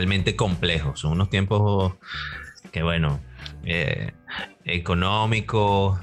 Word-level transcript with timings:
realmente 0.00 0.34
complejos. 0.34 1.00
Son 1.00 1.12
unos 1.12 1.28
tiempos 1.28 1.92
que, 2.72 2.82
bueno, 2.82 3.20
eh, 3.64 4.12
económicos, 4.64 6.00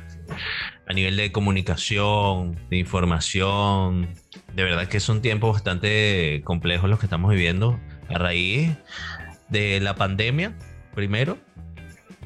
a 0.87 0.93
nivel 0.93 1.17
de 1.17 1.31
comunicación, 1.31 2.59
de 2.69 2.77
información, 2.77 4.09
de 4.53 4.63
verdad 4.63 4.87
que 4.87 4.99
son 4.99 5.23
tiempos 5.23 5.53
bastante 5.53 6.43
complejos 6.43 6.87
los 6.91 6.99
que 6.99 7.07
estamos 7.07 7.31
viviendo 7.31 7.79
a 8.07 8.19
raíz 8.19 8.77
de 9.49 9.79
la 9.79 9.95
pandemia, 9.95 10.55
primero. 10.93 11.39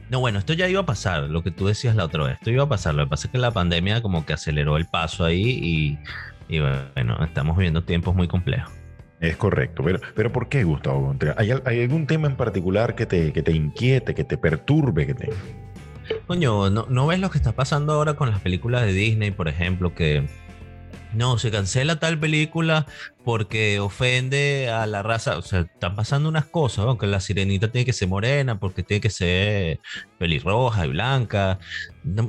No, 0.10 0.20
bueno, 0.20 0.40
esto 0.40 0.52
ya 0.52 0.68
iba 0.68 0.82
a 0.82 0.86
pasar, 0.86 1.24
lo 1.30 1.42
que 1.42 1.52
tú 1.52 1.68
decías 1.68 1.96
la 1.96 2.04
otra 2.04 2.26
vez, 2.26 2.34
esto 2.34 2.52
iba 2.52 2.64
a 2.66 2.70
pasar, 2.70 2.96
lo 2.96 3.06
que 3.06 3.12
pasa 3.12 3.28
es 3.28 3.32
que 3.32 3.38
la 3.38 3.52
pandemia 3.52 4.02
como 4.02 4.26
que 4.26 4.34
aceleró 4.34 4.76
el 4.76 4.88
paso 4.88 5.24
ahí 5.24 5.98
y, 6.50 6.60
bueno, 6.60 7.24
estamos 7.24 7.56
viviendo 7.56 7.86
tiempos 7.86 8.14
muy 8.14 8.28
complejos. 8.28 8.81
Es 9.22 9.38
correcto, 9.38 9.84
pero, 9.84 10.00
pero 10.16 10.32
¿por 10.32 10.50
qué, 10.50 10.64
Gustavo 10.64 11.16
¿Hay, 11.38 11.52
algún 11.52 12.08
tema 12.08 12.28
en 12.28 12.36
particular 12.36 12.96
que 12.96 13.06
te, 13.06 13.32
que 13.32 13.44
te 13.44 13.52
inquiete, 13.52 14.16
que 14.16 14.24
te 14.24 14.38
perturbe? 14.38 15.06
Que 15.06 15.14
te... 15.14 15.30
Coño, 16.26 16.72
¿no, 16.72 16.88
¿no 16.90 17.08
ves 17.08 17.20
lo 17.20 17.30
que 17.30 17.38
está 17.38 17.52
pasando 17.52 17.94
ahora 17.94 18.16
con 18.16 18.32
las 18.32 18.42
películas 18.42 18.84
de 18.84 18.94
Disney, 18.94 19.30
por 19.30 19.48
ejemplo, 19.48 19.94
que 19.94 20.28
no, 21.14 21.38
se 21.38 21.52
cancela 21.52 22.00
tal 22.00 22.18
película 22.20 22.88
porque 23.24 23.80
ofende 23.80 24.70
a 24.70 24.86
la 24.88 25.04
raza. 25.04 25.38
O 25.38 25.42
sea, 25.42 25.62
están 25.62 25.96
pasando 25.96 26.30
unas 26.30 26.46
cosas, 26.46 26.86
aunque 26.86 27.08
la 27.08 27.20
sirenita 27.20 27.72
tiene 27.72 27.86
que 27.86 27.94
ser 27.94 28.08
morena, 28.08 28.60
porque 28.60 28.84
tiene 28.84 29.02
que 29.02 29.10
ser 29.10 29.80
pelirroja 30.18 30.86
y 30.86 30.90
blanca. 30.90 31.60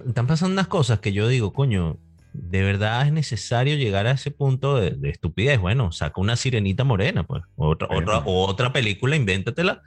Están 0.07 0.27
pasando 0.27 0.53
unas 0.53 0.69
cosas 0.69 0.99
que 1.01 1.13
yo 1.13 1.29
digo, 1.29 1.53
coño, 1.53 1.99
de 2.33 2.63
verdad 2.63 3.07
es 3.07 3.13
necesario 3.13 3.77
llegar 3.77 4.07
a 4.07 4.13
ese 4.13 4.31
punto 4.31 4.77
de, 4.77 4.97
estupidez. 5.09 5.59
Bueno, 5.59 5.93
saca 5.93 6.21
una 6.21 6.37
sirenita 6.37 6.85
morena, 6.85 7.25
pues. 7.25 7.43
Otra, 7.57 7.89
otra, 7.91 8.23
otra 8.25 8.73
película, 8.73 9.17
invéntatela 9.17 9.83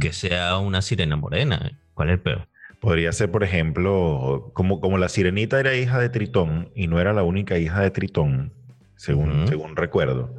que 0.00 0.12
sea 0.12 0.58
una 0.58 0.82
sirena 0.82 1.16
morena. 1.16 1.78
¿Cuál 1.94 2.08
es 2.08 2.14
el 2.14 2.20
peor? 2.20 2.48
Podría 2.80 3.12
ser, 3.12 3.30
por 3.30 3.44
ejemplo, 3.44 4.50
como, 4.54 4.80
como 4.80 4.98
la 4.98 5.08
sirenita 5.08 5.60
era 5.60 5.74
hija 5.74 5.98
de 5.98 6.08
Tritón 6.08 6.70
y 6.74 6.86
no 6.86 7.00
era 7.00 7.12
la 7.12 7.22
única 7.22 7.58
hija 7.58 7.80
de 7.80 7.90
Tritón, 7.90 8.52
según, 8.96 9.46
según 9.48 9.76
recuerdo. 9.76 10.34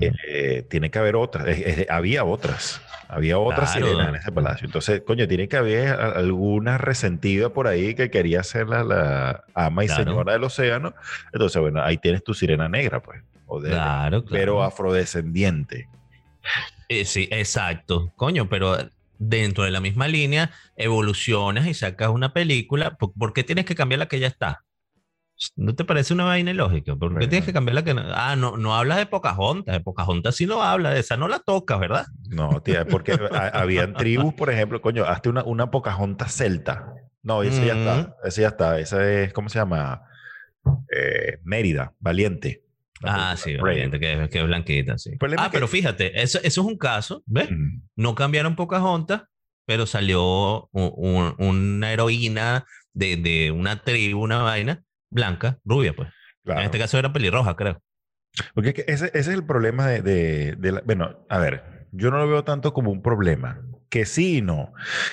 Eh, 0.00 0.64
tiene 0.68 0.90
que 0.90 0.98
haber 0.98 1.16
otras. 1.16 1.46
había 1.88 2.24
otras. 2.24 2.82
Había 3.08 3.38
otras 3.38 3.72
sirenas 3.72 4.08
en 4.08 4.16
ese 4.16 4.30
palacio. 4.30 4.66
Entonces, 4.66 5.02
coño, 5.06 5.26
tiene 5.26 5.48
que 5.48 5.56
haber 5.56 5.88
alguna 5.88 6.76
resentida 6.76 7.48
por 7.48 7.66
ahí 7.66 7.94
que 7.94 8.10
quería 8.10 8.42
ser 8.42 8.68
la, 8.68 9.44
ama 9.54 9.84
y 9.84 9.88
señora 9.88 10.34
del 10.34 10.44
océano. 10.44 10.94
Entonces, 11.32 11.60
bueno, 11.60 11.82
ahí 11.82 11.96
tienes 11.96 12.22
tu 12.22 12.34
sirena 12.34 12.68
negra, 12.68 13.00
pues. 13.00 13.22
claro, 13.62 14.24
Pero 14.26 14.62
afrodescendiente. 14.62 15.88
Eh, 16.90 17.06
sí, 17.06 17.28
exacto. 17.30 18.12
Coño, 18.16 18.48
pero 18.48 18.76
dentro 19.18 19.64
de 19.64 19.70
la 19.70 19.80
misma 19.80 20.06
línea, 20.06 20.50
evolucionas 20.76 21.66
y 21.66 21.74
sacas 21.74 22.10
una 22.10 22.32
película, 22.32 22.96
¿por, 22.96 23.32
qué 23.32 23.42
tienes 23.42 23.64
que 23.64 23.74
cambiar 23.74 24.00
la 24.00 24.08
que 24.08 24.20
ya 24.20 24.26
está? 24.26 24.64
¿No 25.56 25.74
te 25.74 25.84
parece 25.84 26.14
una 26.14 26.24
vaina 26.24 26.50
ilógica? 26.50 26.96
¿Por 26.96 27.16
qué 27.18 27.28
tienes 27.28 27.46
que 27.46 27.52
cambiar 27.52 27.76
la 27.76 27.84
que 27.84 27.94
no? 27.94 28.02
Ah, 28.12 28.34
no, 28.34 28.56
no 28.56 28.74
hablas 28.74 28.98
de 28.98 29.06
Pocahontas. 29.06 29.72
De 29.72 29.80
Pocahontas 29.80 30.34
sí 30.34 30.46
no 30.46 30.62
habla, 30.62 30.90
de 30.90 31.00
esa 31.00 31.16
no 31.16 31.28
la 31.28 31.38
tocas, 31.38 31.78
¿verdad? 31.78 32.06
No, 32.28 32.60
tía, 32.60 32.84
porque 32.86 33.12
habían 33.52 33.94
tribus, 33.94 34.34
por 34.34 34.50
ejemplo, 34.50 34.80
coño, 34.80 35.04
hazte 35.04 35.28
una, 35.28 35.44
una 35.44 35.70
Pocahontas 35.70 36.34
celta. 36.34 36.92
No, 37.22 37.42
ese 37.42 37.66
ya 37.66 37.76
está. 37.76 37.94
Mm. 37.96 38.26
Ese 38.26 38.40
ya 38.42 38.48
está. 38.48 38.78
Ese 38.80 39.24
es, 39.24 39.32
¿cómo 39.32 39.48
se 39.48 39.58
llama? 39.58 40.02
Eh, 40.90 41.38
Mérida, 41.44 41.94
Valiente. 42.00 42.64
Ah, 43.02 43.36
sí, 43.36 43.54
obviamente, 43.54 44.00
que, 44.00 44.28
que, 44.28 44.38
es 44.40 44.44
blanquita, 44.44 44.98
sí. 44.98 45.12
Ah, 45.36 45.50
pero 45.52 45.68
fíjate, 45.68 46.20
eso, 46.20 46.38
eso 46.42 46.60
es 46.60 46.66
un 46.66 46.76
caso, 46.76 47.22
¿ves? 47.26 47.48
No 47.94 48.16
cambiaron 48.16 48.56
Pocahontas, 48.56 49.22
pero 49.66 49.86
salió 49.86 50.68
una 50.72 51.92
heroína 51.92 52.66
de, 52.92 53.16
de, 53.16 53.52
una 53.52 53.82
tribu, 53.82 54.24
una 54.24 54.42
vaina, 54.42 54.82
blanca, 55.10 55.58
rubia, 55.64 55.94
pues. 55.94 56.08
En 56.44 56.58
este 56.58 56.78
caso 56.78 56.98
era 56.98 57.12
pelirroja, 57.12 57.56
creo. 57.56 57.82
Porque 58.54 58.84
ese, 58.86 59.06
ese 59.06 59.18
es 59.18 59.28
el 59.28 59.44
problema 59.44 59.86
de, 59.86 60.02
de, 60.02 60.56
de 60.56 60.72
la, 60.72 60.82
bueno, 60.82 61.26
a 61.28 61.38
ver, 61.38 61.86
yo 61.92 62.10
no 62.10 62.18
lo 62.18 62.28
veo 62.28 62.44
tanto 62.44 62.72
como 62.72 62.90
un 62.90 63.02
problema 63.02 63.60
que 63.88 64.04
sí 64.04 64.38
y 64.38 64.42
no. 64.42 64.72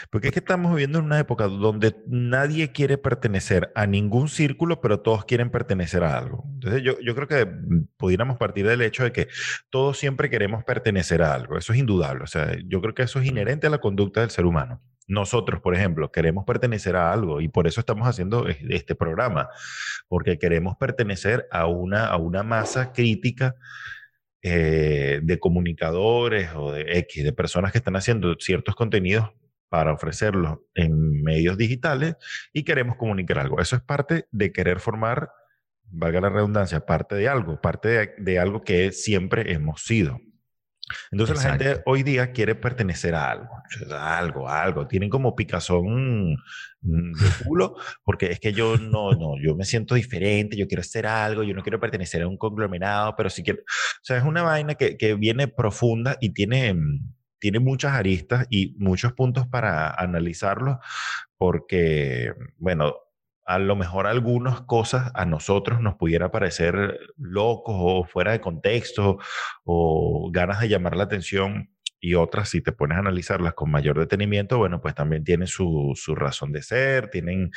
Porque 0.09 0.27
es 0.27 0.33
que 0.33 0.39
estamos 0.39 0.71
viviendo 0.71 0.99
en 0.99 1.05
una 1.05 1.19
época 1.19 1.47
donde 1.47 1.95
nadie 2.07 2.71
quiere 2.71 2.97
pertenecer 2.97 3.71
a 3.75 3.87
ningún 3.87 4.27
círculo, 4.27 4.81
pero 4.81 4.99
todos 4.99 5.25
quieren 5.25 5.49
pertenecer 5.49 6.03
a 6.03 6.17
algo. 6.17 6.43
Entonces 6.55 6.83
yo, 6.83 6.99
yo 6.99 7.15
creo 7.15 7.27
que 7.27 7.47
pudiéramos 7.97 8.37
partir 8.37 8.67
del 8.67 8.81
hecho 8.81 9.03
de 9.03 9.11
que 9.11 9.27
todos 9.69 9.97
siempre 9.97 10.29
queremos 10.29 10.63
pertenecer 10.63 11.21
a 11.21 11.33
algo. 11.33 11.57
Eso 11.57 11.73
es 11.73 11.79
indudable. 11.79 12.23
O 12.23 12.27
sea, 12.27 12.55
yo 12.65 12.81
creo 12.81 12.93
que 12.93 13.03
eso 13.03 13.19
es 13.19 13.27
inherente 13.27 13.67
a 13.67 13.69
la 13.69 13.79
conducta 13.79 14.21
del 14.21 14.29
ser 14.29 14.45
humano. 14.45 14.81
Nosotros, 15.07 15.61
por 15.61 15.75
ejemplo, 15.75 16.11
queremos 16.11 16.45
pertenecer 16.45 16.95
a 16.95 17.11
algo 17.11 17.41
y 17.41 17.47
por 17.47 17.67
eso 17.67 17.79
estamos 17.79 18.07
haciendo 18.07 18.47
este 18.47 18.95
programa, 18.95 19.49
porque 20.07 20.39
queremos 20.39 20.75
pertenecer 20.77 21.47
a 21.51 21.67
una, 21.67 22.07
a 22.07 22.17
una 22.17 22.43
masa 22.43 22.91
crítica 22.91 23.55
eh, 24.41 25.21
de 25.23 25.39
comunicadores 25.39 26.51
o 26.55 26.71
de 26.71 26.99
X, 26.99 27.23
de 27.23 27.33
personas 27.33 27.71
que 27.71 27.79
están 27.79 27.95
haciendo 27.95 28.35
ciertos 28.39 28.75
contenidos 28.75 29.31
para 29.69 29.91
ofrecerlos 29.91 30.59
en 30.73 31.23
medios 31.23 31.57
digitales 31.57 32.15
y 32.53 32.63
queremos 32.63 32.95
comunicar 32.95 33.39
algo. 33.39 33.59
Eso 33.59 33.75
es 33.75 33.81
parte 33.81 34.25
de 34.31 34.51
querer 34.51 34.79
formar, 34.79 35.31
valga 35.85 36.21
la 36.21 36.29
redundancia, 36.29 36.85
parte 36.85 37.15
de 37.15 37.27
algo, 37.27 37.59
parte 37.59 38.13
de 38.17 38.39
algo 38.39 38.61
que 38.61 38.91
siempre 38.91 39.51
hemos 39.51 39.83
sido. 39.83 40.19
Entonces 41.11 41.43
la 41.43 41.51
gente 41.51 41.81
hoy 41.85 42.03
día 42.03 42.31
quiere 42.31 42.53
pertenecer 42.55 43.15
a 43.15 43.31
algo, 43.31 43.49
a 43.91 44.17
algo, 44.17 44.47
a 44.47 44.61
algo. 44.61 44.87
Tienen 44.87 45.09
como 45.09 45.35
picazón 45.35 46.33
mm, 46.81 47.11
de 47.13 47.43
culo, 47.43 47.75
porque 48.03 48.27
es 48.27 48.39
que 48.39 48.53
yo 48.53 48.77
no, 48.77 49.13
no, 49.13 49.33
yo 49.41 49.55
me 49.55 49.65
siento 49.65 49.95
diferente, 49.95 50.57
yo 50.57 50.67
quiero 50.67 50.81
hacer 50.81 51.07
algo, 51.07 51.43
yo 51.43 51.55
no 51.55 51.63
quiero 51.63 51.79
pertenecer 51.79 52.21
a 52.21 52.27
un 52.27 52.37
conglomerado, 52.37 53.15
pero 53.15 53.29
sí 53.29 53.43
quiero. 53.43 53.61
O 53.61 54.03
sea, 54.03 54.17
es 54.17 54.23
una 54.23 54.43
vaina 54.43 54.75
que, 54.75 54.97
que 54.97 55.15
viene 55.15 55.47
profunda 55.47 56.17
y 56.21 56.33
tiene, 56.33 56.73
mm, 56.73 57.13
tiene 57.39 57.59
muchas 57.59 57.93
aristas 57.93 58.45
y 58.49 58.75
muchos 58.77 59.13
puntos 59.13 59.47
para 59.47 59.89
analizarlo, 59.91 60.79
porque, 61.37 62.33
bueno, 62.57 62.93
a 63.45 63.59
lo 63.59 63.75
mejor 63.75 64.07
algunas 64.07 64.61
cosas 64.61 65.11
a 65.13 65.25
nosotros 65.25 65.79
nos 65.81 65.95
pudiera 65.95 66.31
parecer 66.31 66.99
locos 67.17 67.75
o 67.77 68.03
fuera 68.03 68.31
de 68.31 68.41
contexto 68.41 69.19
o 69.63 70.29
ganas 70.31 70.59
de 70.61 70.69
llamar 70.69 70.95
la 70.95 71.03
atención 71.03 71.69
y 72.05 72.13
otras, 72.13 72.49
si 72.49 72.61
te 72.61 72.71
pones 72.71 72.97
a 72.97 72.99
analizarlas 72.99 73.53
con 73.53 73.71
mayor 73.71 73.97
detenimiento, 73.97 74.57
bueno, 74.57 74.79
pues 74.79 74.93
también 74.93 75.23
tienen 75.23 75.47
su, 75.47 75.93
su 75.95 76.15
razón 76.15 76.51
de 76.51 76.61
ser, 76.61 77.09
tienen... 77.09 77.51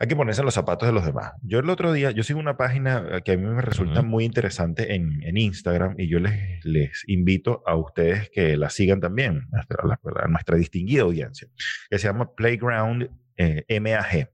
Hay 0.00 0.06
que 0.06 0.14
ponerse 0.14 0.42
en 0.42 0.44
los 0.44 0.54
zapatos 0.54 0.86
de 0.88 0.92
los 0.92 1.04
demás. 1.04 1.32
Yo 1.42 1.58
el 1.58 1.68
otro 1.68 1.92
día, 1.92 2.12
yo 2.12 2.22
sigo 2.22 2.38
una 2.38 2.56
página 2.56 3.20
que 3.24 3.32
a 3.32 3.36
mí 3.36 3.42
me 3.42 3.62
resulta 3.62 4.02
muy 4.02 4.24
interesante 4.24 4.94
en, 4.94 5.24
en, 5.24 5.36
Instagram 5.36 5.96
y 5.98 6.08
yo 6.08 6.20
les, 6.20 6.64
les 6.64 7.02
invito 7.08 7.64
a 7.66 7.74
ustedes 7.74 8.30
que 8.30 8.56
la 8.56 8.70
sigan 8.70 9.00
también, 9.00 9.48
a, 9.52 10.28
nuestra 10.28 10.56
distinguida 10.56 11.02
audiencia, 11.02 11.48
que 11.90 11.98
se 11.98 12.06
llama 12.06 12.32
Playground 12.36 13.10
eh, 13.36 13.80
MAG. 13.80 14.30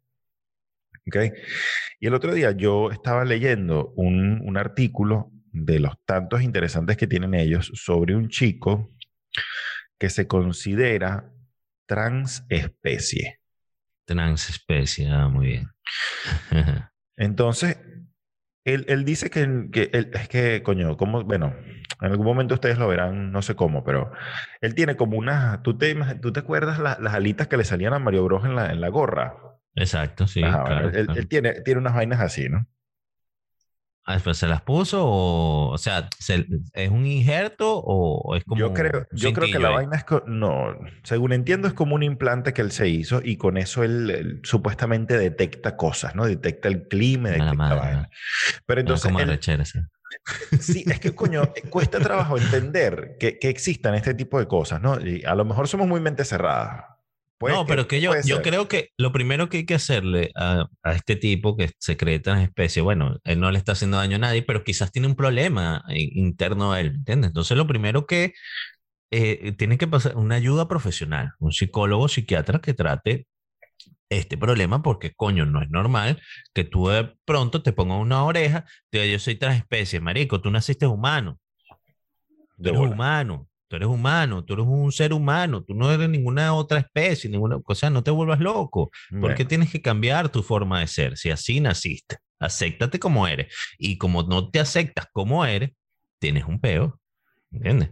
¿Okay? 1.06 1.32
Y 2.00 2.06
el 2.06 2.14
otro 2.14 2.34
día 2.34 2.52
yo 2.52 2.90
estaba 2.90 3.24
leyendo 3.24 3.92
un, 3.96 4.40
un 4.44 4.56
artículo 4.56 5.30
de 5.52 5.78
los 5.78 5.94
tantos 6.04 6.42
interesantes 6.42 6.96
que 6.96 7.06
tienen 7.06 7.34
ellos 7.34 7.70
sobre 7.74 8.16
un 8.16 8.28
chico 8.28 8.90
que 9.98 10.10
se 10.10 10.26
considera 10.26 11.30
transespecie. 11.86 13.40
Transespecie, 14.04 15.08
ah, 15.10 15.28
muy 15.28 15.46
bien. 15.46 15.68
Entonces, 17.16 17.78
él, 18.64 18.84
él 18.88 19.04
dice 19.04 19.30
que, 19.30 19.68
que 19.70 19.90
él, 19.92 20.10
es 20.14 20.28
que, 20.28 20.62
coño, 20.62 20.96
como, 20.96 21.22
bueno, 21.22 21.54
en 22.00 22.10
algún 22.10 22.26
momento 22.26 22.54
ustedes 22.54 22.78
lo 22.78 22.88
verán, 22.88 23.30
no 23.30 23.42
sé 23.42 23.54
cómo, 23.54 23.84
pero 23.84 24.10
él 24.60 24.74
tiene 24.74 24.96
como 24.96 25.16
unas, 25.16 25.62
¿tú 25.62 25.78
te, 25.78 25.94
tú 26.20 26.32
te 26.32 26.40
acuerdas 26.40 26.78
las 26.78 27.14
alitas 27.14 27.46
que 27.46 27.56
le 27.56 27.64
salían 27.64 27.92
a 27.92 27.98
Mario 27.98 28.24
Bros 28.24 28.44
en 28.44 28.56
la, 28.56 28.72
en 28.72 28.80
la 28.80 28.88
gorra? 28.88 29.36
Exacto, 29.74 30.26
sí. 30.26 30.42
él, 30.42 31.28
tiene, 31.28 31.60
tiene 31.62 31.80
unas 31.80 31.94
vainas 31.94 32.20
así, 32.20 32.48
¿no? 32.48 32.66
Ah, 34.06 34.18
se 34.18 34.46
las 34.46 34.60
puso 34.60 35.02
o, 35.02 35.70
o 35.72 35.78
sea, 35.78 36.10
¿es 36.74 36.90
un 36.90 37.06
injerto 37.06 37.78
o 37.78 38.36
es 38.36 38.44
como 38.44 38.60
Yo 38.60 38.74
creo, 38.74 39.06
yo 39.12 39.32
creo 39.32 39.50
que 39.50 39.58
la 39.58 39.70
vaina 39.70 39.96
es 39.96 40.04
no, 40.26 40.76
según 41.02 41.32
entiendo 41.32 41.68
es 41.68 41.74
como 41.74 41.94
un 41.94 42.02
implante 42.02 42.52
que 42.52 42.60
él 42.60 42.70
se 42.70 42.86
hizo 42.86 43.22
y 43.24 43.38
con 43.38 43.56
eso 43.56 43.82
él, 43.82 44.40
supuestamente 44.42 45.16
detecta 45.16 45.78
cosas, 45.78 46.14
¿no? 46.14 46.26
Detecta 46.26 46.68
el 46.68 46.86
clima, 46.86 47.30
detecta 47.30 47.54
la 47.54 47.74
vaina. 47.74 48.10
Pero 48.66 48.80
entonces 48.82 49.10
como 49.10 49.20
él, 49.20 49.40
Sí, 50.60 50.84
es 50.86 51.00
que 51.00 51.14
coño, 51.14 51.42
cuesta 51.70 51.98
trabajo 51.98 52.36
entender 52.36 53.16
que, 53.18 53.38
que 53.38 53.48
existan 53.48 53.94
este 53.94 54.12
tipo 54.12 54.38
de 54.38 54.46
cosas, 54.46 54.82
¿no? 54.82 55.00
Y 55.00 55.24
a 55.24 55.34
lo 55.34 55.46
mejor 55.46 55.66
somos 55.66 55.88
muy 55.88 56.00
mente 56.00 56.24
no, 57.40 57.66
pero 57.66 57.86
que 57.88 58.00
yo, 58.00 58.12
yo 58.24 58.42
creo 58.42 58.68
que 58.68 58.90
lo 58.96 59.12
primero 59.12 59.48
que 59.48 59.58
hay 59.58 59.66
que 59.66 59.74
hacerle 59.74 60.30
a, 60.34 60.66
a 60.82 60.92
este 60.92 61.16
tipo 61.16 61.56
que 61.56 61.70
secreta 61.78 62.32
en 62.32 62.38
especie, 62.38 62.82
bueno, 62.82 63.18
él 63.24 63.40
no 63.40 63.50
le 63.50 63.58
está 63.58 63.72
haciendo 63.72 63.96
daño 63.96 64.16
a 64.16 64.20
nadie, 64.20 64.42
pero 64.42 64.64
quizás 64.64 64.92
tiene 64.92 65.08
un 65.08 65.16
problema 65.16 65.82
interno 65.88 66.72
a 66.72 66.80
él, 66.80 66.94
¿entiendes? 66.94 67.28
Entonces 67.28 67.56
lo 67.56 67.66
primero 67.66 68.06
que 68.06 68.32
eh, 69.10 69.52
tiene 69.52 69.78
que 69.78 69.86
pasar 69.86 70.16
una 70.16 70.34
ayuda 70.34 70.66
profesional, 70.66 71.32
un 71.38 71.52
psicólogo, 71.52 72.08
psiquiatra 72.08 72.60
que 72.60 72.74
trate 72.74 73.26
este 74.08 74.36
problema 74.36 74.82
porque, 74.82 75.12
coño, 75.14 75.46
no 75.46 75.62
es 75.62 75.70
normal 75.70 76.20
que 76.52 76.64
tú 76.64 76.88
de 76.88 77.14
pronto 77.24 77.62
te 77.62 77.72
pongas 77.72 78.00
una 78.00 78.24
oreja, 78.24 78.64
te 78.90 78.98
diga, 78.98 79.12
yo 79.12 79.18
soy 79.18 79.36
transespecie, 79.36 80.00
marico, 80.00 80.40
tú 80.40 80.50
naciste 80.50 80.86
humano. 80.86 81.38
Tú 82.60 82.70
eres 82.70 82.80
humano, 82.80 83.48
tú 83.68 83.76
eres 83.76 83.88
humano, 83.88 84.44
tú 84.44 84.54
eres 84.54 84.66
un 84.66 84.92
ser 84.92 85.12
humano, 85.12 85.62
tú 85.62 85.74
no 85.74 85.90
eres 85.90 86.08
ninguna 86.08 86.54
otra 86.54 86.78
especie, 86.78 87.30
ninguna 87.30 87.60
cosa, 87.60 87.90
no 87.90 88.02
te 88.02 88.10
vuelvas 88.10 88.40
loco. 88.40 88.90
¿Por 89.20 89.34
qué 89.34 89.44
tienes 89.44 89.70
que 89.70 89.82
cambiar 89.82 90.28
tu 90.28 90.42
forma 90.42 90.80
de 90.80 90.86
ser 90.86 91.16
si 91.16 91.30
así 91.30 91.60
naciste? 91.60 92.18
Acéptate 92.38 92.98
como 92.98 93.26
eres. 93.26 93.54
Y 93.78 93.98
como 93.98 94.22
no 94.22 94.50
te 94.50 94.60
aceptas 94.60 95.06
como 95.12 95.44
eres, 95.44 95.70
tienes 96.18 96.44
un 96.44 96.60
peo. 96.60 97.00
¿Entiendes? 97.50 97.90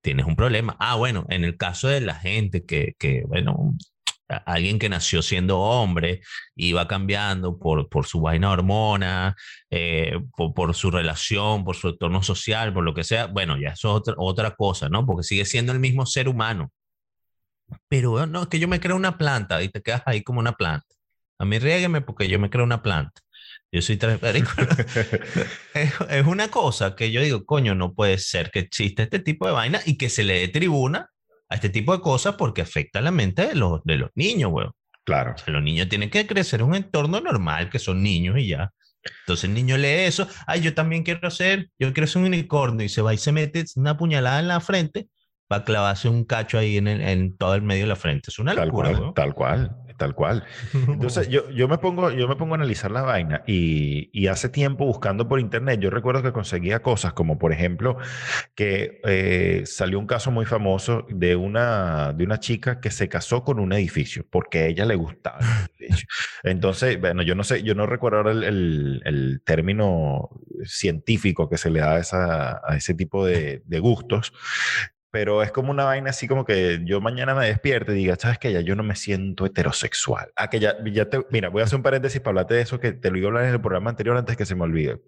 Tienes 0.00 0.26
un 0.26 0.36
problema. 0.36 0.76
Ah, 0.80 0.96
bueno, 0.96 1.24
en 1.28 1.44
el 1.44 1.56
caso 1.56 1.88
de 1.88 2.00
la 2.00 2.14
gente 2.14 2.64
que, 2.64 2.94
que 2.98 3.22
bueno, 3.26 3.74
alguien 4.38 4.78
que 4.78 4.88
nació 4.88 5.22
siendo 5.22 5.60
hombre 5.60 6.20
y 6.54 6.72
va 6.72 6.88
cambiando 6.88 7.58
por, 7.58 7.88
por 7.88 8.06
su 8.06 8.20
vaina 8.20 8.50
hormona, 8.50 9.36
eh, 9.70 10.18
por, 10.36 10.74
su 10.74 10.90
relación, 10.90 11.64
por 11.64 11.76
su 11.76 11.88
entorno 11.88 12.22
social, 12.22 12.72
por 12.72 12.84
lo 12.84 12.94
que 12.94 13.04
sea, 13.04 13.26
bueno, 13.26 13.56
ya 13.58 13.70
eso 13.70 13.88
es 13.90 13.94
otra, 13.96 14.14
otra 14.18 14.50
cosa, 14.54 14.88
¿no? 14.88 15.06
Porque 15.06 15.22
sigue 15.22 15.44
siendo 15.44 15.72
el 15.72 15.80
mismo 15.80 16.06
ser 16.06 16.28
humano. 16.28 16.70
Pero 17.88 18.26
no, 18.26 18.42
es 18.42 18.48
que 18.48 18.58
yo 18.58 18.68
me 18.68 18.80
creo 18.80 18.96
una 18.96 19.18
planta 19.18 19.62
y 19.62 19.68
te 19.68 19.82
quedas 19.82 20.02
ahí 20.06 20.22
como 20.22 20.40
una 20.40 20.52
planta. 20.52 20.86
A 21.38 21.44
mí 21.44 21.58
riégueme 21.58 22.00
porque 22.00 22.28
yo 22.28 22.38
me 22.38 22.50
creo 22.50 22.64
una 22.64 22.82
planta. 22.82 23.20
Yo 23.72 23.82
soy 23.82 23.98
es, 25.74 25.92
es 26.10 26.26
una 26.26 26.48
cosa 26.48 26.94
que 26.94 27.10
yo 27.10 27.20
digo, 27.20 27.44
coño, 27.44 27.74
no 27.74 27.94
puede 27.94 28.18
ser 28.18 28.50
que 28.50 28.60
exista 28.60 29.02
este 29.02 29.18
tipo 29.18 29.46
de 29.46 29.52
vaina 29.52 29.80
y 29.84 29.96
que 29.96 30.08
se 30.08 30.22
le 30.22 30.38
dé 30.40 30.48
tribuna 30.48 31.10
a 31.54 31.56
este 31.56 31.68
tipo 31.68 31.92
de 31.92 32.00
cosas 32.00 32.34
porque 32.34 32.62
afecta 32.62 33.00
la 33.00 33.12
mente 33.12 33.46
de 33.46 33.54
los, 33.54 33.80
de 33.84 33.96
los 33.96 34.10
niños, 34.16 34.50
weón. 34.52 34.72
Claro. 35.04 35.34
los 35.46 35.62
niños 35.62 35.88
tienen 35.88 36.10
que 36.10 36.26
crecer 36.26 36.60
en 36.60 36.66
un 36.66 36.74
entorno 36.74 37.20
normal, 37.20 37.70
que 37.70 37.78
son 37.78 38.02
niños 38.02 38.36
y 38.38 38.48
ya. 38.48 38.72
Entonces 39.20 39.44
el 39.44 39.54
niño 39.54 39.76
lee 39.76 40.06
eso, 40.06 40.26
ay, 40.46 40.62
yo 40.62 40.74
también 40.74 41.04
quiero 41.04 41.30
ser, 41.30 41.68
yo 41.78 41.92
quiero 41.92 42.08
ser 42.08 42.22
un 42.22 42.28
unicornio 42.28 42.84
y 42.84 42.88
se 42.88 43.02
va 43.02 43.14
y 43.14 43.18
se 43.18 43.30
mete 43.30 43.64
una 43.76 43.96
puñalada 43.96 44.40
en 44.40 44.48
la 44.48 44.60
frente 44.60 45.08
para 45.46 45.62
clavarse 45.62 46.08
un 46.08 46.24
cacho 46.24 46.58
ahí 46.58 46.78
en, 46.78 46.88
en 46.88 47.36
todo 47.36 47.54
el 47.54 47.62
medio 47.62 47.84
de 47.84 47.88
la 47.88 47.96
frente. 47.96 48.30
Es 48.30 48.38
una 48.40 48.54
locura. 48.54 48.88
Tal 48.88 48.98
cual, 48.98 49.14
tal 49.14 49.34
cual 49.34 49.83
tal 49.96 50.14
cual. 50.14 50.44
Entonces 50.72 51.28
yo, 51.28 51.48
yo, 51.50 51.68
me 51.68 51.78
pongo, 51.78 52.10
yo 52.10 52.28
me 52.28 52.36
pongo 52.36 52.54
a 52.54 52.56
analizar 52.56 52.90
la 52.90 53.02
vaina 53.02 53.42
y, 53.46 54.10
y, 54.12 54.26
hace 54.26 54.48
tiempo 54.48 54.84
buscando 54.86 55.28
por 55.28 55.40
internet, 55.40 55.80
yo 55.80 55.90
recuerdo 55.90 56.22
que 56.22 56.32
conseguía 56.32 56.82
cosas 56.82 57.12
como 57.12 57.38
por 57.38 57.52
ejemplo 57.52 57.96
que 58.54 59.00
eh, 59.04 59.62
salió 59.66 59.98
un 59.98 60.06
caso 60.06 60.30
muy 60.30 60.46
famoso 60.46 61.06
de 61.08 61.36
una, 61.36 62.12
de 62.12 62.24
una 62.24 62.40
chica 62.40 62.80
que 62.80 62.90
se 62.90 63.08
casó 63.08 63.44
con 63.44 63.58
un 63.58 63.72
edificio 63.72 64.26
porque 64.30 64.60
a 64.60 64.66
ella 64.66 64.84
le 64.84 64.96
gustaba 64.96 65.38
el 65.38 65.70
edificio. 65.86 66.08
Entonces, 66.42 67.00
bueno, 67.00 67.22
yo 67.22 67.34
no 67.34 67.44
sé, 67.44 67.62
yo 67.62 67.74
no 67.74 67.86
recuerdo 67.86 68.18
ahora 68.18 68.32
el, 68.32 68.44
el, 68.44 69.02
el 69.04 69.42
término 69.44 70.30
científico 70.64 71.48
que 71.48 71.58
se 71.58 71.70
le 71.70 71.80
da 71.80 71.94
a, 71.94 71.98
esa, 71.98 72.60
a 72.66 72.76
ese 72.76 72.94
tipo 72.94 73.24
de, 73.24 73.62
de 73.66 73.78
gustos, 73.80 74.32
pero 75.14 75.44
es 75.44 75.52
como 75.52 75.70
una 75.70 75.84
vaina 75.84 76.10
así 76.10 76.26
como 76.26 76.44
que 76.44 76.80
yo 76.82 77.00
mañana 77.00 77.36
me 77.36 77.46
despierto 77.46 77.92
y 77.92 77.94
diga, 77.94 78.16
sabes 78.18 78.36
que 78.36 78.52
ya 78.52 78.60
yo 78.62 78.74
no 78.74 78.82
me 78.82 78.96
siento 78.96 79.46
heterosexual. 79.46 80.32
Ah, 80.34 80.50
que 80.50 80.58
ya, 80.58 80.74
ya 80.86 81.08
te, 81.08 81.20
mira, 81.30 81.50
voy 81.50 81.62
a 81.62 81.66
hacer 81.66 81.76
un 81.76 81.84
paréntesis 81.84 82.20
para 82.20 82.30
hablarte 82.30 82.54
de 82.54 82.62
eso 82.62 82.80
que 82.80 82.90
te 82.90 83.12
lo 83.12 83.18
iba 83.18 83.26
a 83.26 83.28
hablar 83.28 83.44
en 83.44 83.52
el 83.52 83.60
programa 83.60 83.90
anterior 83.90 84.16
antes 84.16 84.36
que 84.36 84.44
se 84.44 84.56
me 84.56 84.64
olvide. 84.64 85.02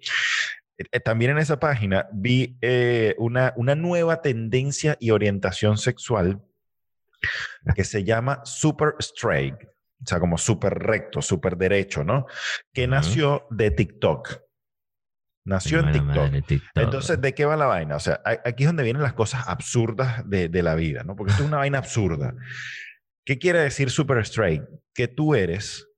Eh, 0.78 1.00
también 1.00 1.32
en 1.32 1.38
esa 1.38 1.58
página 1.58 2.06
vi 2.12 2.56
eh, 2.60 3.16
una, 3.18 3.52
una 3.56 3.74
nueva 3.74 4.22
tendencia 4.22 4.96
y 5.00 5.10
orientación 5.10 5.76
sexual 5.76 6.40
que 7.74 7.82
se 7.82 8.04
llama 8.04 8.42
super 8.44 8.94
straight, 9.00 9.56
o 9.60 10.06
sea, 10.06 10.20
como 10.20 10.38
súper 10.38 10.72
recto, 10.74 11.20
súper 11.20 11.56
derecho, 11.56 12.04
¿no? 12.04 12.26
Que 12.72 12.86
nació 12.86 13.48
de 13.50 13.72
TikTok. 13.72 14.40
Nació 15.46 15.78
en 15.78 15.92
TikTok. 15.92 16.32
Entonces, 16.74 17.20
¿de 17.20 17.32
qué 17.32 17.44
va 17.44 17.56
la 17.56 17.66
vaina? 17.66 17.96
O 17.96 18.00
sea, 18.00 18.20
aquí 18.24 18.64
es 18.64 18.68
donde 18.68 18.82
vienen 18.82 19.02
las 19.02 19.14
cosas 19.14 19.44
absurdas 19.46 20.28
de, 20.28 20.48
de 20.48 20.62
la 20.62 20.74
vida, 20.74 21.04
¿no? 21.04 21.14
Porque 21.14 21.30
esto 21.30 21.44
es 21.44 21.48
una 21.48 21.58
vaina 21.58 21.78
absurda. 21.78 22.34
¿Qué 23.24 23.38
quiere 23.38 23.60
decir 23.60 23.90
super 23.90 24.18
straight? 24.18 24.62
Que 24.92 25.08
tú 25.08 25.34
eres 25.34 25.88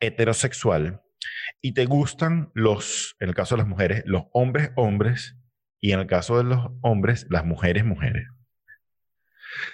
heterosexual 0.00 1.02
y 1.62 1.72
te 1.72 1.84
gustan 1.84 2.50
los, 2.54 3.14
en 3.20 3.28
el 3.28 3.34
caso 3.34 3.54
de 3.54 3.58
las 3.60 3.68
mujeres, 3.68 4.02
los 4.06 4.24
hombres 4.32 4.70
hombres 4.74 5.36
y 5.80 5.92
en 5.92 6.00
el 6.00 6.06
caso 6.06 6.38
de 6.38 6.44
los 6.44 6.70
hombres, 6.80 7.26
las 7.28 7.44
mujeres 7.44 7.84
mujeres. 7.84 8.26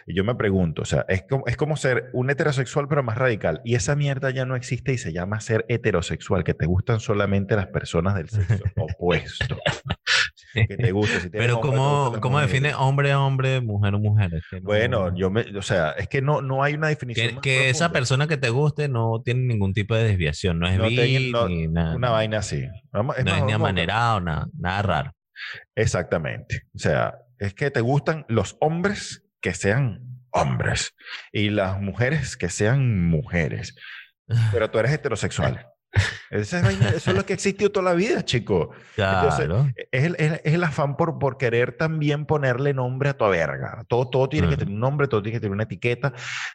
Y 0.07 0.15
yo 0.15 0.25
me 0.25 0.35
pregunto, 0.35 0.83
o 0.83 0.85
sea, 0.85 1.05
es 1.09 1.25
como, 1.29 1.45
es 1.47 1.57
como 1.57 1.77
ser 1.77 2.11
un 2.13 2.31
heterosexual 2.31 2.89
pero 2.89 3.03
más 3.03 3.17
radical. 3.17 3.61
Y 3.65 3.75
esa 3.75 3.97
mierda 3.97 4.31
ya 4.31 4.45
no 4.45 4.57
existe 4.57 4.93
y 4.93 4.99
se 4.99 5.13
llama 5.13 5.41
ser 5.41 5.65
heterosexual, 5.69 6.45
que 6.45 6.55
te 6.55 6.67
gustan 6.67 7.01
solamente 7.01 7.57
las 7.57 7.69
personas 7.69 8.15
del 8.15 8.29
sexo 8.29 8.63
opuesto. 8.77 9.59
que 10.55 10.77
te 10.77 10.93
guste. 10.93 11.21
Si 11.21 11.31
pero 11.31 11.61
¿cómo, 11.61 12.17
¿cómo 12.21 12.41
define 12.41 12.75
hombre 12.75 13.13
a 13.13 13.21
hombre, 13.21 13.61
mujer 13.61 13.95
a 13.95 13.99
mujer? 13.99 14.43
Bueno, 14.63 15.15
yo 15.15 15.31
me, 15.31 15.43
o 15.57 15.63
sea, 15.63 15.91
es 15.93 16.09
que 16.09 16.23
no, 16.23 16.43
no 16.43 16.63
hay 16.63 16.75
una 16.75 16.89
definición. 16.89 17.41
Que, 17.41 17.71
esa 17.71 17.93
persona 17.93 18.27
que 18.27 18.37
te 18.37 18.51
guste 18.51 18.89
no 18.89 19.23
tiene 19.25 19.43
ningún 19.43 19.73
tipo 19.73 19.95
de 19.95 20.05
desviación, 20.05 20.59
no 20.59 20.69
es 20.69 20.79
no 20.79 21.49
ni 21.49 21.69
nada. 21.69 21.95
Una 21.95 22.11
vaina 22.11 22.39
así. 22.39 22.67
no 22.93 23.15
es 23.15 23.25
ni 23.45 23.53
amanerado, 23.53 24.21
nada, 24.21 24.47
nada 24.59 24.83
raro. 24.83 25.13
Exactamente. 25.75 26.63
O 26.75 26.79
sea, 26.79 27.15
es 27.39 27.55
que 27.55 27.71
te 27.71 27.81
gustan 27.81 28.25
los 28.29 28.57
hombres 28.61 29.25
que 29.41 29.55
sean 29.55 30.01
hombres 30.31 30.95
y 31.33 31.51
las 31.51 31.81
mujeres 31.81 32.37
que 32.37 32.49
sean 32.49 33.09
mujeres. 33.09 33.75
Pero 34.53 34.71
tú 34.71 34.79
eres 34.79 34.93
heterosexual. 34.93 35.67
Eso 36.31 36.59
es, 36.59 37.07
lo 37.09 37.27
que 37.27 37.33
ha 37.33 37.35
existido 37.35 37.71
toda 37.71 37.91
la 37.91 37.95
vida, 37.95 38.25
chico. 38.25 38.71
Claro. 38.95 39.69
es, 39.91 40.05
el, 40.05 40.15
es, 40.19 40.41
el, 40.45 40.63
afán 40.63 40.97
por, 40.97 41.19
por 41.19 41.37
querer 41.37 41.77
también 41.77 42.27
ponerle 42.27 42.73
nombre 42.73 43.09
a 43.09 43.19
tu 43.19 43.29
verga. 43.29 43.85
Todo, 43.89 44.09
todo 44.09 44.29
tiene 44.29 44.49
que 44.49 44.57
tener 44.57 44.73
un 44.73 44.81
nombre, 44.81 45.09
todo 45.09 45.23
tiene 45.23 45.37
que 45.37 45.41
tener 45.41 45.53
una 45.53 45.65
etiqueta. 45.65 46.13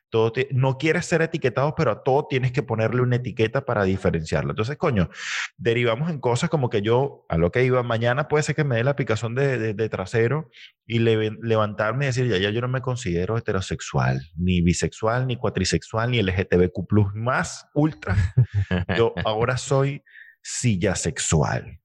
Todo 0.09 0.31
no 0.51 0.77
quieres 0.77 1.05
ser 1.05 1.21
etiquetado, 1.21 1.75
pero 1.75 1.91
a 1.91 2.03
todo 2.03 2.27
tienes 2.27 2.53
que 2.53 2.63
ponerle 2.63 3.01
una 3.01 3.17
etiqueta 3.17 3.65
para 3.65 3.83
diferenciarlo. 3.83 4.51
Entonces, 4.51 4.77
coño, 4.77 5.09
derivamos 5.57 6.09
en 6.09 6.19
cosas 6.19 6.49
como 6.49 6.69
que 6.69 6.81
yo, 6.81 7.25
a 7.27 7.37
lo 7.37 7.51
que 7.51 7.65
iba 7.65 7.83
mañana, 7.83 8.29
puede 8.29 8.43
ser 8.43 8.55
que 8.55 8.63
me 8.63 8.77
dé 8.77 8.85
la 8.85 8.95
picazón 8.95 9.35
de, 9.35 9.73
de, 9.73 9.89
trasero 9.89 10.49
y 10.87 10.99
levantarme 10.99 12.05
y 12.05 12.07
decir, 12.07 12.27
ya, 12.27 12.37
ya 12.37 12.51
yo 12.51 12.61
no 12.61 12.67
me 12.67 12.81
considero 12.81 13.37
heterosexual, 13.37 14.21
ni 14.35 14.61
bisexual, 14.61 15.25
ni 15.25 15.35
cuatrisexual, 15.35 16.11
ni 16.11 16.21
LGTBQ, 16.21 17.15
más 17.15 17.67
ultra. 17.73 18.15
Yo 18.95 19.13
ahora 19.23 19.57
soy 19.57 20.03
silla 20.41 20.95
sexual. 20.95 21.79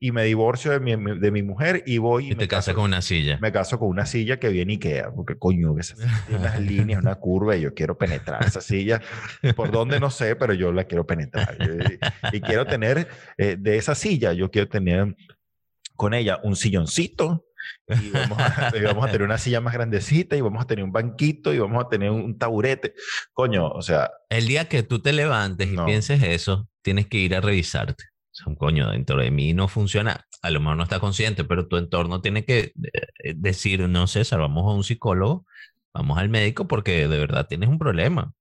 Y 0.00 0.12
me 0.12 0.22
divorcio 0.24 0.70
de 0.70 0.78
mi, 0.78 1.18
de 1.18 1.30
mi 1.32 1.42
mujer 1.42 1.82
y 1.84 1.98
voy... 1.98 2.30
Y, 2.30 2.34
te 2.36 2.46
casas 2.46 2.74
con 2.74 2.84
una 2.84 3.02
silla. 3.02 3.38
Me 3.40 3.50
caso 3.50 3.80
con 3.80 3.88
una 3.88 4.06
silla 4.06 4.38
que 4.38 4.48
viene 4.48 4.74
Ikea, 4.74 5.10
porque 5.12 5.36
coño, 5.36 5.76
esa 5.76 5.96
tiene 6.26 6.40
unas 6.40 6.60
líneas, 6.60 7.02
una 7.02 7.16
curva 7.16 7.56
y 7.56 7.62
yo 7.62 7.74
quiero 7.74 7.98
penetrar 7.98 8.44
esa 8.44 8.60
silla. 8.60 9.00
Por 9.56 9.72
dónde 9.72 9.98
no 9.98 10.10
sé, 10.10 10.36
pero 10.36 10.54
yo 10.54 10.72
la 10.72 10.84
quiero 10.84 11.04
penetrar. 11.04 11.56
Y, 12.32 12.40
quiero 12.40 12.66
tener 12.66 13.08
eh, 13.38 13.56
de 13.58 13.76
esa 13.76 13.96
silla, 13.96 14.32
yo 14.32 14.52
quiero 14.52 14.68
tener 14.68 15.16
con 15.96 16.14
ella 16.14 16.38
un 16.44 16.54
silloncito 16.54 17.47
y 17.88 18.10
vamos, 18.10 18.38
a, 18.38 18.72
vamos, 18.84 19.04
a, 19.04 19.10
tener 19.10 19.22
una 19.22 19.38
silla 19.38 19.60
más 19.60 19.74
grandecita 19.74 20.36
y 20.36 20.40
vamos 20.40 20.62
a 20.62 20.66
tener 20.66 20.84
un 20.84 20.92
banquito 20.92 21.52
y 21.52 21.58
vamos 21.58 21.84
a 21.84 21.88
tener 21.88 22.10
un, 22.10 22.38
taburete. 22.38 22.94
Coño, 23.32 23.68
o 23.68 23.82
sea... 23.82 24.10
El 24.28 24.46
día 24.46 24.68
que 24.68 24.82
tú 24.82 25.00
te 25.00 25.12
levantes 25.12 25.68
y 25.72 25.76
pienses 25.76 26.22
eso, 26.22 26.68
tienes 26.82 27.06
que 27.06 27.18
ir 27.18 27.34
a 27.34 27.40
revisarte. 27.40 28.04
O 28.04 28.34
sea, 28.34 28.46
un 28.46 28.56
coño, 28.56 28.90
dentro 28.90 29.20
de 29.20 29.30
mí 29.30 29.54
no 29.54 29.68
funciona. 29.68 30.26
A 30.42 30.50
lo 30.50 30.60
mejor 30.60 30.76
no 30.76 30.82
está 30.84 31.00
consciente, 31.00 31.44
pero 31.44 31.66
tu 31.66 31.76
entorno 31.76 32.20
tiene 32.20 32.44
que 32.44 32.72
eh, 33.24 33.34
decir, 33.34 33.88
no 33.88 34.06
sé, 34.06 34.22
vamos 34.36 34.64
a 34.64 34.74
un 34.74 34.84
psicólogo, 34.84 35.46
vamos 35.92 36.18
al 36.18 36.28
médico 36.28 36.68
porque 36.68 37.08
de 37.08 37.18
verdad 37.18 37.46
tienes 37.48 37.68
un 37.68 37.78
problema. 37.78 38.32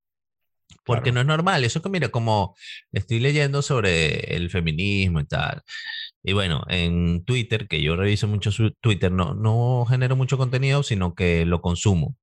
Porque 0.85 1.11
no 1.11 1.19
es 1.19 1.25
normal. 1.25 1.63
Eso 1.63 1.81
que, 1.81 1.89
mira, 1.89 2.09
como 2.09 2.55
estoy 2.91 3.19
leyendo 3.19 3.61
sobre 3.61 4.35
el 4.35 4.49
feminismo 4.49 5.19
y 5.19 5.25
tal, 5.25 5.61
y 6.23 6.33
bueno, 6.33 6.63
en 6.67 7.23
Twitter, 7.23 7.67
que 7.67 7.81
yo 7.81 7.95
reviso 7.95 8.27
mucho 8.27 8.51
su 8.51 8.71
Twitter, 8.71 9.11
no, 9.11 9.33
no 9.33 9.85
genero 9.87 10.15
mucho 10.15 10.37
contenido, 10.37 10.83
sino 10.83 11.15
que 11.15 11.45
lo 11.45 11.61
consumo. 11.61 12.17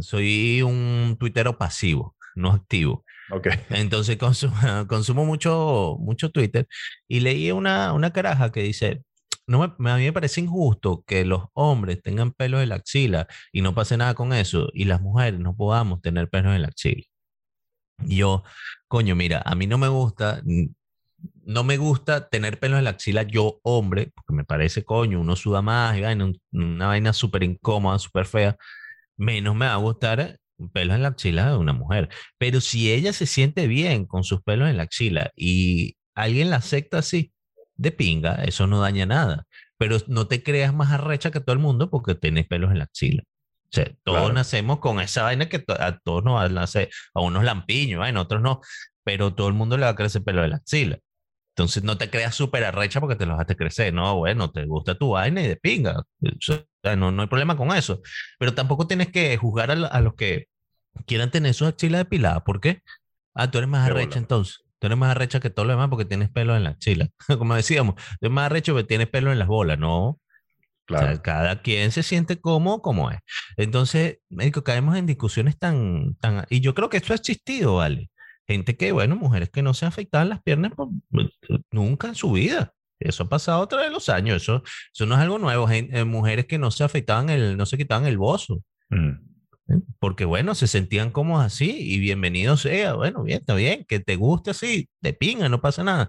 Soy 0.00 0.62
un 0.62 1.16
tuitero 1.18 1.56
pasivo, 1.58 2.14
no 2.34 2.52
activo. 2.52 3.04
Okay. 3.30 3.52
Entonces 3.70 4.16
consumo, 4.18 4.54
consumo, 4.88 5.24
mucho, 5.24 5.96
mucho 5.98 6.30
Twitter 6.30 6.68
y 7.08 7.20
leí 7.20 7.50
una, 7.50 7.92
una 7.92 8.12
caraja 8.12 8.52
que 8.52 8.62
dice, 8.62 9.02
no 9.46 9.74
me, 9.78 9.90
a 9.90 9.96
mí 9.96 10.04
me 10.04 10.12
parece 10.12 10.40
injusto 10.40 11.02
que 11.06 11.24
los 11.24 11.46
hombres 11.54 12.02
tengan 12.02 12.32
pelos 12.32 12.62
en 12.62 12.68
la 12.68 12.76
axila 12.76 13.26
y 13.52 13.62
no 13.62 13.74
pase 13.74 13.96
nada 13.96 14.14
con 14.14 14.32
eso 14.32 14.68
y 14.74 14.84
las 14.84 15.00
mujeres 15.00 15.40
no 15.40 15.56
podamos 15.56 16.00
tener 16.02 16.28
pelos 16.28 16.54
en 16.54 16.62
la 16.62 16.68
axila. 16.68 17.02
Yo, 17.98 18.44
coño, 18.86 19.16
mira, 19.16 19.42
a 19.44 19.54
mí 19.54 19.66
no 19.66 19.78
me 19.78 19.88
gusta 19.88 20.42
no 21.44 21.64
me 21.64 21.76
gusta 21.78 22.28
tener 22.28 22.58
pelos 22.60 22.78
en 22.78 22.84
la 22.84 22.90
axila 22.90 23.22
yo, 23.22 23.60
hombre, 23.62 24.12
porque 24.14 24.34
me 24.34 24.44
parece, 24.44 24.84
coño, 24.84 25.20
uno 25.20 25.36
suda 25.36 25.62
más 25.62 25.96
y 25.98 26.02
una 26.52 26.86
vaina 26.88 27.12
súper 27.12 27.42
incómoda, 27.42 27.98
súper 27.98 28.26
fea, 28.26 28.56
menos 29.16 29.56
me 29.56 29.66
va 29.66 29.74
a 29.74 29.76
gustar 29.76 30.38
pelos 30.72 30.96
en 30.96 31.02
la 31.02 31.08
axila 31.08 31.50
de 31.50 31.56
una 31.56 31.72
mujer. 31.72 32.08
Pero 32.38 32.60
si 32.60 32.92
ella 32.92 33.12
se 33.12 33.26
siente 33.26 33.66
bien 33.66 34.06
con 34.06 34.24
sus 34.24 34.42
pelos 34.42 34.68
en 34.68 34.76
la 34.76 34.84
axila 34.84 35.32
y 35.36 35.96
alguien 36.14 36.50
la 36.50 36.56
acepta 36.56 36.98
así, 36.98 37.32
de 37.76 37.92
pinga, 37.92 38.44
eso 38.44 38.66
no 38.66 38.80
daña 38.80 39.06
nada. 39.06 39.46
Pero 39.78 39.98
no 40.08 40.26
te 40.28 40.42
creas 40.42 40.74
más 40.74 40.92
arrecha 40.92 41.30
que 41.30 41.40
todo 41.40 41.54
el 41.54 41.60
mundo 41.60 41.90
porque 41.90 42.14
tienes 42.14 42.46
pelos 42.46 42.70
en 42.72 42.78
la 42.78 42.84
axila. 42.84 43.22
O 43.70 43.74
sea, 43.74 43.90
todos 44.02 44.32
nacemos 44.32 44.78
con 44.78 44.98
esa 45.00 45.24
vaina 45.24 45.48
que 45.48 45.62
a 45.78 45.98
todos 45.98 46.24
nos 46.24 46.50
nace, 46.50 46.88
a 47.14 47.20
unos 47.20 47.44
lampiños, 47.44 48.02
a 48.02 48.20
otros 48.20 48.40
no, 48.40 48.60
pero 49.04 49.34
todo 49.34 49.48
el 49.48 49.54
mundo 49.54 49.76
le 49.76 49.84
va 49.84 49.90
a 49.90 49.94
crecer 49.94 50.22
pelo 50.24 50.42
de 50.42 50.48
la 50.48 50.56
axila. 50.56 50.98
Entonces 51.58 51.82
no 51.82 51.98
te 51.98 52.08
creas 52.08 52.36
súper 52.36 52.64
arrecha 52.64 53.00
porque 53.00 53.16
te 53.16 53.26
los 53.26 53.38
hace 53.40 53.56
crecer. 53.56 53.92
No, 53.92 54.16
bueno, 54.16 54.52
te 54.52 54.64
gusta 54.64 54.94
tu 54.94 55.10
vaina 55.10 55.42
y 55.42 55.48
de 55.48 55.56
pinga. 55.56 56.04
no, 56.96 57.10
no 57.10 57.22
hay 57.22 57.28
problema 57.28 57.56
con 57.56 57.74
eso. 57.76 58.00
Pero 58.38 58.54
tampoco 58.54 58.86
tienes 58.86 59.08
que 59.08 59.36
juzgar 59.36 59.72
a, 59.72 60.00
los 60.00 60.14
que 60.14 60.46
quieran 61.04 61.32
tener 61.32 61.54
sus 61.54 61.66
axilas 61.66 62.02
depiladas. 62.02 62.42
¿Por 62.42 62.60
qué? 62.60 62.82
Ah, 63.34 63.50
tú 63.50 63.58
eres 63.58 63.68
más 63.68 63.90
arrecha 63.90 64.20
entonces. 64.20 64.60
Tú 64.78 64.86
eres 64.86 64.96
más 64.96 65.10
arrecha 65.10 65.40
que 65.40 65.50
todo 65.50 65.66
lo 65.66 65.72
demás 65.72 65.88
porque 65.88 66.04
tienes 66.04 66.30
pelo 66.30 66.56
en 66.56 66.62
la 66.62 66.70
axila. 66.70 67.08
Como 67.38 67.56
decíamos, 67.56 67.96
tú 67.96 68.26
eres 68.26 68.32
más 68.32 68.46
arrecho 68.46 68.72
porque 68.72 68.86
tienes 68.86 69.08
pelo 69.08 69.32
en 69.32 69.40
las 69.40 69.48
bolas. 69.48 69.80
No. 69.80 70.20
Claro. 70.88 71.20
cada 71.22 71.62
quien 71.62 71.92
se 71.92 72.02
siente 72.02 72.40
cómodo 72.40 72.82
como 72.82 73.10
es. 73.10 73.18
Entonces, 73.56 74.18
médico, 74.30 74.64
caemos 74.64 74.96
en 74.96 75.06
discusiones 75.06 75.58
tan, 75.58 76.16
tan... 76.16 76.46
Y 76.48 76.60
yo 76.60 76.74
creo 76.74 76.88
que 76.88 76.96
esto 76.96 77.12
ha 77.12 77.16
existido, 77.16 77.76
¿vale? 77.76 78.10
gente 78.48 78.76
que, 78.76 78.92
bueno, 78.92 79.14
mujeres 79.14 79.50
que 79.50 79.62
no 79.62 79.74
se 79.74 79.84
afectaban 79.84 80.30
las 80.30 80.42
piernas 80.42 80.72
nunca 81.70 82.08
en 82.08 82.14
su 82.14 82.32
vida. 82.32 82.72
Eso 82.98 83.24
ha 83.24 83.28
pasado 83.28 83.62
a 83.62 83.68
través 83.68 83.88
de 83.88 83.92
los 83.92 84.08
años. 84.08 84.42
Eso, 84.42 84.62
eso 84.92 85.06
no 85.06 85.14
es 85.14 85.20
algo 85.20 85.38
nuevo. 85.38 85.68
Eh, 85.70 86.04
mujeres 86.04 86.46
que 86.46 86.58
no 86.58 86.70
se 86.70 86.82
afectaban 86.82 87.28
el, 87.28 87.56
no 87.56 87.66
se 87.66 87.76
quitaban 87.76 88.06
el 88.06 88.16
bozo. 88.16 88.62
Mm. 88.88 89.12
¿Eh? 89.68 89.80
Porque 89.98 90.24
bueno, 90.24 90.54
se 90.54 90.66
sentían 90.66 91.10
como 91.10 91.40
así 91.40 91.76
y 91.78 91.98
bienvenido 91.98 92.56
sea. 92.56 92.94
Bueno, 92.94 93.22
bien, 93.22 93.40
está 93.40 93.54
bien, 93.54 93.84
que 93.86 94.00
te 94.00 94.16
guste 94.16 94.50
así, 94.50 94.88
de 95.00 95.12
pinga, 95.12 95.48
no 95.48 95.60
pasa 95.60 95.84
nada. 95.84 96.08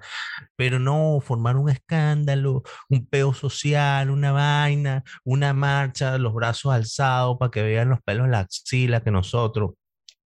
Pero 0.56 0.80
no 0.80 1.20
formar 1.22 1.58
un 1.58 1.70
escándalo, 1.70 2.63
un 2.89 3.06
peo 3.08 3.34
social, 3.34 4.10
una 4.10 4.32
vaina, 4.32 5.04
una 5.24 5.54
marcha, 5.54 6.18
los 6.18 6.34
brazos 6.34 6.74
alzados 6.74 7.38
para 7.39 7.51
que 7.51 7.63
vean 7.63 7.89
los 7.89 8.01
pelos 8.01 8.25
en 8.25 8.32
la 8.32 8.39
axila 8.42 9.04
que 9.04 9.12
nosotros 9.12 9.72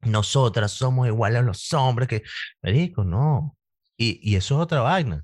nosotras 0.06 0.72
somos 0.72 1.08
iguales 1.08 1.40
a 1.40 1.44
los 1.44 1.72
hombres, 1.74 2.08
que, 2.08 2.24
digo 2.62 3.04
no. 3.04 3.56
Y, 3.98 4.20
y, 4.24 4.36
eso 4.36 4.56
es 4.56 4.62
otra 4.62 4.82
vaina. 4.82 5.24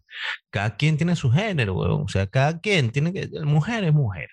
Cada 0.51 0.78
quien 0.78 0.98
tiene 0.98 1.16
su 1.16 1.32
género, 1.32 1.75
O 1.78 2.08
sea, 2.08 2.28
cada 2.28 2.60
quien 2.60 2.92
tiene 2.92 3.13
que, 3.13 3.30
mujer 3.44 3.84
es 3.84 3.94
mujer, 3.94 4.30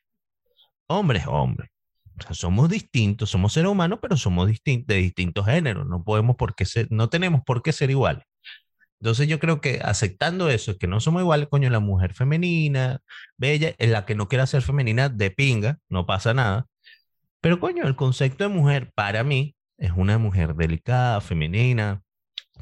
hombre 0.88 1.18
es 1.21 1.26
hombre. 1.26 1.71
O 2.18 2.23
sea, 2.23 2.35
somos 2.35 2.68
distintos, 2.70 3.30
somos 3.30 3.52
seres 3.52 3.70
humanos, 3.70 3.99
pero 4.00 4.16
somos 4.16 4.49
distintos, 4.49 4.87
de 4.88 4.96
distintos 4.96 5.46
géneros. 5.46 5.87
No 5.87 6.02
podemos 6.02 6.37
por 6.37 6.54
qué 6.54 6.64
ser, 6.64 6.88
no 6.90 7.08
tenemos 7.08 7.42
por 7.44 7.62
qué 7.62 7.73
ser 7.73 7.90
iguales. 7.90 8.25
Entonces 9.00 9.28
yo 9.28 9.38
creo 9.38 9.61
que 9.61 9.80
aceptando 9.85 10.49
eso, 10.49 10.78
que 10.78 10.87
no 10.87 11.00
somos 11.00 11.20
iguales, 11.23 11.49
coño, 11.49 11.68
la 11.70 11.80
mujer 11.80 12.14
femenina, 12.14 13.00
bella, 13.37 13.75
en 13.78 13.92
la 13.92 14.06
que 14.06 14.14
no 14.14 14.28
quiera 14.28 14.46
ser 14.46 14.62
femenina, 14.62 15.08
de 15.08 15.30
pinga, 15.30 15.78
no 15.88 16.06
pasa 16.06 16.32
nada. 16.32 16.66
Pero 17.40 17.61
coño, 17.61 17.87
el 17.87 17.96
concepto 17.96 18.44
de 18.44 18.50
mujer 18.54 18.90
para 18.94 19.23
mí 19.23 19.54
es 19.78 19.92
una 19.94 20.18
mujer 20.18 20.54
delicada, 20.54 21.20
femenina, 21.20 22.02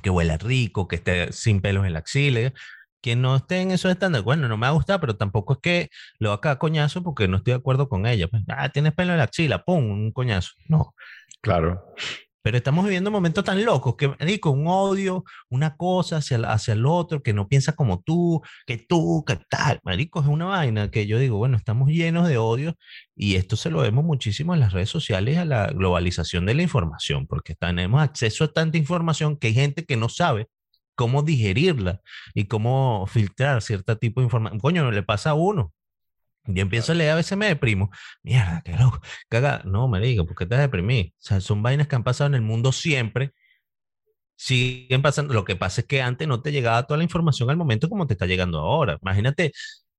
que 0.03 0.11
huela 0.11 0.37
rico, 0.37 0.89
que 0.89 0.97
esté 0.97 1.33
sin 1.33 1.61
pelos 1.61 1.87
en 1.87 1.93
la 1.93 2.01
axila, 2.01 2.53
que 3.05 3.17
no 3.17 3.37
esté 3.37 3.61
en 3.61 3.71
esos 3.71 3.91
estándares. 3.91 4.25
Bueno, 4.25 4.49
no 4.49 4.57
me 4.57 4.67
ha 4.67 4.71
gustado, 4.71 4.99
pero 4.99 5.15
tampoco 5.15 5.53
es 5.53 5.59
que 5.61 5.91
lo 6.19 6.33
haga 6.33 6.59
coñazo 6.59 7.03
porque 7.03 7.29
no 7.29 7.37
estoy 7.37 7.53
de 7.53 7.59
acuerdo 7.59 7.87
con 7.87 8.07
ella. 8.07 8.29
Pues, 8.29 8.45
ah, 8.49 8.71
tienes 8.71 8.95
pelo 8.95 9.13
en 9.13 9.19
la 9.19 9.25
axila, 9.25 9.63
pum, 9.63 9.91
un 9.91 10.11
coñazo. 10.11 10.53
No. 10.69 10.95
Claro. 11.43 11.85
Pero 12.41 12.57
estamos 12.57 12.83
viviendo 12.87 13.11
momentos 13.11 13.45
tan 13.45 13.63
locos 13.63 13.97
que, 13.97 14.11
digo, 14.25 14.51
un 14.53 14.67
odio, 14.69 15.23
una 15.51 15.77
cosa 15.77 16.17
hacia, 16.17 16.39
hacia 16.51 16.73
el 16.73 16.87
otro, 16.87 17.23
que 17.23 17.35
no 17.35 17.47
piensa 17.47 17.77
como 17.77 18.03
tú, 18.03 18.41
que 18.67 18.79
tú, 18.79 19.23
que 19.27 19.39
tal. 19.51 19.81
Marico, 19.85 20.23
es 20.23 20.27
una 20.27 20.47
vaina 20.47 20.91
que 20.91 21.07
yo 21.07 21.19
digo, 21.19 21.37
bueno, 21.37 21.59
estamos 21.59 21.91
llenos 21.91 22.27
de 22.27 22.39
odio 22.39 22.75
y 23.15 23.35
esto 23.35 23.57
se 23.57 23.69
lo 23.69 23.81
vemos 23.81 24.03
muchísimo 24.07 24.55
en 24.55 24.61
las 24.61 24.73
redes 24.73 24.89
sociales 24.89 25.37
a 25.37 25.45
la 25.45 25.67
globalización 25.67 26.47
de 26.47 26.55
la 26.55 26.63
información, 26.63 27.27
porque 27.27 27.55
tenemos 27.55 28.01
acceso 28.03 28.45
a 28.45 28.53
tanta 28.55 28.79
información 28.79 29.37
que 29.37 29.49
hay 29.49 29.55
gente 29.55 29.85
que 29.85 29.99
no 29.99 30.09
sabe 30.09 30.49
cómo 30.95 31.23
digerirla 31.23 32.01
y 32.35 32.47
cómo 32.47 33.07
filtrar 33.07 33.63
cierto 33.63 33.99
tipo 33.99 34.21
de 34.21 34.27
información. 34.27 34.61
Coño, 34.61 34.85
no 34.85 34.91
le 34.91 35.03
pasa 35.03 35.31
a 35.31 35.35
uno. 35.35 35.73
Yo 36.47 36.63
empiezo 36.63 36.93
a 36.93 36.95
leer, 36.95 37.13
a 37.13 37.17
veces 37.17 37.39
me 37.39 37.47
deprimo. 37.47 37.91
Mierda, 38.23 38.63
qué 38.65 38.77
loco. 38.77 39.01
Caga. 39.29 39.63
No, 39.65 39.89
me 39.89 40.15
¿por 40.17 40.37
qué 40.37 40.47
te 40.47 40.57
deprimí? 40.57 41.15
O 41.19 41.23
sea, 41.23 41.41
son 41.41 41.63
vainas 41.63 41.89
que 41.89 41.97
han 41.97 42.05
pasado 42.05 42.29
en 42.29 42.35
el 42.35 42.43
mundo 42.43 42.73
siempre. 42.73 43.33
Siguen 44.37 45.03
pasando. 45.03 45.35
Lo 45.35 45.45
que 45.45 45.57
pasa 45.57 45.83
es 45.83 45.87
que 45.87 46.03
antes 46.03 46.29
no 46.29 46.43
te 46.43 46.53
llegaba 46.53 46.87
toda 46.87 46.99
la 46.99 47.05
información 47.05 47.51
al 47.51 47.57
momento 47.57 47.89
como 47.89 48.07
te 48.07 48.15
está 48.15 48.27
llegando 48.27 48.59
ahora. 48.61 48.99
Imagínate, 49.03 49.53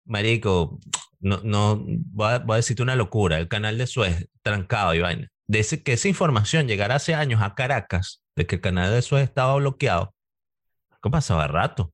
Marico, 0.06 0.80
no, 1.20 1.42
no, 1.44 1.84
voy 1.88 2.34
a, 2.34 2.40
voy 2.40 2.56
a 2.56 2.58
decirte 2.58 2.84
una 2.84 2.96
locura. 2.96 3.40
El 3.40 3.48
canal 3.48 3.78
de 3.78 3.88
Suez 3.88 4.28
trancado 4.44 4.94
y 4.94 5.00
vaina. 5.00 5.30
De 5.48 5.60
ese, 5.60 5.84
que 5.84 5.94
esa 5.94 6.08
información 6.08 6.68
llegara 6.68 6.96
hace 6.96 7.16
años 7.16 7.42
a 7.42 7.56
Caracas, 7.56 8.24
de 8.36 8.46
que 8.48 8.56
el 8.56 8.62
canal 8.62 8.92
de 8.92 9.02
Suez 9.02 9.24
estaba 9.24 9.56
bloqueado, 9.56 10.15
¿qué 11.06 11.12
pasaba 11.12 11.48
rato? 11.48 11.94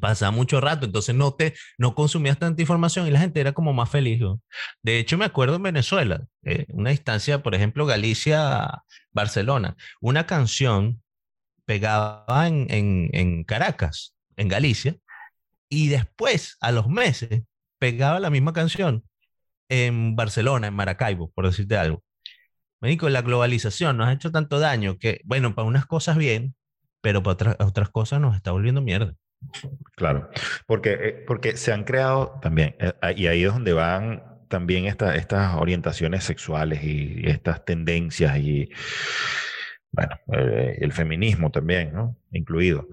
pasaba 0.00 0.30
mucho 0.30 0.60
rato, 0.60 0.84
entonces 0.84 1.14
no 1.14 1.32
te 1.32 1.54
no 1.78 1.94
consumías 1.94 2.38
tanta 2.38 2.60
información 2.60 3.06
y 3.06 3.10
la 3.10 3.20
gente 3.20 3.40
era 3.40 3.52
como 3.52 3.72
más 3.72 3.88
feliz. 3.88 4.20
De 4.82 4.98
hecho, 4.98 5.16
me 5.16 5.24
acuerdo 5.24 5.56
en 5.56 5.62
Venezuela, 5.62 6.26
eh, 6.42 6.66
una 6.68 6.90
distancia, 6.90 7.42
por 7.42 7.54
ejemplo, 7.54 7.86
Galicia-Barcelona, 7.86 9.76
una 10.00 10.26
canción 10.26 11.02
pegaba 11.64 12.46
en, 12.46 12.66
en, 12.70 13.10
en, 13.12 13.44
Caracas, 13.44 14.14
en 14.36 14.48
Galicia, 14.48 14.96
y 15.70 15.88
después, 15.88 16.56
a 16.60 16.70
los 16.72 16.88
meses, 16.88 17.42
pegaba 17.78 18.20
la 18.20 18.30
misma 18.30 18.52
canción 18.52 19.04
en 19.70 20.16
Barcelona, 20.16 20.66
en 20.66 20.74
Maracaibo, 20.74 21.30
por 21.30 21.46
decirte 21.46 21.78
algo. 21.78 22.02
Médico, 22.80 23.08
la 23.08 23.22
globalización 23.22 23.96
nos 23.96 24.08
ha 24.08 24.12
hecho 24.12 24.30
tanto 24.30 24.60
daño 24.60 24.98
que, 24.98 25.20
bueno, 25.24 25.54
para 25.54 25.66
unas 25.66 25.86
cosas 25.86 26.16
bien, 26.16 26.54
pero 27.00 27.22
para 27.22 27.32
otras, 27.32 27.56
otras 27.60 27.88
cosas 27.90 28.20
nos 28.20 28.36
está 28.36 28.52
volviendo 28.52 28.82
mierda. 28.82 29.14
Claro, 29.94 30.30
porque, 30.66 30.92
eh, 30.92 31.24
porque 31.26 31.56
se 31.56 31.72
han 31.72 31.84
creado 31.84 32.38
también, 32.42 32.74
eh, 32.80 32.92
ah, 33.00 33.12
y 33.12 33.26
ahí 33.26 33.44
es 33.44 33.52
donde 33.52 33.72
van 33.72 34.22
también 34.48 34.86
estas 34.86 35.54
orientaciones 35.56 36.24
sexuales 36.24 36.82
y, 36.82 37.28
estas 37.28 37.64
tendencias 37.64 38.36
y, 38.38 38.70
bueno, 39.92 40.16
eh, 40.32 40.78
el 40.80 40.92
feminismo 40.92 41.50
también, 41.50 41.92
¿no? 41.92 42.16
Incluido. 42.32 42.88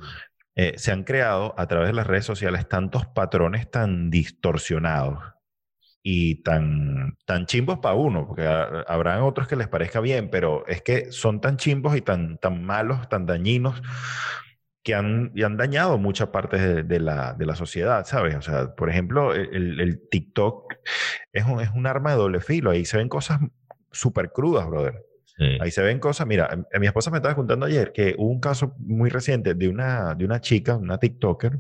se 0.78 0.92
han 0.92 1.04
creado 1.04 1.54
a 1.58 1.68
través 1.68 1.90
de 1.90 1.94
las 1.94 2.08
redes 2.08 2.26
sociales 2.26 2.70
tantos 2.70 3.06
patrones 3.08 3.70
tan 3.70 4.10
distorsionados 4.10 5.35
y 6.08 6.44
tan, 6.44 7.18
tan 7.26 7.48
chimbos 7.48 7.80
para 7.80 7.96
uno, 7.96 8.28
porque 8.28 8.46
habrán 8.46 9.24
otros 9.24 9.48
que 9.48 9.56
les 9.56 9.68
parezca 9.68 10.00
bien, 10.02 10.30
pero 10.30 10.64
es 10.68 10.84
que 10.84 11.12
son 11.12 11.42
tan 11.42 11.58
chimbos 11.58 11.98
y 11.98 12.02
tan, 12.02 12.38
tan 12.38 12.64
malos, 12.64 13.10
tan 13.10 13.26
dañinos 13.26 13.82
que 14.84 14.94
han, 14.94 15.32
y 15.34 15.42
han 15.42 15.58
dañado 15.58 15.98
muchas 15.98 16.28
partes 16.28 16.88
de, 16.88 17.00
la, 17.00 17.34
de, 17.34 17.46
la, 17.48 17.56
sociedad, 17.56 18.06
¿sabes? 18.06 18.36
O 18.36 18.44
sea, 18.44 18.76
por 18.76 18.92
ejemplo, 18.92 19.34
el, 19.34 19.82
el 19.82 20.08
TikTok 20.08 20.76
es 21.34 21.44
un, 21.44 21.60
es 21.60 21.72
un, 21.74 21.88
arma 21.88 22.12
de 22.12 22.18
doble 22.18 22.40
filo. 22.40 22.70
Ahí 22.70 22.86
se 22.86 22.98
ven 22.98 23.10
cosas 23.10 23.40
súper 23.92 24.32
crudas, 24.32 24.68
brother. 24.68 25.04
Ahí 25.60 25.72
se 25.72 25.82
ven 25.82 25.98
cosas. 25.98 26.28
Mira, 26.28 26.48
em, 26.52 26.80
mi 26.80 26.86
esposa 26.86 27.10
me 27.10 27.18
estaba 27.18 27.34
contando 27.34 27.66
ayer 27.66 27.92
que 27.92 28.14
hubo 28.16 28.30
un 28.30 28.40
caso 28.40 28.76
muy 28.78 29.10
reciente 29.10 29.56
de 29.56 29.70
una, 29.70 30.14
de 30.14 30.24
una 30.24 30.40
chica, 30.40 30.76
una 30.76 31.00
TikToker. 31.00 31.60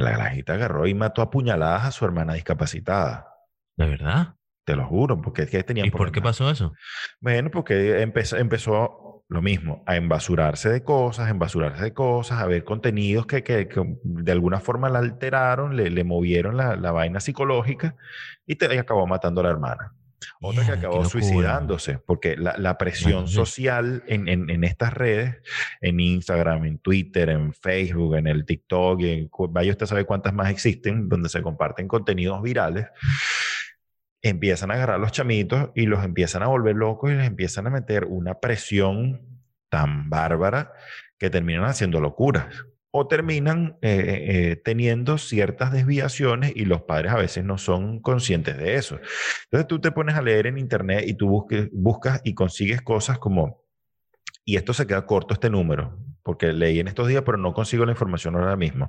La 0.00 0.10
grajita 0.10 0.54
agarró 0.54 0.86
y 0.86 0.94
mató 0.94 1.22
a 1.22 1.30
puñaladas 1.30 1.84
a 1.84 1.90
su 1.90 2.04
hermana 2.04 2.34
discapacitada. 2.34 3.28
¿De 3.76 3.88
verdad? 3.88 4.34
Te 4.64 4.76
lo 4.76 4.86
juro, 4.86 5.20
porque 5.20 5.42
es 5.42 5.50
que 5.50 5.62
tenía 5.62 5.86
¿Y 5.86 5.90
por 5.90 6.12
qué 6.12 6.20
pasó 6.20 6.50
eso? 6.50 6.74
Bueno, 7.20 7.50
porque 7.50 8.02
empezó, 8.02 8.36
empezó 8.36 9.06
lo 9.28 9.42
mismo, 9.42 9.82
a 9.86 9.96
enbasurarse 9.96 10.68
de 10.68 10.84
cosas, 10.84 11.26
a 11.26 11.30
enbasurarse 11.30 11.82
de 11.82 11.94
cosas, 11.94 12.40
a 12.40 12.46
ver 12.46 12.64
contenidos 12.64 13.26
que, 13.26 13.42
que, 13.42 13.68
de 14.02 14.32
alguna 14.32 14.60
forma 14.60 14.88
la 14.88 15.00
alteraron, 15.00 15.76
le, 15.76 15.90
le 15.90 16.04
movieron 16.04 16.56
la, 16.56 16.76
la, 16.76 16.92
vaina 16.92 17.18
psicológica 17.18 17.96
y, 18.46 18.54
te, 18.54 18.78
acabó 18.78 19.06
matando 19.06 19.40
a 19.40 19.44
la 19.44 19.50
hermana. 19.50 19.94
Otra 20.40 20.64
que 20.64 20.72
acabó 20.72 21.04
suicidándose, 21.04 21.98
porque 21.98 22.36
la, 22.36 22.56
la 22.58 22.78
presión 22.78 23.28
social 23.28 24.02
en, 24.06 24.28
en, 24.28 24.50
en, 24.50 24.64
estas 24.64 24.92
redes, 24.92 25.36
en 25.80 26.00
Instagram, 26.00 26.64
en 26.64 26.78
Twitter, 26.78 27.30
en 27.30 27.52
Facebook, 27.52 28.16
en 28.16 28.26
el 28.26 28.44
TikTok, 28.44 29.00
y 29.00 29.10
en, 29.10 29.30
vaya 29.50 29.70
usted 29.70 29.86
sabe 29.86 30.04
cuántas 30.04 30.32
más 30.32 30.50
existen, 30.50 31.08
donde 31.08 31.28
se 31.28 31.42
comparten 31.42 31.88
contenidos 31.88 32.42
virales, 32.42 32.86
empiezan 34.22 34.70
a 34.70 34.74
agarrar 34.74 34.96
a 34.96 34.98
los 34.98 35.12
chamitos 35.12 35.70
y 35.74 35.86
los 35.86 36.04
empiezan 36.04 36.42
a 36.42 36.48
volver 36.48 36.76
locos 36.76 37.10
y 37.10 37.14
les 37.14 37.26
empiezan 37.26 37.66
a 37.66 37.70
meter 37.70 38.04
una 38.04 38.40
presión 38.40 39.20
tan 39.68 40.08
bárbara 40.08 40.72
que 41.18 41.30
terminan 41.30 41.64
haciendo 41.64 42.00
locuras 42.00 42.46
o 42.98 43.06
terminan 43.06 43.76
eh, 43.82 44.24
eh, 44.28 44.56
teniendo 44.64 45.18
ciertas 45.18 45.70
desviaciones 45.70 46.52
y 46.56 46.64
los 46.64 46.80
padres 46.82 47.12
a 47.12 47.16
veces 47.16 47.44
no 47.44 47.58
son 47.58 48.00
conscientes 48.00 48.56
de 48.56 48.76
eso. 48.76 48.98
Entonces 49.44 49.68
tú 49.68 49.82
te 49.82 49.92
pones 49.92 50.16
a 50.16 50.22
leer 50.22 50.46
en 50.46 50.56
internet 50.56 51.04
y 51.06 51.12
tú 51.12 51.28
busques, 51.28 51.68
buscas 51.72 52.22
y 52.24 52.32
consigues 52.32 52.80
cosas 52.80 53.18
como, 53.18 53.62
y 54.46 54.56
esto 54.56 54.72
se 54.72 54.86
queda 54.86 55.04
corto 55.04 55.34
este 55.34 55.50
número, 55.50 55.98
porque 56.22 56.54
leí 56.54 56.80
en 56.80 56.88
estos 56.88 57.06
días, 57.06 57.22
pero 57.26 57.36
no 57.36 57.52
consigo 57.52 57.84
la 57.84 57.92
información 57.92 58.34
ahora 58.34 58.56
mismo, 58.56 58.88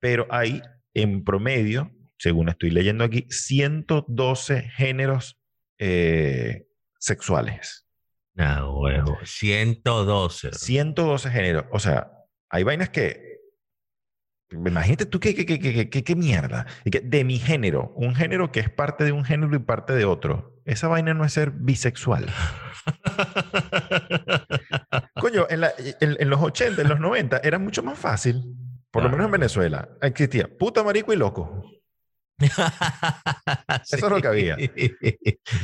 pero 0.00 0.26
hay 0.30 0.62
en 0.94 1.22
promedio, 1.22 1.90
según 2.16 2.48
estoy 2.48 2.70
leyendo 2.70 3.04
aquí, 3.04 3.26
112 3.28 4.62
géneros 4.70 5.38
eh, 5.78 6.66
sexuales. 6.98 7.86
No, 8.32 8.80
huevo. 8.80 9.18
112. 9.22 10.52
112 10.52 11.30
géneros. 11.30 11.66
O 11.72 11.78
sea, 11.78 12.10
hay 12.48 12.62
vainas 12.62 12.88
que 12.88 13.33
Imagínate 14.54 15.06
tú 15.06 15.20
qué, 15.20 15.34
qué, 15.34 15.46
qué, 15.46 15.90
qué, 15.90 16.04
qué 16.04 16.16
mierda. 16.16 16.66
Que 16.90 17.00
de 17.00 17.24
mi 17.24 17.38
género, 17.38 17.92
un 17.96 18.14
género 18.14 18.52
que 18.52 18.60
es 18.60 18.70
parte 18.70 19.04
de 19.04 19.12
un 19.12 19.24
género 19.24 19.54
y 19.54 19.58
parte 19.58 19.94
de 19.94 20.04
otro. 20.04 20.60
Esa 20.64 20.88
vaina 20.88 21.14
no 21.14 21.24
es 21.24 21.32
ser 21.32 21.50
bisexual. 21.50 22.26
Coño, 25.20 25.46
en, 25.50 25.60
la, 25.60 25.72
en, 26.00 26.16
en, 26.18 26.30
los 26.30 26.40
80, 26.40 26.82
en 26.82 26.88
los 26.88 27.00
90, 27.00 27.38
era 27.38 27.58
mucho 27.58 27.82
más 27.82 27.98
fácil. 27.98 28.42
Por 28.90 29.02
lo 29.02 29.10
menos 29.10 29.26
en 29.26 29.32
Venezuela. 29.32 29.88
Existía 30.00 30.46
puta, 30.46 30.84
marico 30.84 31.12
y 31.12 31.16
loco. 31.16 31.64
Eso 32.38 33.96
es 33.96 34.02
lo 34.02 34.20
que 34.20 34.28
había. 34.28 34.56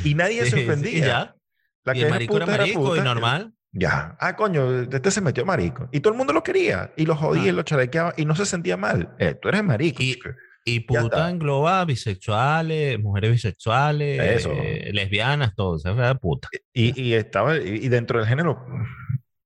Y 0.03 0.15
nadie 0.15 0.45
se 0.45 0.63
ofendía. 0.63 0.91
Sí, 0.91 0.99
ya. 0.99 1.35
La 1.83 1.95
y 1.95 2.01
el 2.01 2.09
marico 2.09 2.37
era 2.37 2.45
marico 2.45 2.95
y 2.95 2.99
normal. 2.99 3.53
Ya. 3.73 4.17
Ah, 4.19 4.35
coño, 4.35 4.81
este 4.81 5.11
se 5.11 5.21
metió 5.21 5.45
marico. 5.45 5.87
Y 5.91 6.01
todo 6.01 6.11
el 6.13 6.17
mundo 6.17 6.33
lo 6.33 6.43
quería. 6.43 6.91
Y 6.97 7.05
lo 7.05 7.15
jodía 7.15 7.45
y 7.45 7.49
Ah. 7.49 7.53
lo 7.53 7.63
chalequeaba 7.63 8.13
y 8.17 8.25
no 8.25 8.35
se 8.35 8.45
sentía 8.45 8.75
mal. 8.77 9.15
Eh, 9.17 9.35
tú 9.41 9.47
eres 9.49 9.63
marico. 9.63 10.03
Y, 10.03 10.19
y 10.65 10.81
puta 10.81 11.29
engloba 11.29 11.83
bisexuales, 11.85 12.99
mujeres 12.99 13.31
bisexuales, 13.31 14.19
Eso. 14.41 14.51
eh, 14.51 14.91
lesbianas, 14.93 15.55
todo. 15.55 15.71
O 15.75 15.79
sea, 15.79 16.15
puta. 16.15 16.49
Y, 16.73 16.99
y 17.01 17.13
estaba, 17.13 17.57
y, 17.57 17.87
dentro 17.87 18.19
del 18.19 18.27
género, 18.27 18.63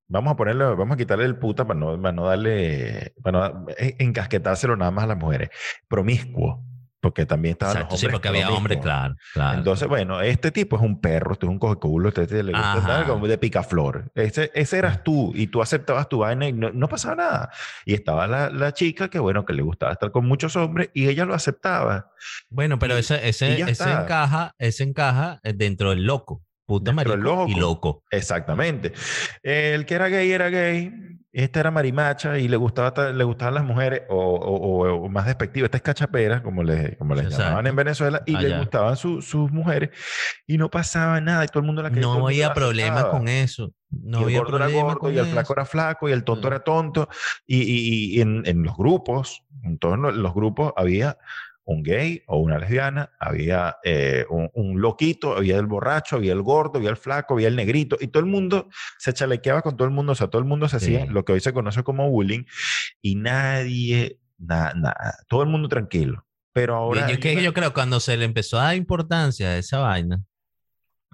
vamos 0.07 0.33
a 0.33 0.35
ponerle, 0.35 0.65
vamos 0.65 0.95
a 0.95 0.97
quitarle 0.97 1.25
el 1.25 1.37
puta 1.37 1.65
para 1.65 1.79
no, 1.79 2.01
para 2.01 2.11
no 2.11 2.25
darle, 2.25 3.13
para 3.21 3.49
no 3.49 3.65
en- 3.77 3.95
encasquetárselo 3.99 4.75
nada 4.75 4.91
más 4.91 5.03
a 5.05 5.07
las 5.07 5.17
mujeres. 5.17 5.49
Promiscuo. 5.87 6.63
Porque 7.05 7.27
también 7.27 7.51
estaban 7.51 7.75
Exacto, 7.75 7.93
los 7.93 7.99
sí, 7.99 8.05
hombres 8.07 8.15
porque 8.15 8.27
había 8.29 8.49
hombres, 8.49 8.79
claro, 8.79 9.15
claro. 9.31 9.57
Entonces, 9.59 9.87
bueno, 9.87 10.21
este 10.21 10.49
tipo 10.49 10.75
es 10.75 10.81
un 10.81 10.99
perro, 10.99 11.33
este 11.33 11.45
es 11.45 11.51
un 11.51 11.59
cogeculo, 11.59 12.09
este, 12.09 12.23
este 12.23 12.41
le 12.41 12.51
gusta 12.51 12.79
estar 12.79 13.05
como 13.05 13.27
de 13.27 13.37
picaflor. 13.37 14.11
Ese, 14.15 14.49
ese 14.55 14.79
eras 14.79 15.03
tú 15.03 15.31
y 15.35 15.45
tú 15.45 15.61
aceptabas 15.61 16.09
tu 16.09 16.17
vaina 16.17 16.47
y 16.47 16.53
no, 16.53 16.71
no 16.71 16.89
pasaba 16.89 17.15
nada. 17.15 17.51
Y 17.85 17.93
estaba 17.93 18.25
la, 18.25 18.49
la 18.49 18.73
chica 18.73 19.07
que, 19.07 19.19
bueno, 19.19 19.45
que 19.45 19.53
le 19.53 19.61
gustaba 19.61 19.91
estar 19.91 20.09
con 20.09 20.25
muchos 20.25 20.55
hombres 20.55 20.89
y 20.95 21.07
ella 21.07 21.25
lo 21.25 21.35
aceptaba. 21.35 22.09
Bueno, 22.49 22.79
pero 22.79 22.95
Y- 22.95 23.01
ese, 23.01 23.29
ese, 23.29 23.61
ese 23.61 23.91
encaja, 23.91 24.55
ese 24.57 24.83
encaja 24.83 25.39
eh, 25.43 25.53
dentro 25.53 25.91
del 25.91 26.05
loco. 26.05 26.43
Puta 26.65 26.91
marico 26.93 27.15
y 27.15 27.21
loco. 27.21 27.47
loco. 27.59 28.03
Exactamente. 28.09 28.93
El 29.43 29.85
que 29.85 29.93
era 29.95 30.07
gay 30.09 30.31
era 30.31 30.49
gay, 30.49 30.91
este 31.31 31.59
era 31.59 31.69
marimacha 31.69 32.39
y 32.39 32.47
le, 32.47 32.55
gustaba, 32.57 32.93
ta- 32.93 33.11
le 33.11 33.23
gustaban 33.23 33.53
las 33.55 33.63
mujeres, 33.65 34.03
o, 34.09 34.15
o- 34.15 34.55
o- 34.87 35.03
o 35.05 35.09
más 35.09 35.25
despectivo, 35.25 35.65
esta 35.65 35.77
es 35.77 35.83
cachapera, 35.83 36.41
como 36.41 36.63
le, 36.63 36.97
como 36.97 37.13
les 37.13 37.29
llamaban 37.29 37.67
en 37.67 37.75
Venezuela, 37.75 38.23
y 38.25 38.31
le 38.31 38.47
Allá. 38.47 38.59
gustaban 38.59 38.95
su- 38.95 39.21
sus 39.21 39.51
mujeres, 39.51 39.89
y 40.47 40.57
no 40.57 40.69
pasaba 40.71 41.19
nada, 41.21 41.43
y 41.43 41.47
todo 41.47 41.59
el 41.59 41.65
mundo 41.65 41.83
la 41.83 41.89
quería. 41.89 42.07
el 42.07 42.17
No 42.17 42.25
había 42.27 42.53
problema 42.53 43.09
con 43.09 43.27
eso. 43.27 43.73
No 43.91 44.19
y 44.19 44.21
el 44.21 44.25
había 44.27 44.39
gordo 44.39 44.55
era 44.57 44.65
problema 44.65 44.83
gordo, 44.87 44.99
con 44.99 45.13
y 45.13 45.17
el 45.17 45.25
flaco 45.25 45.41
eso. 45.43 45.53
era 45.53 45.65
flaco, 45.65 46.09
y 46.09 46.11
el 46.13 46.23
tonto 46.23 46.47
Mm. 46.47 46.51
era 46.51 46.59
tonto, 46.63 47.09
y, 47.45 47.57
y- 47.61 48.15
y 48.17 48.21
en, 48.21 48.43
en 48.45 48.63
los 48.63 48.75
grupos, 48.77 49.43
en 49.63 49.77
todos 49.77 49.97
los 49.99 50.33
grupos 50.33 50.71
había 50.77 51.17
un 51.65 51.83
gay 51.83 52.21
o 52.27 52.37
una 52.37 52.59
lesbiana, 52.59 53.11
había 53.19 53.77
eh, 53.83 54.25
un, 54.29 54.49
un 54.53 54.81
loquito, 54.81 55.35
había 55.35 55.57
el 55.57 55.65
borracho, 55.65 56.15
había 56.15 56.33
el 56.33 56.41
gordo, 56.41 56.77
había 56.77 56.91
el 56.91 56.97
flaco, 56.97 57.33
había 57.33 57.47
el 57.47 57.55
negrito, 57.55 57.97
y 57.99 58.07
todo 58.07 58.21
el 58.21 58.29
mundo 58.29 58.69
se 58.99 59.13
chalequeaba 59.13 59.61
con 59.61 59.75
todo 59.75 59.87
el 59.87 59.93
mundo, 59.93 60.11
o 60.11 60.15
sea, 60.15 60.27
todo 60.27 60.39
el 60.39 60.47
mundo 60.47 60.69
se 60.69 60.77
hacía 60.77 61.05
Sí. 61.05 61.11
lo 61.11 61.25
que 61.25 61.33
hoy 61.33 61.39
se 61.39 61.53
conoce 61.53 61.83
como 61.83 62.09
bullying, 62.09 62.43
y 63.01 63.15
nadie, 63.15 64.19
nada, 64.37 64.73
nada, 64.75 65.17
todo 65.27 65.41
el 65.43 65.49
mundo 65.49 65.67
tranquilo. 65.67 66.25
Pero 66.53 66.75
ahora... 66.75 67.11
yo, 67.11 67.19
que 67.19 67.41
yo 67.43 67.53
creo 67.53 67.73
cuando 67.73 67.99
se 67.99 68.15
le 68.15 68.25
empezó 68.25 68.59
a 68.59 68.65
dar 68.65 68.75
importancia 68.75 69.49
a 69.49 69.57
esa 69.57 69.79
vaina. 69.79 70.21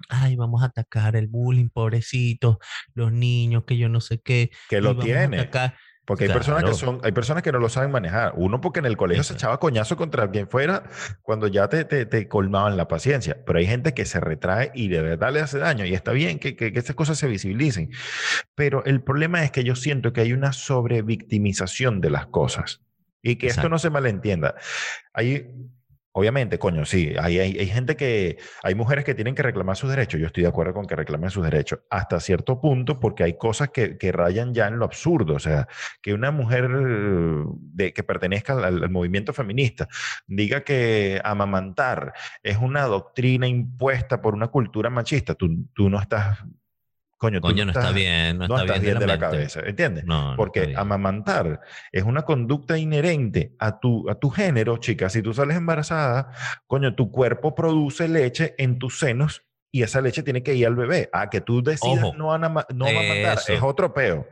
Ay, 0.08 0.36
vamos 0.36 0.62
a 0.62 0.66
atacar 0.66 1.16
el 1.16 1.28
bullying, 1.28 1.68
pobrecitos, 1.68 2.58
los 2.94 3.12
niños, 3.12 3.64
que 3.64 3.76
yo 3.76 3.88
no 3.88 4.00
sé 4.00 4.20
qué. 4.20 4.50
que 4.68 4.80
lo 4.80 4.96
tiene. 4.98 5.38
atacar. 5.40 5.76
Porque 6.12 6.24
hay 6.24 6.32
personas 6.32 6.60
que 6.60 6.70
Claro. 6.70 6.76
son, 6.76 7.00
hay 7.02 7.12
personas 7.12 7.42
que 7.42 7.52
no 7.52 7.58
lo 7.58 7.68
saben 7.68 7.90
manejar. 7.90 8.32
Uno 8.36 8.60
porque 8.60 8.80
en 8.80 8.86
el 8.86 8.96
colegio 8.96 9.22
se 9.24 9.34
echaba 9.34 9.58
coñazo 9.58 9.96
contra 9.96 10.30
quien 10.30 10.48
fuera 10.48 10.82
cuando 11.22 11.46
ya 11.46 11.68
te, 11.68 11.84
te, 11.84 12.06
te 12.06 12.28
colmaban 12.28 12.76
la 12.76 12.88
paciencia. 12.88 13.38
Pero 13.46 13.58
hay 13.58 13.66
gente 13.66 13.94
que 13.94 14.04
se 14.04 14.20
retrae 14.20 14.70
y 14.74 14.88
de 14.88 15.02
verdad 15.02 15.32
le 15.32 15.40
hace 15.40 15.58
daño. 15.58 15.84
Y 15.84 15.94
está 15.94 16.12
bien 16.12 16.38
que, 16.38 16.56
que, 16.56 16.72
que 16.72 16.78
estas 16.78 16.96
cosas 16.96 17.18
se 17.18 17.26
visibilicen. 17.26 17.90
Pero 18.54 18.84
el 18.84 19.02
problema 19.02 19.42
es 19.44 19.50
que 19.50 19.64
yo 19.64 19.74
siento 19.74 20.12
que 20.12 20.20
hay 20.20 20.32
una 20.32 20.52
sobrevictimización 20.52 22.00
de 22.00 22.10
las 22.10 22.26
cosas. 22.26 22.82
Y 23.22 23.36
que 23.36 23.46
esto 23.46 23.68
no 23.68 23.78
se 23.78 23.88
malentienda. 23.88 24.56
Hay, 25.12 25.48
obviamente, 26.12 26.58
coño, 26.58 26.84
sí, 26.84 27.14
hay, 27.18 27.38
hay, 27.38 27.58
hay 27.58 27.66
gente 27.66 27.96
que, 27.96 28.38
hay 28.62 28.74
mujeres 28.74 29.04
que 29.04 29.14
tienen 29.14 29.34
que 29.34 29.42
reclamar 29.42 29.76
sus 29.76 29.90
derechos. 29.90 30.20
Yo 30.20 30.26
estoy 30.26 30.42
de 30.42 30.48
acuerdo 30.48 30.74
con 30.74 30.86
que 30.86 30.96
reclamen 30.96 31.30
sus 31.30 31.44
derechos 31.44 31.80
hasta 31.90 32.20
cierto 32.20 32.60
punto 32.60 33.00
porque 33.00 33.24
hay 33.24 33.36
cosas 33.36 33.70
que, 33.70 33.96
que 33.98 34.12
rayan 34.12 34.54
ya 34.54 34.68
en 34.68 34.78
lo 34.78 34.84
absurdo. 34.84 35.34
O 35.34 35.38
sea, 35.38 35.68
que 36.00 36.14
una 36.14 36.30
mujer 36.30 36.68
de, 36.68 37.92
que 37.92 38.02
pertenezca 38.02 38.52
al, 38.52 38.82
al 38.82 38.90
movimiento 38.90 39.32
feminista 39.32 39.88
diga 40.26 40.62
que 40.62 41.20
amamantar 41.24 42.12
es 42.42 42.58
una 42.58 42.84
doctrina 42.84 43.46
impuesta 43.48 44.20
por 44.20 44.34
una 44.34 44.48
cultura 44.48 44.90
machista, 44.90 45.34
tú, 45.34 45.66
tú 45.74 45.88
no 45.88 46.00
estás... 46.00 46.38
Coño, 47.22 47.40
tú 47.40 47.46
Coño, 47.46 47.64
no 47.64 47.70
está 47.70 47.92
bien, 47.92 48.36
no, 48.36 48.48
no 48.48 48.58
está 48.58 48.80
bien, 48.80 48.98
de 48.98 49.06
la, 49.06 49.12
mente. 49.12 49.18
cabeza, 49.20 49.60
¿entiendes? 49.64 50.04
No, 50.06 50.34
Porque 50.36 50.66
bien. 50.66 50.76
amamantar 50.76 51.60
es 51.92 52.02
una 52.02 52.22
conducta 52.22 52.76
inherente 52.76 53.54
a 53.60 53.78
tu, 53.78 54.10
a 54.10 54.16
tu 54.16 54.28
género, 54.28 54.78
chica. 54.78 55.08
Si 55.08 55.22
tú 55.22 55.32
sales 55.32 55.56
embarazada, 55.56 56.32
coño, 56.66 56.96
tu 56.96 57.12
cuerpo 57.12 57.54
produce 57.54 58.08
leche 58.08 58.56
en 58.58 58.80
tus 58.80 58.98
senos 58.98 59.44
y 59.70 59.84
esa 59.84 60.00
leche 60.00 60.24
tiene 60.24 60.42
que 60.42 60.56
ir 60.56 60.66
al 60.66 60.74
bebé. 60.74 61.10
A 61.12 61.30
que 61.30 61.40
tú 61.40 61.62
decidas 61.62 62.02
Ojo. 62.02 62.14
no, 62.16 62.36
no 62.36 62.86
amamantar 62.88 63.38
Eso. 63.38 63.52
es 63.52 63.62
otro 63.62 63.94
peo. 63.94 64.26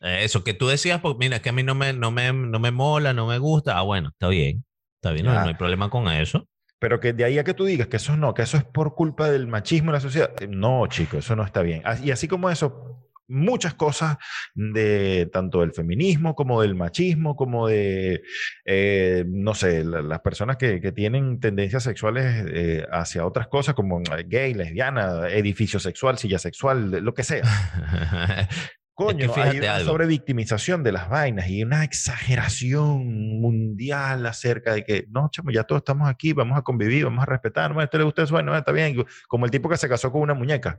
Eso 0.00 0.42
que 0.42 0.52
tú 0.52 0.66
decías, 0.66 1.00
pues 1.00 1.14
mira, 1.20 1.36
es 1.36 1.42
que 1.42 1.50
a 1.50 1.52
mí 1.52 1.62
no 1.62 1.76
me, 1.76 1.92
no 1.92 2.10
me, 2.10 2.32
no 2.32 2.58
me 2.58 2.72
mola, 2.72 3.12
no 3.12 3.28
me 3.28 3.38
gusta. 3.38 3.78
Ah, 3.78 3.82
bueno, 3.82 4.08
está 4.08 4.26
bien. 4.26 4.64
Está 4.96 5.12
bien, 5.12 5.26
no, 5.26 5.32
no 5.32 5.40
hay 5.46 5.54
problema 5.54 5.90
con 5.90 6.08
eso. 6.08 6.48
Pero 6.82 6.98
que 6.98 7.12
de 7.12 7.22
ahí 7.24 7.38
a 7.38 7.44
que 7.44 7.54
tú 7.54 7.64
digas 7.64 7.86
que 7.86 7.98
eso 7.98 8.16
no, 8.16 8.34
que 8.34 8.42
eso 8.42 8.56
es 8.56 8.64
por 8.64 8.96
culpa 8.96 9.30
del 9.30 9.46
machismo 9.46 9.92
de 9.92 9.98
la 9.98 10.00
sociedad. 10.00 10.32
eh, 10.42 10.48
No, 10.50 10.84
chico, 10.88 11.18
eso 11.18 11.36
no 11.36 11.44
está 11.44 11.62
bien. 11.62 11.80
Y 12.02 12.10
así 12.10 12.26
como 12.26 12.50
eso, 12.50 12.98
muchas 13.28 13.74
cosas 13.74 14.16
de 14.52 15.30
tanto 15.32 15.60
del 15.60 15.72
feminismo 15.72 16.34
como 16.34 16.60
del 16.60 16.74
machismo, 16.74 17.36
como 17.36 17.68
de, 17.68 18.22
eh, 18.64 19.24
no 19.28 19.54
sé, 19.54 19.84
la- 19.84 20.02
las 20.02 20.20
personas 20.22 20.56
que, 20.56 20.80
que 20.80 20.90
tienen 20.90 21.38
tendencias 21.38 21.84
sexuales 21.84 22.44
eh, 22.52 22.84
hacia 22.90 23.24
otras 23.24 23.46
cosas 23.46 23.76
como 23.76 24.00
eh, 24.00 24.24
gay, 24.26 24.52
lesbiana, 24.52 25.28
edificio 25.28 25.78
sexual, 25.78 26.18
silla 26.18 26.40
sexual, 26.40 26.90
lo 26.90 27.14
que 27.14 27.22
sea. 27.22 27.42
Coño, 28.94 29.32
hay 29.36 29.58
una 29.58 29.80
sobrevictimización 29.80 30.82
de 30.82 30.92
las 30.92 31.08
vainas 31.08 31.48
y 31.48 31.62
una 31.62 31.82
exageración 31.82 33.40
mundial 33.40 34.26
acerca 34.26 34.74
de 34.74 34.84
que, 34.84 35.06
no, 35.08 35.30
chamo, 35.30 35.50
ya 35.50 35.64
todos 35.64 35.80
estamos 35.80 36.08
aquí, 36.08 36.34
vamos 36.34 36.58
a 36.58 36.62
convivir, 36.62 37.04
vamos 37.04 37.22
a 37.22 37.26
respetar, 37.26 37.70
bueno, 37.70 37.80
a 37.80 37.84
este 37.84 37.98
le 37.98 38.04
gusta 38.04 38.22
eso, 38.22 38.34
bueno, 38.34 38.54
está 38.54 38.70
bien. 38.70 39.02
Como 39.28 39.46
el 39.46 39.50
tipo 39.50 39.68
que 39.70 39.78
se 39.78 39.88
casó 39.88 40.12
con 40.12 40.20
una 40.20 40.34
muñeca, 40.34 40.78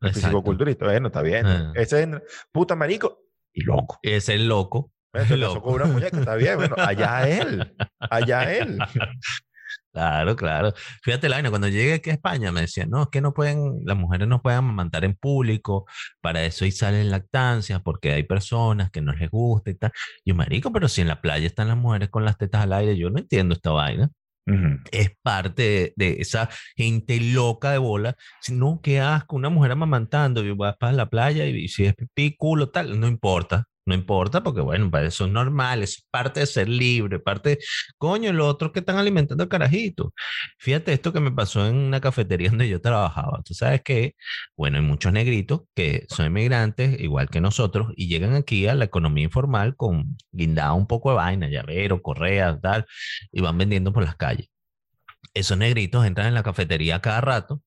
el 0.00 0.14
fisicoculturista, 0.14 0.86
bueno, 0.86 1.08
está 1.08 1.20
bien. 1.20 1.46
Ah. 1.46 1.72
Ese 1.74 2.02
es 2.02 2.08
puta 2.52 2.74
marico 2.74 3.22
y 3.52 3.62
loco. 3.64 3.98
Es 4.02 4.30
el 4.30 4.48
loco. 4.48 4.92
Se 5.12 5.38
casó 5.38 5.62
con 5.62 5.74
una 5.74 5.86
muñeca, 5.86 6.18
está 6.18 6.34
bien, 6.36 6.56
bueno, 6.56 6.74
allá 6.78 7.28
él, 7.28 7.74
allá 7.98 8.52
él. 8.52 8.78
Claro, 9.96 10.36
claro. 10.36 10.74
Fíjate 11.02 11.26
la 11.26 11.36
vaina, 11.36 11.48
cuando 11.48 11.68
llegué 11.68 11.94
aquí 11.94 12.10
a 12.10 12.12
España 12.12 12.52
me 12.52 12.60
decían, 12.60 12.90
no, 12.90 13.04
es 13.04 13.08
que 13.08 13.22
no 13.22 13.32
pueden, 13.32 13.80
las 13.86 13.96
mujeres 13.96 14.28
no 14.28 14.42
pueden 14.42 14.58
amamantar 14.58 15.06
en 15.06 15.14
público, 15.14 15.86
para 16.20 16.44
eso 16.44 16.66
y 16.66 16.70
salen 16.70 17.10
lactancias, 17.10 17.80
porque 17.80 18.12
hay 18.12 18.24
personas 18.24 18.90
que 18.90 19.00
no 19.00 19.14
les 19.14 19.30
gusta 19.30 19.70
y 19.70 19.74
tal. 19.76 19.92
Yo, 20.22 20.34
marico, 20.34 20.70
pero 20.70 20.86
si 20.88 21.00
en 21.00 21.08
la 21.08 21.22
playa 21.22 21.46
están 21.46 21.68
las 21.68 21.78
mujeres 21.78 22.10
con 22.10 22.26
las 22.26 22.36
tetas 22.36 22.64
al 22.64 22.74
aire, 22.74 22.98
yo 22.98 23.08
no 23.08 23.18
entiendo 23.18 23.54
esta 23.54 23.70
vaina. 23.70 24.10
Es 24.92 25.10
parte 25.22 25.62
de, 25.62 25.92
de 25.96 26.20
esa 26.20 26.50
gente 26.76 27.18
loca 27.18 27.72
de 27.72 27.78
bola. 27.78 28.14
Si 28.40 28.54
no, 28.54 28.80
qué 28.82 29.00
asco, 29.00 29.34
una 29.34 29.48
mujer 29.48 29.72
amamantando, 29.72 30.44
y 30.44 30.52
vas 30.52 30.76
para 30.76 30.92
la 30.92 31.08
playa 31.08 31.46
y, 31.46 31.68
si 31.68 31.86
es 31.86 31.94
pipí, 31.94 32.36
culo, 32.36 32.68
tal, 32.68 33.00
no 33.00 33.08
importa. 33.08 33.64
No 33.86 33.94
importa, 33.94 34.42
porque 34.42 34.60
bueno, 34.60 34.90
para 34.90 35.06
eso 35.06 35.26
es 35.26 35.30
normal, 35.32 35.82
es 35.84 36.04
parte 36.10 36.40
de 36.40 36.46
ser 36.46 36.68
libre, 36.68 37.20
parte, 37.20 37.58
coño, 37.98 38.32
lo 38.32 38.48
otro 38.48 38.72
que 38.72 38.80
están 38.80 38.96
alimentando 38.98 39.44
el 39.44 39.48
carajito. 39.48 40.12
Fíjate 40.58 40.92
esto 40.92 41.12
que 41.12 41.20
me 41.20 41.30
pasó 41.30 41.66
en 41.68 41.76
una 41.76 42.00
cafetería 42.00 42.48
donde 42.50 42.68
yo 42.68 42.80
trabajaba. 42.80 43.42
Tú 43.44 43.54
sabes 43.54 43.82
que, 43.82 44.16
bueno, 44.56 44.78
hay 44.78 44.82
muchos 44.84 45.12
negritos 45.12 45.62
que 45.74 46.04
son 46.08 46.26
inmigrantes, 46.26 47.00
igual 47.00 47.28
que 47.30 47.40
nosotros, 47.40 47.92
y 47.96 48.08
llegan 48.08 48.34
aquí 48.34 48.66
a 48.66 48.74
la 48.74 48.86
economía 48.86 49.24
informal 49.24 49.76
con 49.76 50.16
guindado 50.32 50.74
un 50.74 50.86
poco 50.88 51.10
de 51.10 51.16
vaina, 51.16 51.48
llavero, 51.48 52.02
correas, 52.02 52.60
tal, 52.60 52.86
y 53.30 53.40
van 53.40 53.56
vendiendo 53.56 53.92
por 53.92 54.02
las 54.04 54.16
calles. 54.16 54.48
Esos 55.34 55.58
negritos 55.58 56.04
entran 56.06 56.28
en 56.28 56.34
la 56.34 56.42
cafetería 56.42 57.00
cada 57.00 57.20
rato 57.20 57.62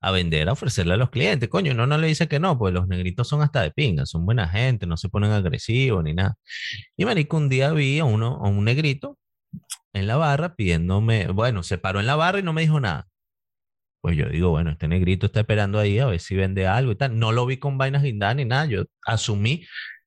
a 0.00 0.10
vender, 0.10 0.48
a 0.48 0.52
ofrecerle 0.52 0.94
a 0.94 0.96
los 0.96 1.10
clientes. 1.10 1.48
Coño, 1.48 1.74
no, 1.74 1.86
no 1.86 1.98
le 1.98 2.08
dice 2.08 2.28
que 2.28 2.40
no, 2.40 2.58
pues 2.58 2.72
los 2.74 2.88
negritos 2.88 3.28
son 3.28 3.42
hasta 3.42 3.62
de 3.62 3.70
pinga, 3.70 4.06
son 4.06 4.24
buena 4.26 4.48
gente, 4.48 4.86
no 4.86 4.96
se 4.96 5.08
ponen 5.08 5.32
agresivos 5.32 6.02
ni 6.04 6.14
nada. 6.14 6.36
Y 6.96 7.04
marico, 7.04 7.36
un 7.36 7.48
día 7.48 7.72
vi 7.72 7.98
a 8.00 8.04
uno, 8.04 8.40
a 8.42 8.48
un 8.48 8.64
negrito 8.64 9.18
en 9.92 10.06
la 10.06 10.16
barra 10.16 10.54
pidiéndome, 10.56 11.28
bueno, 11.28 11.62
se 11.62 11.78
paró 11.78 12.00
en 12.00 12.06
la 12.06 12.16
barra 12.16 12.40
y 12.40 12.42
no 12.42 12.52
me 12.52 12.62
dijo 12.62 12.80
nada. 12.80 13.08
Pues 14.00 14.16
yo 14.16 14.28
digo, 14.28 14.50
bueno, 14.50 14.70
este 14.70 14.88
negrito 14.88 15.26
está 15.26 15.40
esperando 15.40 15.78
ahí 15.78 15.98
a 15.98 16.06
ver 16.06 16.20
si 16.20 16.34
vende 16.34 16.66
algo 16.66 16.92
y 16.92 16.96
tal. 16.96 17.18
No 17.18 17.32
lo 17.32 17.44
vi 17.46 17.58
con 17.58 17.76
vainas 17.78 18.02
guindadas 18.02 18.36
ni 18.36 18.44
nada, 18.46 18.64
yo 18.66 18.84
asumí 19.04 19.66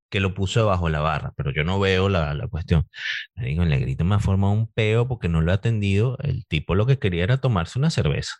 que 0.10 0.20
lo 0.20 0.34
puso 0.36 0.60
debajo 0.62 0.86
de 0.88 0.92
la 0.94 1.02
barra, 1.02 1.34
pero 1.36 1.52
yo 1.54 1.64
no 1.64 1.80
veo 1.80 2.10
la, 2.10 2.34
la 2.36 2.48
cuestión. 2.48 2.88
Me 3.36 3.48
digo, 3.48 3.64
el 3.64 3.70
negrito 3.70 4.06
me 4.06 4.16
ha 4.16 4.20
formado 4.20 4.54
un 4.54 4.68
peo 4.72 5.08
porque 5.08 5.30
no 5.30 5.42
lo 5.42 5.52
ha 5.52 5.56
atendido. 5.56 6.18
El 6.20 6.46
tipo 6.48 6.76
lo 6.76 6.86
que 6.86 7.00
quería 7.00 7.24
era 7.24 7.38
tomarse 7.38 7.80
una 7.80 7.90
cerveza. 7.90 8.36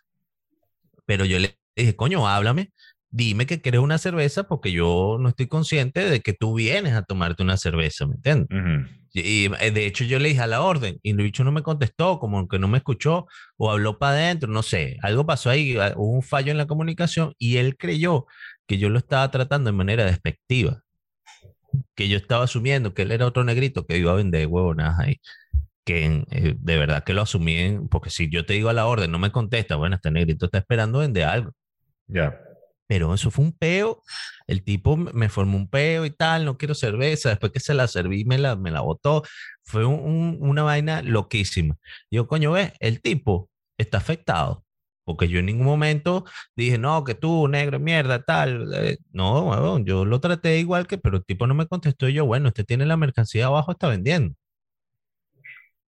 Pero 1.06 1.24
yo 1.24 1.38
le 1.38 1.58
dije, 1.76 1.96
coño, 1.96 2.26
háblame, 2.28 2.72
dime 3.14 3.46
que 3.46 3.60
quieres 3.60 3.80
una 3.80 3.98
cerveza 3.98 4.44
porque 4.44 4.72
yo 4.72 5.18
no 5.20 5.28
estoy 5.28 5.46
consciente 5.46 6.08
de 6.08 6.20
que 6.20 6.32
tú 6.32 6.54
vienes 6.54 6.94
a 6.94 7.02
tomarte 7.02 7.44
una 7.44 7.56
cerveza, 7.56 8.06
¿me 8.06 8.16
entiendes? 8.16 8.48
Y 9.12 9.46
eh, 9.60 9.70
de 9.70 9.86
hecho 9.86 10.02
yo 10.02 10.18
le 10.18 10.30
dije 10.30 10.40
a 10.40 10.48
la 10.48 10.62
orden 10.62 10.98
y 11.02 11.10
el 11.10 11.18
bicho 11.18 11.44
no 11.44 11.52
me 11.52 11.62
contestó, 11.62 12.18
como 12.18 12.48
que 12.48 12.58
no 12.58 12.66
me 12.66 12.78
escuchó 12.78 13.26
o 13.56 13.70
habló 13.70 14.00
para 14.00 14.14
adentro, 14.14 14.50
no 14.50 14.64
sé, 14.64 14.96
algo 15.02 15.24
pasó 15.24 15.50
ahí, 15.50 15.76
ah, 15.78 15.94
hubo 15.96 16.10
un 16.10 16.22
fallo 16.22 16.50
en 16.50 16.58
la 16.58 16.66
comunicación 16.66 17.34
y 17.38 17.58
él 17.58 17.76
creyó 17.76 18.26
que 18.66 18.78
yo 18.78 18.88
lo 18.88 18.98
estaba 18.98 19.30
tratando 19.30 19.70
de 19.70 19.76
manera 19.76 20.04
despectiva, 20.04 20.82
que 21.94 22.08
yo 22.08 22.16
estaba 22.16 22.44
asumiendo 22.44 22.94
que 22.94 23.02
él 23.02 23.12
era 23.12 23.26
otro 23.26 23.44
negrito 23.44 23.86
que 23.86 23.98
iba 23.98 24.10
a 24.10 24.16
vender 24.16 24.48
huevonas 24.48 24.98
ahí 24.98 25.20
que 25.84 26.24
eh, 26.30 26.54
de 26.58 26.78
verdad 26.78 27.04
que 27.04 27.14
lo 27.14 27.22
asumí, 27.22 27.78
porque 27.90 28.10
si 28.10 28.30
yo 28.30 28.46
te 28.46 28.54
digo 28.54 28.68
a 28.70 28.72
la 28.72 28.86
orden, 28.86 29.10
no 29.10 29.18
me 29.18 29.32
contesta, 29.32 29.76
bueno, 29.76 29.96
este 29.96 30.10
negrito 30.10 30.46
está 30.46 30.58
esperando 30.58 31.00
vender 31.00 31.24
algo. 31.24 31.52
Ya. 32.06 32.40
Pero 32.86 33.14
eso 33.14 33.30
fue 33.30 33.44
un 33.44 33.52
peo, 33.52 34.02
el 34.46 34.62
tipo 34.62 34.96
me 34.96 35.28
formó 35.28 35.56
un 35.56 35.68
peo 35.68 36.04
y 36.04 36.10
tal, 36.10 36.44
no 36.44 36.58
quiero 36.58 36.74
cerveza, 36.74 37.30
después 37.30 37.52
que 37.52 37.60
se 37.60 37.74
la 37.74 37.88
serví 37.88 38.24
me 38.24 38.38
la, 38.38 38.56
me 38.56 38.70
la 38.70 38.82
botó, 38.82 39.22
fue 39.64 39.84
una 39.86 40.62
vaina 40.62 41.02
loquísima. 41.02 41.76
Yo, 42.10 42.26
coño, 42.28 42.52
ves, 42.52 42.72
el 42.80 43.00
tipo 43.00 43.50
está 43.78 43.98
afectado, 43.98 44.64
porque 45.04 45.28
yo 45.28 45.38
en 45.40 45.46
ningún 45.46 45.66
momento 45.66 46.24
dije, 46.56 46.78
no, 46.78 47.04
que 47.04 47.14
tú, 47.14 47.48
negro, 47.48 47.78
mierda, 47.80 48.22
tal. 48.22 48.72
Eh, 48.74 48.98
no, 49.12 49.78
yo 49.84 50.04
lo 50.04 50.20
traté 50.20 50.58
igual 50.58 50.86
que, 50.86 50.98
pero 50.98 51.18
el 51.18 51.24
tipo 51.24 51.46
no 51.46 51.54
me 51.54 51.66
contestó 51.66 52.08
y 52.08 52.14
yo, 52.14 52.26
bueno, 52.26 52.48
usted 52.48 52.64
tiene 52.64 52.86
la 52.86 52.96
mercancía 52.96 53.46
abajo, 53.46 53.72
está 53.72 53.88
vendiendo. 53.88 54.34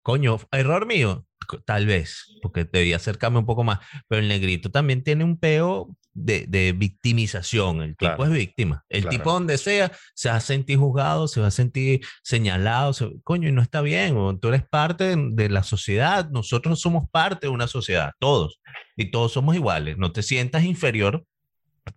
Coño, 0.04 0.40
error 0.52 0.86
mío, 0.86 1.26
tal 1.66 1.86
vez, 1.86 2.38
porque 2.42 2.66
debía 2.66 2.96
acercarme 2.96 3.40
un 3.40 3.46
poco 3.46 3.64
más, 3.64 3.80
pero 4.08 4.22
el 4.22 4.28
negrito 4.28 4.72
también 4.72 5.04
tiene 5.04 5.24
un 5.24 5.38
peo 5.38 5.96
de, 6.14 6.46
de 6.48 6.74
victimización, 6.74 7.82
el 7.82 7.96
tipo 7.96 8.26
es 8.26 8.32
víctima, 8.32 8.84
el 8.90 9.08
tipo 9.08 9.32
donde 9.32 9.58
sea 9.58 9.92
se 10.14 10.30
va 10.30 10.36
a 10.36 10.42
sentir 10.42 10.78
juzgado, 10.78 11.28
se 11.28 11.40
va 11.40 11.48
a 11.48 11.52
sentir 11.52 12.02
señalado, 12.22 12.94
coño, 13.24 13.48
y 13.48 13.52
no 13.52 13.62
está 13.62 13.82
bien, 13.82 14.16
tú 14.40 14.50
eres 14.50 14.64
parte 14.68 15.16
de, 15.16 15.50
la 15.50 15.64
sociedad, 15.64 16.30
nosotros 16.30 16.82
somos 16.82 17.10
parte 17.10 17.48
de 17.48 17.54
una 17.54 17.68
sociedad, 17.68 18.12
todos, 18.20 18.60
y 18.98 19.12
todos 19.12 19.32
somos 19.32 19.56
iguales, 19.56 19.98
no 19.98 20.12
te 20.12 20.22
sientas 20.22 20.64
inferior 20.64 21.24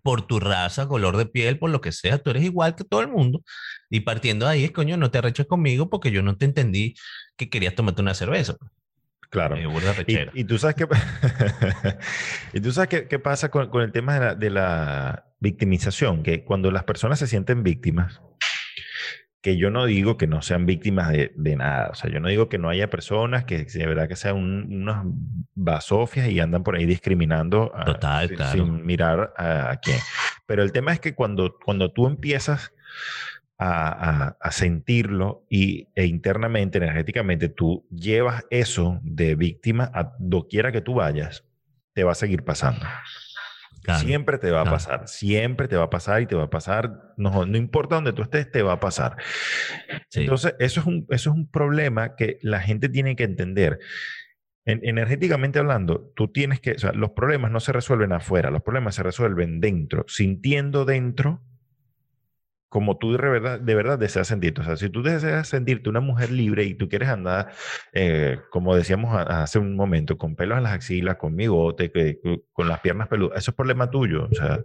por 0.02 0.26
tu 0.26 0.40
raza, 0.40 0.88
color 0.88 1.16
de 1.16 1.26
piel, 1.26 1.58
por 1.58 1.70
lo 1.70 1.80
que 1.80 1.92
sea, 1.92 2.18
tú 2.18 2.30
eres 2.30 2.44
igual 2.44 2.74
que 2.74 2.84
todo 2.84 3.00
el 3.00 3.08
mundo. 3.08 3.42
Y 3.90 4.00
partiendo 4.00 4.46
de 4.46 4.52
ahí, 4.52 4.64
es 4.64 4.72
coño, 4.72 4.96
no 4.96 5.10
te 5.10 5.18
arreches 5.18 5.46
conmigo 5.46 5.90
porque 5.90 6.10
yo 6.10 6.22
no 6.22 6.36
te 6.36 6.46
entendí 6.46 6.94
que 7.36 7.50
querías 7.50 7.74
tomarte 7.74 8.02
una 8.02 8.14
cerveza. 8.14 8.56
Pues. 8.56 8.70
Claro. 9.30 9.56
y, 9.58 10.16
y, 10.34 10.44
tú 10.44 10.58
sabes 10.58 10.76
qué, 10.76 10.86
y 12.52 12.60
tú 12.60 12.70
sabes 12.70 12.88
qué, 12.88 13.08
qué 13.08 13.18
pasa 13.18 13.50
con, 13.50 13.68
con, 13.68 13.82
el 13.82 13.90
tema 13.90 14.14
de 14.14 14.20
la, 14.20 14.34
de 14.36 14.50
la 14.50 15.24
victimización, 15.40 16.22
que 16.22 16.44
cuando 16.44 16.70
las 16.70 16.84
personas 16.84 17.18
se 17.18 17.26
sienten 17.26 17.64
víctimas, 17.64 18.20
que 19.44 19.56
yo 19.56 19.70
no 19.70 19.86
digo 19.86 20.16
que 20.16 20.26
no 20.28 20.40
sean 20.40 20.66
víctimas 20.66 21.10
de, 21.10 21.32
de, 21.34 21.56
nada. 21.56 21.88
O 21.90 21.94
sea, 21.94 22.10
yo 22.10 22.18
no 22.20 22.28
digo 22.28 22.48
que 22.48 22.58
no 22.58 22.70
haya 22.70 22.88
personas 22.88 23.44
que 23.44 23.64
de 23.64 23.86
verdad 23.86 24.08
que 24.08 24.16
sean 24.16 24.36
unas 24.36 25.04
basofias 25.54 26.28
y 26.28 26.40
andan 26.40 26.62
por 26.62 26.76
ahí 26.76 26.86
discriminando 26.86 27.70
Total, 27.84 28.28
sin, 28.28 28.36
claro. 28.36 28.52
sin, 28.52 28.86
mirar 28.86 29.34
a, 29.36 29.72
a, 29.72 29.76
quién. 29.80 29.98
Pero 30.46 30.62
el 30.62 30.72
tema 30.72 30.92
es 30.92 31.00
que 31.00 31.14
cuando, 31.14 31.58
cuando 31.62 31.92
tú 31.92 32.06
empiezas 32.06 32.72
a, 33.58 34.26
a, 34.26 34.36
a 34.40 34.52
sentirlo 34.52 35.46
y, 35.48 35.88
e 35.94 36.06
internamente, 36.06 36.78
energéticamente, 36.78 37.48
tú 37.48 37.86
llevas 37.90 38.44
eso 38.50 39.00
de 39.02 39.34
víctima 39.34 39.90
a 39.94 40.14
doquiera 40.18 40.72
que 40.72 40.80
tú 40.80 40.94
vayas, 40.94 41.44
te 41.92 42.04
va 42.04 42.12
a 42.12 42.16
seguir 42.16 42.44
pasando. 42.44 42.84
Claro, 43.82 44.00
siempre 44.00 44.38
te 44.38 44.50
va 44.50 44.62
claro. 44.62 44.70
a 44.70 44.72
pasar, 44.72 45.08
siempre 45.08 45.68
te 45.68 45.76
va 45.76 45.84
a 45.84 45.90
pasar 45.90 46.22
y 46.22 46.26
te 46.26 46.34
va 46.34 46.44
a 46.44 46.50
pasar, 46.50 47.12
no, 47.18 47.44
no 47.44 47.58
importa 47.58 47.96
donde 47.96 48.14
tú 48.14 48.22
estés, 48.22 48.50
te 48.50 48.62
va 48.62 48.72
a 48.72 48.80
pasar. 48.80 49.16
Sí. 50.08 50.20
Entonces, 50.22 50.54
eso 50.58 50.80
es, 50.80 50.86
un, 50.86 51.06
eso 51.10 51.30
es 51.30 51.36
un 51.36 51.50
problema 51.50 52.16
que 52.16 52.38
la 52.40 52.60
gente 52.60 52.88
tiene 52.88 53.14
que 53.14 53.24
entender. 53.24 53.78
En, 54.64 54.80
energéticamente 54.84 55.58
hablando, 55.58 56.10
tú 56.16 56.28
tienes 56.28 56.60
que, 56.60 56.72
o 56.72 56.78
sea, 56.78 56.92
los 56.92 57.10
problemas 57.10 57.50
no 57.50 57.60
se 57.60 57.72
resuelven 57.72 58.12
afuera, 58.12 58.50
los 58.50 58.62
problemas 58.62 58.94
se 58.94 59.02
resuelven 59.02 59.60
dentro, 59.60 60.06
sintiendo 60.08 60.86
dentro 60.86 61.42
como 62.74 62.98
tú 62.98 63.12
de 63.12 63.18
verdad, 63.18 63.60
de 63.60 63.74
verdad 63.76 64.00
deseas 64.00 64.26
sentirte. 64.26 64.60
O 64.60 64.64
sea, 64.64 64.76
si 64.76 64.90
tú 64.90 65.04
deseas 65.04 65.46
sentirte 65.46 65.88
una 65.88 66.00
mujer 66.00 66.32
libre 66.32 66.64
y 66.64 66.74
tú 66.74 66.88
quieres 66.88 67.08
andar, 67.08 67.52
eh, 67.92 68.40
como 68.50 68.74
decíamos 68.74 69.16
hace 69.16 69.60
un 69.60 69.76
momento, 69.76 70.18
con 70.18 70.34
pelos 70.34 70.58
en 70.58 70.64
las 70.64 70.72
axilas, 70.72 71.14
con 71.14 71.37
bigote, 71.37 71.92
que, 71.92 72.18
con 72.52 72.66
las 72.66 72.80
piernas 72.80 73.06
peludas, 73.06 73.38
eso 73.38 73.52
es 73.52 73.54
problema 73.54 73.90
tuyo. 73.90 74.24
O 74.28 74.34
sea, 74.34 74.58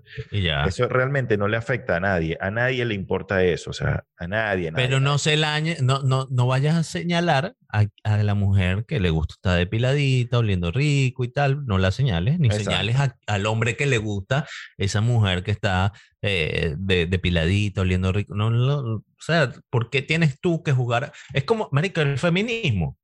eso 0.66 0.88
realmente 0.88 1.38
no 1.38 1.48
le 1.48 1.58
afecta 1.58 1.98
a 1.98 2.00
nadie. 2.00 2.36
A 2.42 2.50
nadie 2.50 2.84
le 2.84 2.96
importa 2.96 3.44
eso. 3.44 3.70
O 3.70 3.74
sea, 3.74 4.06
a 4.18 4.28
nadie. 4.28 4.70
A 4.70 4.72
nadie 4.72 4.88
Pero 4.88 5.00
no 5.00 5.20
se 5.20 5.38
la, 5.38 5.62
no, 5.62 6.02
no, 6.02 6.26
no 6.32 6.48
vayas 6.48 6.78
a 6.78 6.82
señalar 6.82 7.54
a, 7.72 7.86
a, 8.04 8.24
la 8.24 8.34
mujer 8.34 8.86
que 8.88 9.00
le 9.00 9.12
gusta 9.12 9.36
estar 9.36 9.58
depiladita, 9.60 10.40
oliendo 10.40 10.72
rico 10.72 11.24
y 11.24 11.28
tal. 11.28 11.64
No 11.68 11.78
la 11.78 11.92
señales, 11.92 12.40
ni 12.40 12.48
Exacto. 12.48 12.72
señales 12.72 12.96
a, 12.96 13.16
al 13.28 13.46
hombre 13.46 13.76
que 13.76 13.86
le 13.86 14.00
gusta 14.00 14.48
esa 14.80 15.02
mujer 15.02 15.44
que 15.44 15.52
está 15.52 15.94
eh, 16.22 16.76
de, 16.78 17.06
depiladita, 17.06 17.82
oliendo 17.82 18.12
rico. 18.12 18.36
No, 18.36 18.50
no, 18.50 18.78
o 18.96 19.04
sea, 19.20 19.54
¿por 19.70 19.90
qué 19.90 20.02
tienes 20.02 20.40
tú 20.40 20.64
que 20.64 20.72
jugar? 20.72 21.14
Es 21.34 21.44
como, 21.44 21.70
marico, 21.72 22.02
el 22.02 22.18
feminismo. 22.18 22.98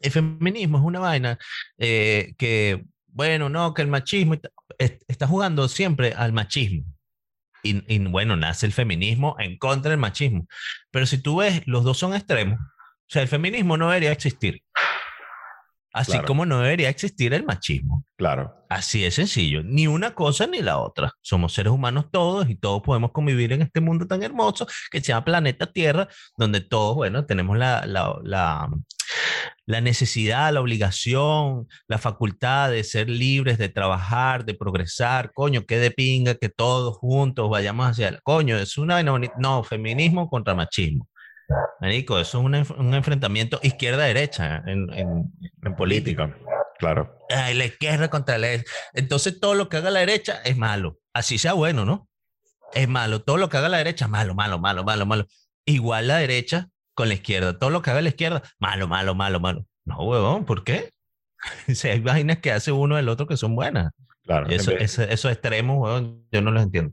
El 0.00 0.10
feminismo 0.10 0.78
es 0.78 0.84
una 0.84 0.98
vaina 0.98 1.38
eh, 1.78 2.34
que, 2.38 2.84
bueno, 3.06 3.48
no, 3.48 3.74
que 3.74 3.82
el 3.82 3.88
machismo 3.88 4.36
está 4.78 5.26
jugando 5.26 5.68
siempre 5.68 6.12
al 6.14 6.32
machismo. 6.32 6.84
Y, 7.62 7.94
y, 7.94 7.98
bueno, 8.00 8.36
nace 8.36 8.66
el 8.66 8.72
feminismo 8.72 9.36
en 9.38 9.56
contra 9.58 9.90
del 9.90 10.00
machismo. 10.00 10.48
Pero 10.90 11.06
si 11.06 11.18
tú 11.18 11.36
ves, 11.36 11.62
los 11.66 11.84
dos 11.84 11.98
son 11.98 12.14
extremos. 12.14 12.58
O 12.58 13.12
sea, 13.12 13.22
el 13.22 13.28
feminismo 13.28 13.76
no 13.76 13.88
debería 13.88 14.10
existir. 14.10 14.62
Así 15.92 16.12
claro. 16.12 16.26
como 16.26 16.46
no 16.46 16.60
debería 16.60 16.88
existir 16.88 17.34
el 17.34 17.44
machismo. 17.44 18.04
Claro. 18.16 18.54
Así 18.70 19.04
es 19.04 19.14
sencillo. 19.14 19.62
Ni 19.62 19.86
una 19.86 20.14
cosa 20.14 20.46
ni 20.46 20.62
la 20.62 20.78
otra. 20.78 21.12
Somos 21.20 21.52
seres 21.52 21.72
humanos 21.72 22.06
todos 22.10 22.48
y 22.48 22.54
todos 22.54 22.82
podemos 22.82 23.12
convivir 23.12 23.52
en 23.52 23.60
este 23.60 23.80
mundo 23.80 24.06
tan 24.06 24.22
hermoso 24.22 24.66
que 24.90 25.00
se 25.00 25.08
llama 25.08 25.24
planeta 25.24 25.70
Tierra, 25.70 26.08
donde 26.36 26.62
todos, 26.62 26.96
bueno, 26.96 27.26
tenemos 27.26 27.58
la, 27.58 27.84
la, 27.84 28.16
la, 28.22 28.70
la 29.66 29.80
necesidad, 29.80 30.52
la 30.52 30.60
obligación, 30.60 31.68
la 31.88 31.98
facultad 31.98 32.70
de 32.70 32.84
ser 32.84 33.10
libres, 33.10 33.58
de 33.58 33.68
trabajar, 33.68 34.44
de 34.44 34.54
progresar. 34.54 35.32
Coño, 35.32 35.64
qué 35.66 35.78
de 35.78 35.90
pinga 35.90 36.34
que 36.34 36.48
todos 36.48 36.96
juntos 36.96 37.50
vayamos 37.50 37.86
hacia 37.86 38.08
el 38.08 38.22
coño. 38.22 38.56
Es 38.56 38.78
una. 38.78 39.02
No, 39.02 39.62
feminismo 39.62 40.28
contra 40.30 40.54
machismo. 40.54 41.08
Marico, 41.80 42.18
eso 42.18 42.38
es 42.38 42.70
un, 42.70 42.78
un 42.78 42.94
enfrentamiento 42.94 43.58
izquierda-derecha 43.62 44.62
en, 44.66 44.92
en, 44.92 45.32
en, 45.62 45.76
política. 45.76 46.36
Claro. 46.78 47.18
Ay, 47.30 47.54
la 47.54 47.64
izquierda 47.64 48.08
contra 48.08 48.38
la 48.38 48.48
derecha. 48.48 48.70
Entonces, 48.94 49.40
todo 49.40 49.54
lo 49.54 49.68
que 49.68 49.78
haga 49.78 49.90
la 49.90 50.00
derecha 50.00 50.40
es 50.44 50.56
malo. 50.56 50.98
Así 51.12 51.38
sea 51.38 51.52
bueno, 51.52 51.84
¿no? 51.84 52.08
Es 52.74 52.88
malo. 52.88 53.22
Todo 53.22 53.36
lo 53.36 53.48
que 53.48 53.56
haga 53.56 53.68
la 53.68 53.78
derecha, 53.78 54.08
malo, 54.08 54.34
malo, 54.34 54.58
malo, 54.58 54.84
malo, 54.84 55.06
malo. 55.06 55.26
Igual 55.64 56.08
la 56.08 56.18
derecha 56.18 56.68
con 56.94 57.08
la 57.08 57.14
izquierda. 57.14 57.58
Todo 57.58 57.70
lo 57.70 57.82
que 57.82 57.90
haga 57.90 58.02
la 58.02 58.08
izquierda, 58.08 58.42
malo, 58.58 58.88
malo, 58.88 59.14
malo, 59.14 59.40
malo. 59.40 59.66
No, 59.84 59.98
huevón, 60.02 60.44
¿por 60.44 60.64
qué? 60.64 60.90
si 61.74 61.88
hay 61.88 62.00
vainas 62.00 62.38
que 62.38 62.52
hace 62.52 62.72
uno 62.72 62.96
del 62.96 63.08
otro 63.08 63.26
que 63.26 63.36
son 63.36 63.54
buenas. 63.54 63.92
Claro. 64.24 64.48
Eso, 64.48 64.70
eso, 64.72 65.02
esos 65.02 65.32
extremos, 65.32 65.78
huevón, 65.78 66.26
yo 66.30 66.42
no 66.42 66.50
los 66.50 66.62
entiendo. 66.62 66.92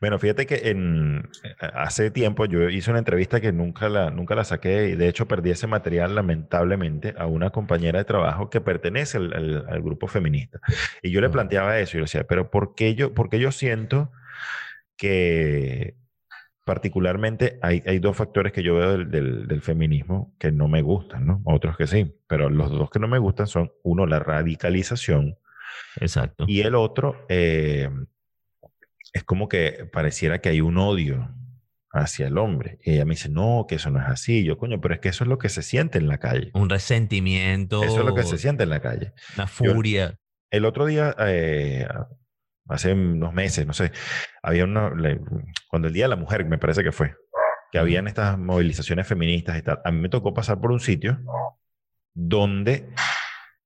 Bueno, 0.00 0.18
fíjate 0.18 0.46
que 0.46 0.70
en, 0.70 1.28
hace 1.58 2.10
tiempo 2.10 2.44
yo 2.44 2.68
hice 2.68 2.90
una 2.90 2.98
entrevista 2.98 3.40
que 3.40 3.52
nunca 3.52 3.88
la, 3.88 4.10
nunca 4.10 4.34
la 4.34 4.44
saqué 4.44 4.88
y 4.88 4.96
de 4.96 5.08
hecho 5.08 5.26
perdí 5.26 5.50
ese 5.50 5.66
material 5.66 6.14
lamentablemente 6.14 7.14
a 7.16 7.26
una 7.26 7.50
compañera 7.50 7.98
de 7.98 8.04
trabajo 8.04 8.50
que 8.50 8.60
pertenece 8.60 9.16
al, 9.16 9.66
al, 9.68 9.82
grupo 9.82 10.06
feminista. 10.06 10.60
Y 11.02 11.10
yo 11.10 11.20
le 11.20 11.30
planteaba 11.30 11.78
eso 11.78 11.96
y 11.96 12.00
yo 12.00 12.04
decía, 12.04 12.24
pero 12.24 12.50
¿por 12.50 12.74
qué 12.74 12.94
yo, 12.94 13.14
por 13.14 13.30
qué 13.30 13.38
yo 13.38 13.52
siento 13.52 14.12
que 14.96 15.96
particularmente 16.64 17.58
hay, 17.62 17.82
hay, 17.86 17.98
dos 17.98 18.16
factores 18.16 18.52
que 18.52 18.62
yo 18.62 18.76
veo 18.76 18.92
del, 18.92 19.10
del, 19.10 19.46
del, 19.46 19.60
feminismo 19.60 20.34
que 20.38 20.50
no 20.50 20.66
me 20.66 20.80
gustan, 20.80 21.26
¿no? 21.26 21.42
Otros 21.44 21.76
que 21.76 21.86
sí, 21.86 22.14
pero 22.26 22.48
los 22.48 22.70
dos 22.70 22.90
que 22.90 22.98
no 22.98 23.06
me 23.08 23.18
gustan 23.18 23.46
son, 23.46 23.70
uno, 23.82 24.06
la 24.06 24.18
radicalización. 24.18 25.36
Exacto. 26.00 26.44
Y 26.48 26.62
el 26.62 26.74
otro, 26.74 27.26
eh, 27.28 27.90
es 29.14 29.24
como 29.24 29.48
que 29.48 29.88
pareciera 29.90 30.40
que 30.40 30.50
hay 30.50 30.60
un 30.60 30.76
odio 30.76 31.30
hacia 31.92 32.26
el 32.26 32.36
hombre. 32.36 32.78
Y 32.82 32.94
ella 32.94 33.04
me 33.04 33.14
dice, 33.14 33.28
no, 33.28 33.64
que 33.68 33.76
eso 33.76 33.88
no 33.90 34.00
es 34.00 34.06
así. 34.06 34.44
Yo, 34.44 34.58
coño, 34.58 34.80
pero 34.80 34.94
es 34.94 35.00
que 35.00 35.08
eso 35.08 35.24
es 35.24 35.28
lo 35.28 35.38
que 35.38 35.48
se 35.48 35.62
siente 35.62 35.98
en 35.98 36.08
la 36.08 36.18
calle. 36.18 36.50
Un 36.52 36.68
resentimiento. 36.68 37.82
Eso 37.84 38.00
es 38.00 38.04
lo 38.04 38.14
que 38.14 38.24
se 38.24 38.36
siente 38.36 38.64
en 38.64 38.70
la 38.70 38.80
calle. 38.80 39.14
Una 39.36 39.46
furia. 39.46 40.18
el 40.50 40.64
otro 40.64 40.84
día, 40.84 41.14
eh, 41.20 41.86
hace 42.68 42.92
unos 42.92 43.32
meses, 43.32 43.66
no 43.66 43.72
sé, 43.72 43.92
había 44.42 44.64
una, 44.64 44.90
cuando 45.68 45.88
el 45.88 45.94
Día 45.94 46.04
de 46.04 46.10
la 46.10 46.16
Mujer, 46.16 46.44
me 46.44 46.58
parece 46.58 46.82
que 46.82 46.92
fue, 46.92 47.14
que 47.70 47.78
habían 47.78 48.08
estas 48.08 48.36
movilizaciones 48.38 49.06
feministas 49.06 49.58
y 49.58 49.62
tal, 49.62 49.80
a 49.84 49.90
mí 49.92 50.00
me 50.00 50.08
tocó 50.08 50.34
pasar 50.34 50.60
por 50.60 50.72
un 50.72 50.80
sitio 50.80 51.18
donde 52.14 52.88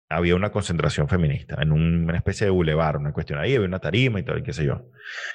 había 0.09 0.35
una 0.35 0.51
concentración 0.51 1.09
feminista, 1.09 1.61
en 1.61 1.73
una 1.73 2.17
especie 2.17 2.47
de 2.47 2.51
bulevar, 2.51 2.97
una 2.97 3.13
cuestión 3.13 3.39
ahí, 3.39 3.55
había 3.55 3.69
una 3.69 3.79
tarima 3.79 4.21
y 4.21 4.23
todo, 4.23 4.39
y 4.39 4.43
qué 4.43 4.53
sé 4.53 4.65
yo. 4.65 4.91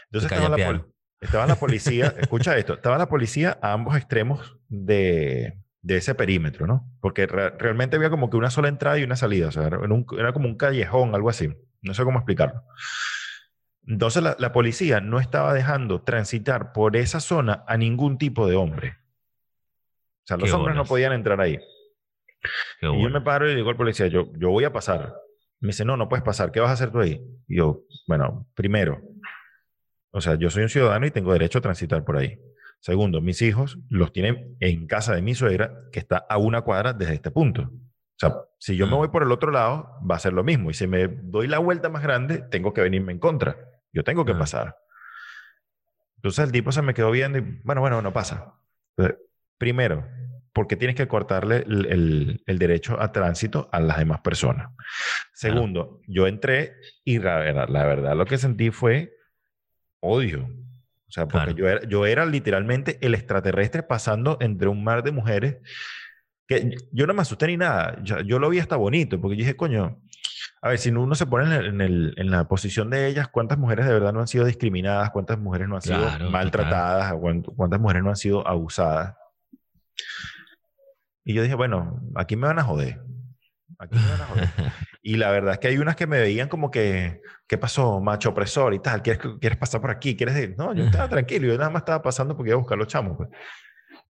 Entonces 0.06 0.32
estaba 0.32 0.58
la, 0.58 0.86
estaba 1.22 1.46
la, 1.46 1.56
policía, 1.56 2.14
escucha 2.20 2.58
esto, 2.58 2.74
estaba 2.74 2.98
la 2.98 3.08
policía 3.08 3.58
a 3.62 3.74
ambos 3.74 3.96
extremos 3.96 4.58
de, 4.70 5.60
de 5.82 5.98
ese 5.98 6.16
perímetro, 6.16 6.66
¿no? 6.66 6.90
Porque 7.02 7.28
realmente 7.28 7.98
había 7.98 8.10
como 8.10 8.30
que 8.30 8.38
una 8.38 8.50
sola 8.50 8.68
entrada 8.68 8.98
y 8.98 9.04
una 9.04 9.16
salida, 9.16 9.50
o 9.50 9.52
sea, 9.52 9.68
era, 9.68 9.80
era 10.18 10.34
como 10.34 10.48
un 10.48 10.58
callejón, 10.58 11.14
algo 11.14 11.30
así, 11.30 11.50
no 11.82 11.94
sé 11.94 12.04
cómo 12.04 12.18
explicarlo. 12.18 12.64
Entonces 13.86 14.24
la, 14.24 14.36
la, 14.40 14.54
policía 14.54 15.02
no 15.02 15.20
estaba 15.20 15.54
dejando 15.54 16.02
transitar 16.04 16.72
por 16.72 16.96
esa 16.96 17.20
zona 17.20 17.66
a 17.68 17.76
ningún 17.76 18.18
tipo 18.18 18.48
de 18.48 18.56
hombre. 18.56 18.96
O 20.24 20.26
sea, 20.26 20.38
los 20.38 20.54
hombres 20.54 20.76
no 20.78 20.86
podían 20.86 21.12
entrar 21.12 21.42
ahí. 21.42 21.60
Y 22.82 23.04
yo 23.04 23.10
me 23.10 23.22
paro 23.22 23.50
y 23.50 23.56
digo 23.56 23.70
al 23.70 23.78
policía, 23.78 24.08
yo, 24.08 24.32
yo 24.38 24.50
voy 24.50 24.64
a 24.64 24.74
pasar. 24.74 25.14
Me 25.60 25.68
dice, 25.68 25.86
no, 25.86 25.96
no 25.96 26.10
puedes 26.10 26.24
pasar. 26.24 26.52
¿Qué 26.52 26.60
vas 26.60 26.70
a 26.70 26.74
hacer 26.74 26.92
tú 26.92 27.00
ahí? 27.00 27.22
Y 27.48 27.58
yo, 27.58 27.84
bueno, 28.08 28.48
primero, 28.54 29.02
o 30.12 30.22
sea, 30.22 30.36
yo 30.36 30.50
soy 30.50 30.64
un 30.64 30.70
ciudadano 30.70 31.06
y 31.06 31.12
tengo 31.12 31.34
derecho 31.34 31.60
a 31.60 31.62
transitar 31.62 32.04
por 32.04 32.18
ahí. 32.18 32.40
Segundo, 32.80 33.22
mis 33.22 33.42
hijos 33.42 33.80
los 33.90 34.12
tienen 34.12 34.58
en 34.60 34.88
casa 34.88 35.16
de 35.16 35.22
mi 35.22 35.36
suegra, 35.36 35.74
que 35.92 36.00
está 36.00 36.18
a 36.18 36.38
una 36.38 36.62
cuadra 36.62 36.94
desde 36.94 37.14
este 37.14 37.32
punto. 37.32 37.62
O 37.64 38.18
sea, 38.18 38.36
si 38.60 38.76
yo 38.76 38.86
me 38.86 38.94
mm. 38.94 38.98
voy 38.98 39.08
por 39.08 39.24
el 39.24 39.32
otro 39.32 39.52
lado, 39.52 39.98
va 40.10 40.16
a 40.16 40.20
ser 40.20 40.34
lo 40.34 40.44
mismo. 40.44 40.70
Y 40.70 40.74
si 40.74 40.86
me 40.86 41.08
doy 41.08 41.48
la 41.48 41.60
vuelta 41.60 41.90
más 41.90 42.04
grande, 42.04 42.44
tengo 42.52 42.74
que 42.74 42.82
venirme 42.82 43.12
en 43.12 43.20
contra. 43.20 43.58
Yo 43.92 44.04
tengo 44.04 44.26
que 44.26 44.36
pasar. 44.36 44.78
Entonces 46.18 46.46
el 46.46 46.52
tipo 46.52 46.72
se 46.72 46.82
me 46.82 46.94
quedó 46.94 47.10
viendo 47.10 47.38
y, 47.40 47.62
bueno, 47.64 47.82
bueno, 47.82 48.02
no 48.02 48.14
pasa. 48.14 48.54
primero, 49.58 50.06
porque 50.54 50.76
tienes 50.76 50.96
que 50.96 51.08
cortarle 51.08 51.58
el, 51.68 52.42
el, 52.46 52.60
derecho 52.60 53.02
a 53.02 53.12
tránsito 53.12 53.70
a 53.72 53.80
las 53.80 53.98
demás 53.98 54.22
personas. 54.22 54.70
Segundo, 55.34 56.00
yo 56.08 56.28
entré 56.28 56.76
y 57.04 57.18
la, 57.18 57.52
la, 57.68 57.86
verdad 57.86 58.16
lo 58.16 58.26
que 58.26 58.38
sentí 58.38 58.70
fue 58.70 59.16
odio. 60.00 60.48
O 61.08 61.12
sea, 61.12 61.28
porque 61.28 61.56
yo, 61.56 61.68
era, 61.68 61.88
yo 61.88 62.06
era 62.06 62.26
literalmente 62.26 63.00
el 63.02 63.16
extraterrestre 63.16 63.84
pasando 63.84 64.38
entre 64.42 64.68
un 64.68 64.84
mar 64.84 65.04
de 65.04 65.12
mujeres 65.12 65.58
que 66.48 66.76
yo 66.92 67.08
no 67.08 67.14
me 67.14 67.22
asusté 67.22 67.48
ni 67.48 67.58
nada. 67.58 67.98
Yo, 68.04 68.22
yo 68.22 68.38
lo 68.38 68.50
vi 68.50 68.60
hasta 68.60 68.76
bonito, 68.76 69.20
porque 69.20 69.36
yo 69.36 69.42
dije, 69.42 69.56
coño, 69.56 70.02
a 70.62 70.70
ver, 70.70 70.78
si 70.78 70.90
uno 70.90 71.16
se 71.16 71.26
pone 71.26 71.56
en, 71.56 71.82
el, 71.82 72.14
en, 72.18 72.32
la 72.32 72.48
posición 72.48 72.90
de 72.90 73.08
ellas, 73.08 73.28
¿cuántas 73.28 73.58
mujeres 73.58 73.86
de 73.86 73.94
verdad 73.94 74.14
no 74.14 74.20
han 74.20 74.28
sido 74.28 74.46
discriminadas? 74.46 75.10
¿Cuántas 75.12 75.40
mujeres 75.40 75.68
no 75.68 75.76
han 75.76 75.82
sido 75.82 76.30
maltratadas? 76.30 77.14
¿Cuántas 77.56 77.80
mujeres 77.80 78.04
no 78.04 78.10
han 78.10 78.16
sido 78.16 78.48
abusadas? 78.48 79.16
Y 81.26 81.34
yo 81.34 81.42
dije, 81.42 81.56
bueno, 81.56 82.02
aquí 82.16 82.36
me 82.36 82.48
van 82.48 82.60
a 82.60 82.64
joder. 82.64 83.02
Aquí 83.80 83.98
me 83.98 84.10
van 84.12 84.22
a 84.22 84.26
joder. 84.26 84.50
y 85.02 85.16
la 85.16 85.32
verdad 85.32 85.54
es 85.54 85.60
que 85.60 85.68
hay 85.70 85.78
unas 85.78 85.96
que 85.96 86.08
me 86.08 86.20
veían 86.20 86.50
como 86.50 86.70
que, 86.70 87.22
¿qué 87.48 87.58
pasó? 87.58 88.02
Macho 88.02 88.30
opresor 88.30 88.74
y 88.74 88.80
tal. 88.80 89.02
¿Quieres, 89.02 89.22
quieres 89.40 89.58
pasar 89.58 89.82
por 89.82 89.92
aquí? 89.92 90.16
¿Quieres 90.16 90.38
ir? 90.38 90.56
No, 90.58 90.74
yo 90.74 90.86
estaba 90.86 91.08
tranquilo. 91.10 91.48
Yo 91.48 91.58
nada 91.58 91.70
más 91.70 91.82
estaba 91.82 92.02
pasando 92.02 92.36
porque 92.36 92.50
iba 92.50 92.56
a 92.56 92.60
buscar 92.60 92.78
los 92.78 92.88
chamos. 92.88 93.18
Pues. 93.18 93.30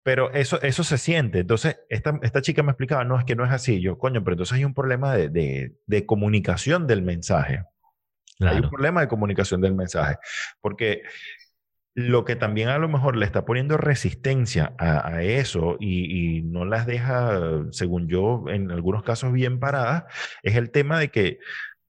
Pero 0.03 0.31
eso, 0.33 0.61
eso 0.61 0.83
se 0.83 0.97
siente. 0.97 1.39
Entonces, 1.39 1.79
esta, 1.89 2.17
esta 2.21 2.41
chica 2.41 2.63
me 2.63 2.71
explicaba, 2.71 3.03
no, 3.03 3.17
es 3.17 3.25
que 3.25 3.35
no 3.35 3.45
es 3.45 3.51
así. 3.51 3.81
Yo, 3.81 3.97
coño, 3.97 4.23
pero 4.23 4.35
entonces 4.35 4.57
hay 4.57 4.65
un 4.65 4.73
problema 4.73 5.15
de, 5.15 5.29
de, 5.29 5.75
de 5.85 6.05
comunicación 6.05 6.87
del 6.87 7.01
mensaje. 7.01 7.63
Hay 8.39 8.59
un 8.59 8.69
problema 8.69 9.01
de 9.01 9.07
comunicación 9.07 9.59
del 9.59 9.75
mensaje. 9.75 10.17
Porque 10.61 11.01
lo 12.07 12.23
que 12.23 12.37
también 12.37 12.69
a 12.69 12.77
lo 12.77 12.87
mejor 12.87 13.17
le 13.17 13.25
está 13.25 13.43
poniendo 13.43 13.75
resistencia 13.75 14.73
a, 14.77 15.05
a 15.05 15.21
eso 15.21 15.75
y, 15.79 16.37
y, 16.37 16.41
no 16.43 16.63
las 16.63 16.85
deja, 16.85 17.63
según 17.71 18.07
yo, 18.07 18.45
en 18.47 18.71
algunos 18.71 19.03
casos 19.03 19.33
bien 19.33 19.59
paradas, 19.59 20.05
es 20.41 20.55
el 20.55 20.71
tema 20.71 20.97
de 20.97 21.09
que, 21.09 21.39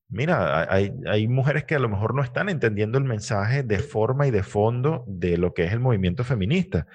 mira, 0.09 0.73
hay, 0.73 0.93
hay 1.07 1.29
mujeres 1.29 1.65
que 1.65 1.77
a 1.77 1.79
lo 1.79 1.89
mejor 1.89 2.15
no 2.17 2.25
están 2.25 2.49
entendiendo 2.49 2.99
el 2.99 3.05
mensaje 3.05 3.63
de 3.63 3.79
forma 3.79 4.27
y 4.27 4.33
de 4.33 4.43
fondo 4.43 5.05
de 5.07 5.39
lo 5.39 5.55
que 5.55 5.65
es 5.65 5.73
el 5.73 5.81
movimiento 5.81 6.25
feminista. 6.25 6.89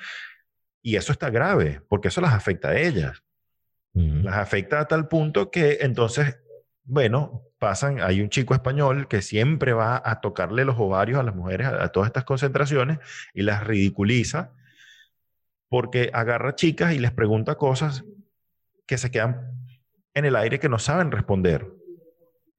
Y 0.81 0.97
eso 0.97 1.13
está 1.13 1.29
grave, 1.29 1.81
porque 1.87 2.09
eso 2.09 2.19
las 2.19 2.33
afecta 2.33 2.69
a 2.69 2.77
ellas. 2.77 3.23
Las 3.93 4.35
afecta 4.35 4.81
a 4.81 4.87
tal 4.89 5.07
punto 5.07 5.49
que 5.49 5.77
entonces, 5.79 6.37
bueno, 6.83 7.43
pasan, 7.65 7.99
hay 7.99 8.21
un 8.21 8.29
chico 8.29 8.53
español 8.53 9.07
que 9.07 9.23
siempre 9.23 9.73
va 9.73 9.99
a 10.05 10.21
tocarle 10.21 10.65
los 10.65 10.75
ovarios 10.77 11.19
a 11.19 11.23
las 11.23 11.33
mujeres 11.33 11.65
a, 11.65 11.87
todas 11.87 12.05
estas 12.05 12.23
concentraciones 12.23 12.99
y 13.33 13.41
las 13.41 13.63
ridiculiza 13.63 14.51
porque 15.67 16.11
agarra 16.13 16.53
chicas 16.53 16.93
y 16.93 16.99
les 16.99 17.11
pregunta 17.11 17.55
cosas 17.55 18.03
que 18.85 18.99
se 18.99 19.09
quedan 19.09 19.49
en 20.13 20.25
el 20.25 20.35
aire 20.35 20.59
que 20.59 20.69
no 20.69 20.77
saben 20.77 21.09
responder. 21.09 21.65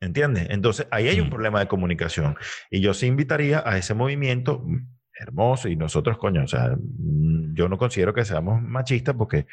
¿Entiendes? 0.01 0.49
Entonces, 0.51 0.89
ahí 0.91 1.07
hay 1.07 1.21
un 1.21 1.31
problema 1.31 1.61
de 1.61 1.69
comunicación. 1.69 2.37
Y 2.69 2.81
yo 2.81 2.93
sí 2.93 3.07
invitaría 3.07 3.63
a 3.65 3.79
ese 3.79 3.95
movimiento 3.95 4.67
hermoso 5.15 5.69
y 5.69 5.77
nosotros, 5.77 6.19
coño, 6.19 6.43
o 6.43 6.49
sea, 6.49 6.77
yo 7.53 7.69
no 7.69 7.79
considero 7.79 8.13
que 8.13 8.25
seamos 8.25 8.61
machistas 8.61 9.15
porque 9.15 9.47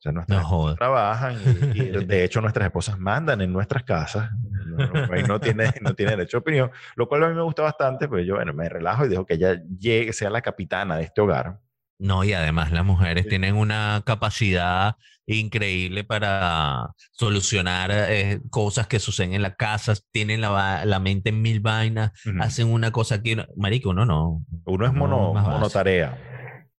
o 0.00 0.02
sea, 0.02 0.12
nuestras 0.12 0.40
esposas 0.40 0.76
trabajan 0.78 1.36
y, 1.74 1.80
de 2.06 2.24
hecho 2.24 2.40
nuestras 2.40 2.64
esposas 2.64 2.98
mandan 2.98 3.42
en 3.42 3.52
nuestras 3.52 3.82
casas. 3.82 4.30
No, 4.70 5.26
no, 5.28 5.40
tiene, 5.40 5.72
no 5.80 5.94
tiene 5.94 6.12
derecho 6.12 6.38
a 6.38 6.40
opinión, 6.40 6.70
lo 6.96 7.08
cual 7.08 7.24
a 7.24 7.28
mí 7.28 7.34
me 7.34 7.42
gusta 7.42 7.62
bastante, 7.62 8.08
pues 8.08 8.26
yo, 8.26 8.36
bueno, 8.36 8.52
me 8.52 8.68
relajo 8.68 9.06
y 9.06 9.08
dejo 9.08 9.26
que 9.26 9.34
ella 9.34 9.60
llegue, 9.78 10.12
sea 10.12 10.30
la 10.30 10.42
capitana 10.42 10.96
de 10.96 11.04
este 11.04 11.20
hogar. 11.20 11.58
No, 11.98 12.24
y 12.24 12.32
además 12.32 12.72
las 12.72 12.84
mujeres 12.84 13.28
tienen 13.28 13.56
una 13.56 14.02
capacidad 14.06 14.96
increíble 15.26 16.02
para 16.02 16.88
solucionar 17.12 17.90
eh, 17.92 18.40
cosas 18.48 18.86
que 18.86 18.98
suceden 18.98 19.34
en 19.34 19.42
la 19.42 19.54
casa, 19.54 19.94
tienen 20.10 20.40
la, 20.40 20.86
la 20.86 20.98
mente 20.98 21.28
en 21.28 21.42
mil 21.42 21.60
vainas, 21.60 22.12
hacen 22.40 22.68
una 22.68 22.90
cosa 22.90 23.16
aquí, 23.16 23.36
marico, 23.54 23.90
uno 23.90 24.06
no. 24.06 24.42
Uno 24.64 24.86
es 24.86 24.94
mono, 24.94 25.34
monotarea. 25.34 26.29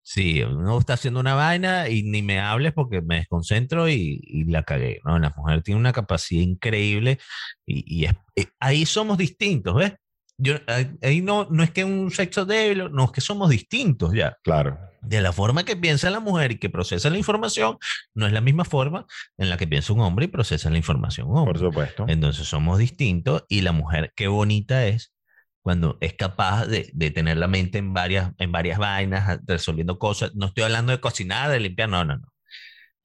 Sí, 0.04 0.42
uno 0.42 0.80
está 0.80 0.94
haciendo 0.94 1.20
una 1.20 1.36
vaina 1.36 1.88
y 1.88 2.04
ni 2.04 2.22
me 2.22 2.40
hables 2.40 2.74
porque 2.74 3.02
me 3.02 3.18
desconcentro 3.18 3.88
y, 3.88 4.20
y 4.24 4.46
la 4.46 4.64
cagué, 4.64 5.00
¿no? 5.06 5.20
La 5.20 5.34
mujer 5.36 5.62
tiene 5.62 5.80
una 5.80 5.94
capacidad 5.94 6.42
increíble 6.42 7.20
y, 7.66 8.04
y 8.04 8.06
eh, 8.06 8.48
ahí 8.60 8.86
somos 8.86 9.18
distintos, 9.18 9.76
¿ves? 9.76 9.94
Yo, 10.38 10.56
ahí 11.04 11.22
no, 11.22 11.48
no 11.52 11.62
es 11.62 11.70
que 11.70 11.84
un 11.84 12.10
sexo 12.10 12.46
débil, 12.46 12.92
no 12.92 13.06
es 13.06 13.12
que 13.12 13.22
somos 13.22 13.50
distintos 13.50 14.12
ya. 14.14 14.38
Claro 14.44 14.80
de 15.02 15.22
la 15.22 15.34
forma 15.34 15.64
que 15.64 15.76
piensa 15.76 16.10
la 16.10 16.20
mujer 16.20 16.54
y 16.54 16.58
que 16.58 16.70
procesa 16.70 17.10
la 17.10 17.18
información, 17.18 17.78
no 18.14 18.28
es 18.28 18.34
la 18.34 18.42
misma 18.42 18.66
forma 18.66 19.06
en 19.38 19.50
la 19.50 19.58
que 19.58 19.68
piensa 19.68 19.94
un 19.94 20.02
hombre 20.02 20.26
y 20.26 20.28
procesa 20.28 20.70
la 20.70 20.78
información 20.78 21.30
un 21.30 21.38
hombre. 21.38 21.60
Por 21.60 21.70
supuesto. 21.70 22.06
Entonces 22.08 22.48
somos 22.48 22.78
distintos 22.78 23.44
y 23.50 23.62
la 23.62 23.72
mujer, 23.72 24.14
qué 24.16 24.28
bonita 24.28 24.86
es 24.86 25.11
cuando 25.62 25.98
es 26.02 26.14
capaz 26.14 26.66
de, 26.66 26.90
de, 26.94 27.12
tener 27.12 27.38
la 27.38 27.48
mente 27.48 27.78
en 27.78 27.94
varias, 27.94 28.32
en 28.38 28.52
varias 28.52 28.80
vainas, 28.80 29.40
resolviendo 29.46 30.00
cosas. 30.00 30.34
No 30.36 30.48
estoy 30.48 30.64
hablando 30.64 30.92
de 30.92 31.00
cocinar, 31.00 31.52
de 31.52 31.60
limpiar, 31.60 31.90
no, 31.90 32.04
no, 32.04 32.18
no. 32.18 32.32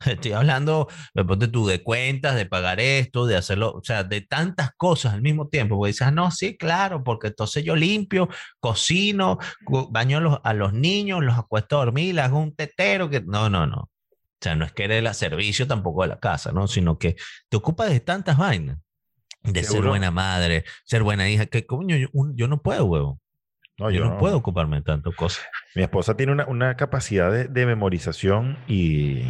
Estoy 0.06 0.32
hablando, 0.32 0.88
ponte 1.26 1.48
tú, 1.48 1.66
de 1.66 1.82
cuentas, 1.82 2.36
de 2.36 2.46
pagar 2.46 2.80
esto, 2.80 3.26
de 3.26 3.36
hacerlo, 3.36 3.72
o 3.72 3.82
sea, 3.82 4.04
de 4.04 4.20
tantas 4.20 4.70
cosas 4.76 5.14
al 5.14 5.22
mismo 5.22 5.48
tiempo. 5.48 5.76
Porque 5.76 5.88
dices, 5.88 6.06
ah, 6.06 6.10
no, 6.10 6.30
sí, 6.30 6.56
claro, 6.56 7.02
porque 7.02 7.28
entonces 7.28 7.64
yo 7.64 7.74
limpio, 7.76 8.28
cocino, 8.60 9.38
baño 9.90 10.18
a 10.18 10.20
los, 10.20 10.38
a 10.44 10.54
los 10.54 10.72
niños, 10.72 11.24
los 11.24 11.38
acuesto 11.38 11.76
a 11.76 11.84
dormir, 11.84 12.14
les 12.14 12.24
hago 12.24 12.38
un 12.38 12.54
tetero, 12.54 13.08
que 13.10 13.22
no, 13.22 13.48
no, 13.48 13.66
no. 13.66 13.76
O 13.78 14.38
sea, 14.40 14.54
no 14.54 14.66
es 14.66 14.72
que 14.72 14.84
eres 14.84 15.04
el 15.04 15.14
servicio 15.14 15.66
tampoco 15.66 16.02
de 16.02 16.08
la 16.08 16.18
casa, 16.20 16.52
¿no? 16.52 16.68
Sino 16.68 16.98
que 16.98 17.16
te 17.48 17.56
ocupas 17.56 17.88
de 17.88 18.00
tantas 18.00 18.36
vainas. 18.36 18.78
De 19.46 19.64
ser 19.64 19.82
buena 19.82 20.10
madre, 20.10 20.64
ser 20.84 21.02
buena 21.02 21.28
hija, 21.28 21.46
que 21.46 21.66
coño, 21.66 21.96
yo, 21.96 22.08
yo 22.34 22.48
no 22.48 22.62
puedo, 22.62 22.84
huevo. 22.84 23.20
No, 23.78 23.90
yo, 23.90 24.04
no, 24.04 24.16
puedo 24.16 24.38
ocuparme 24.38 24.76
de 24.76 24.82
tantas 24.82 25.14
cosas. 25.14 25.44
Mi 25.74 25.82
esposa 25.82 26.16
tiene 26.16 26.32
una, 26.32 26.46
una 26.46 26.76
capacidad 26.76 27.30
de, 27.30 27.46
de, 27.46 27.66
memorización 27.66 28.56
y, 28.66 29.22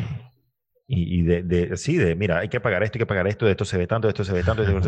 y, 0.87 1.23
de, 1.23 1.43
de, 1.43 1.77
sí, 1.77 1.97
de, 1.97 2.15
mira, 2.15 2.39
hay 2.39 2.49
que 2.49 2.61
pagar 2.61 2.85
esto, 2.85 2.97
hay 2.97 3.01
que 3.01 3.07
pagar 3.07 3.27
esto, 3.27 3.45
de 3.45 3.51
esto 3.51 3.65
se 3.65 3.77
ve 3.77 3.89
tanto, 3.89 4.07
de 4.07 4.13
esto 4.13 4.23
se 4.23 4.33
ve 4.33 4.45
tanto. 4.45 4.63
De 4.63 4.69
esto 4.69 4.83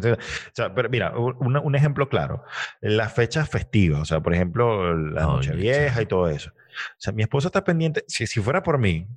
se 0.00 0.10
ve, 0.10 0.12
o 0.12 0.18
sea, 0.52 0.72
pero 0.72 0.88
mira, 0.88 1.18
un, 1.18 1.56
un, 1.56 1.74
ejemplo 1.74 2.08
claro, 2.08 2.44
las 2.80 3.12
fechas 3.12 3.48
festivas, 3.50 4.02
o 4.02 4.04
sea, 4.04 4.20
por 4.20 4.34
ejemplo, 4.34 4.96
la 4.96 5.26
oh, 5.26 5.32
noche 5.32 5.52
vieja 5.52 6.00
y 6.00 6.06
todo 6.06 6.28
eso. 6.28 6.50
O 6.50 6.98
sea, 6.98 7.12
mi 7.12 7.22
esposa 7.22 7.48
está 7.48 7.64
pendiente, 7.64 8.04
si, 8.06 8.28
si 8.28 8.40
fuera 8.40 8.62
por 8.62 8.78
mí, 8.78 9.08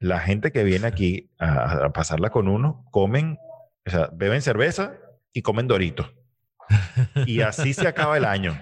la 0.00 0.20
gente 0.20 0.52
que 0.52 0.64
viene 0.64 0.86
aquí 0.86 1.30
a, 1.38 1.86
a 1.86 1.92
pasarla 1.94 2.28
con 2.28 2.46
uno, 2.46 2.84
comen, 2.90 3.38
o 3.86 3.90
sea, 3.90 4.10
beben 4.12 4.42
cerveza 4.42 4.94
y 5.32 5.42
comen 5.42 5.68
doritos. 5.68 6.12
Y 7.26 7.40
así 7.40 7.74
se 7.74 7.86
acaba 7.86 8.16
el 8.16 8.24
año. 8.24 8.58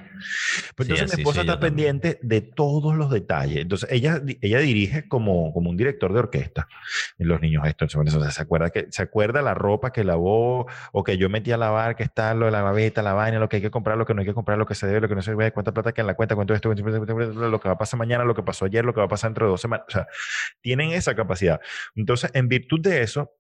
Pues 0.76 0.88
entonces 0.88 1.16
mi 1.16 1.22
esposa 1.22 1.40
está 1.42 1.61
pendiente 1.61 2.18
de 2.22 2.40
todos 2.40 2.96
los 2.96 3.11
detalles. 3.11 3.59
Entonces 3.59 3.88
ella, 3.90 4.20
ella 4.40 4.59
dirige 4.59 5.09
como, 5.09 5.52
como 5.52 5.70
un 5.70 5.76
director 5.76 6.12
de 6.12 6.18
orquesta 6.18 6.68
en 7.18 7.28
los 7.28 7.40
niños 7.40 7.66
esto. 7.66 7.85
Entonces, 7.85 8.35
se 8.35 8.42
acuerda 8.42 8.70
que 8.70 8.87
se 8.90 9.02
acuerda 9.02 9.42
la 9.42 9.54
ropa 9.54 9.92
que 9.92 10.04
lavó 10.04 10.66
o 10.92 11.04
que 11.04 11.16
yo 11.16 11.28
metí 11.28 11.52
a 11.52 11.56
lavar, 11.56 11.96
que 11.96 12.02
está 12.02 12.35
lo 12.35 12.46
de 12.46 12.52
la 12.52 12.62
gaveta, 12.62 13.02
la 13.02 13.12
vaina, 13.12 13.38
lo 13.38 13.48
que 13.48 13.56
hay 13.56 13.62
que 13.62 13.70
comprar, 13.70 13.96
lo 13.96 14.06
que 14.06 14.14
no 14.14 14.20
hay 14.20 14.26
que 14.26 14.35
comprar, 14.35 14.59
lo 14.59 14.66
que 14.66 14.74
se 14.74 14.87
debe, 14.87 15.00
lo 15.00 15.09
que 15.09 15.14
no 15.14 15.22
se 15.22 15.30
debe, 15.33 15.52
cuánta 15.52 15.72
plata 15.72 15.92
que 15.92 16.00
en 16.00 16.06
la 16.06 16.14
cuenta, 16.14 16.35
cuánto 16.35 16.54
esto, 16.54 16.72
lo 16.72 17.61
que 17.61 17.68
va 17.68 17.74
a 17.74 17.78
pasar 17.78 17.98
mañana, 17.98 18.24
lo 18.24 18.35
que 18.35 18.42
pasó 18.42 18.64
ayer, 18.64 18.85
lo 18.85 18.92
que 18.92 19.00
va 19.00 19.06
a 19.06 19.09
pasar 19.09 19.30
dentro 19.30 19.46
de 19.46 19.50
dos 19.50 19.61
semanas. 19.61 19.87
O 19.88 19.90
sea, 19.90 20.06
tienen 20.61 20.90
esa 20.90 21.14
capacidad. 21.14 21.61
Entonces, 21.94 22.30
en 22.35 22.48
virtud 22.48 22.80
de 22.80 23.02
eso, 23.02 23.33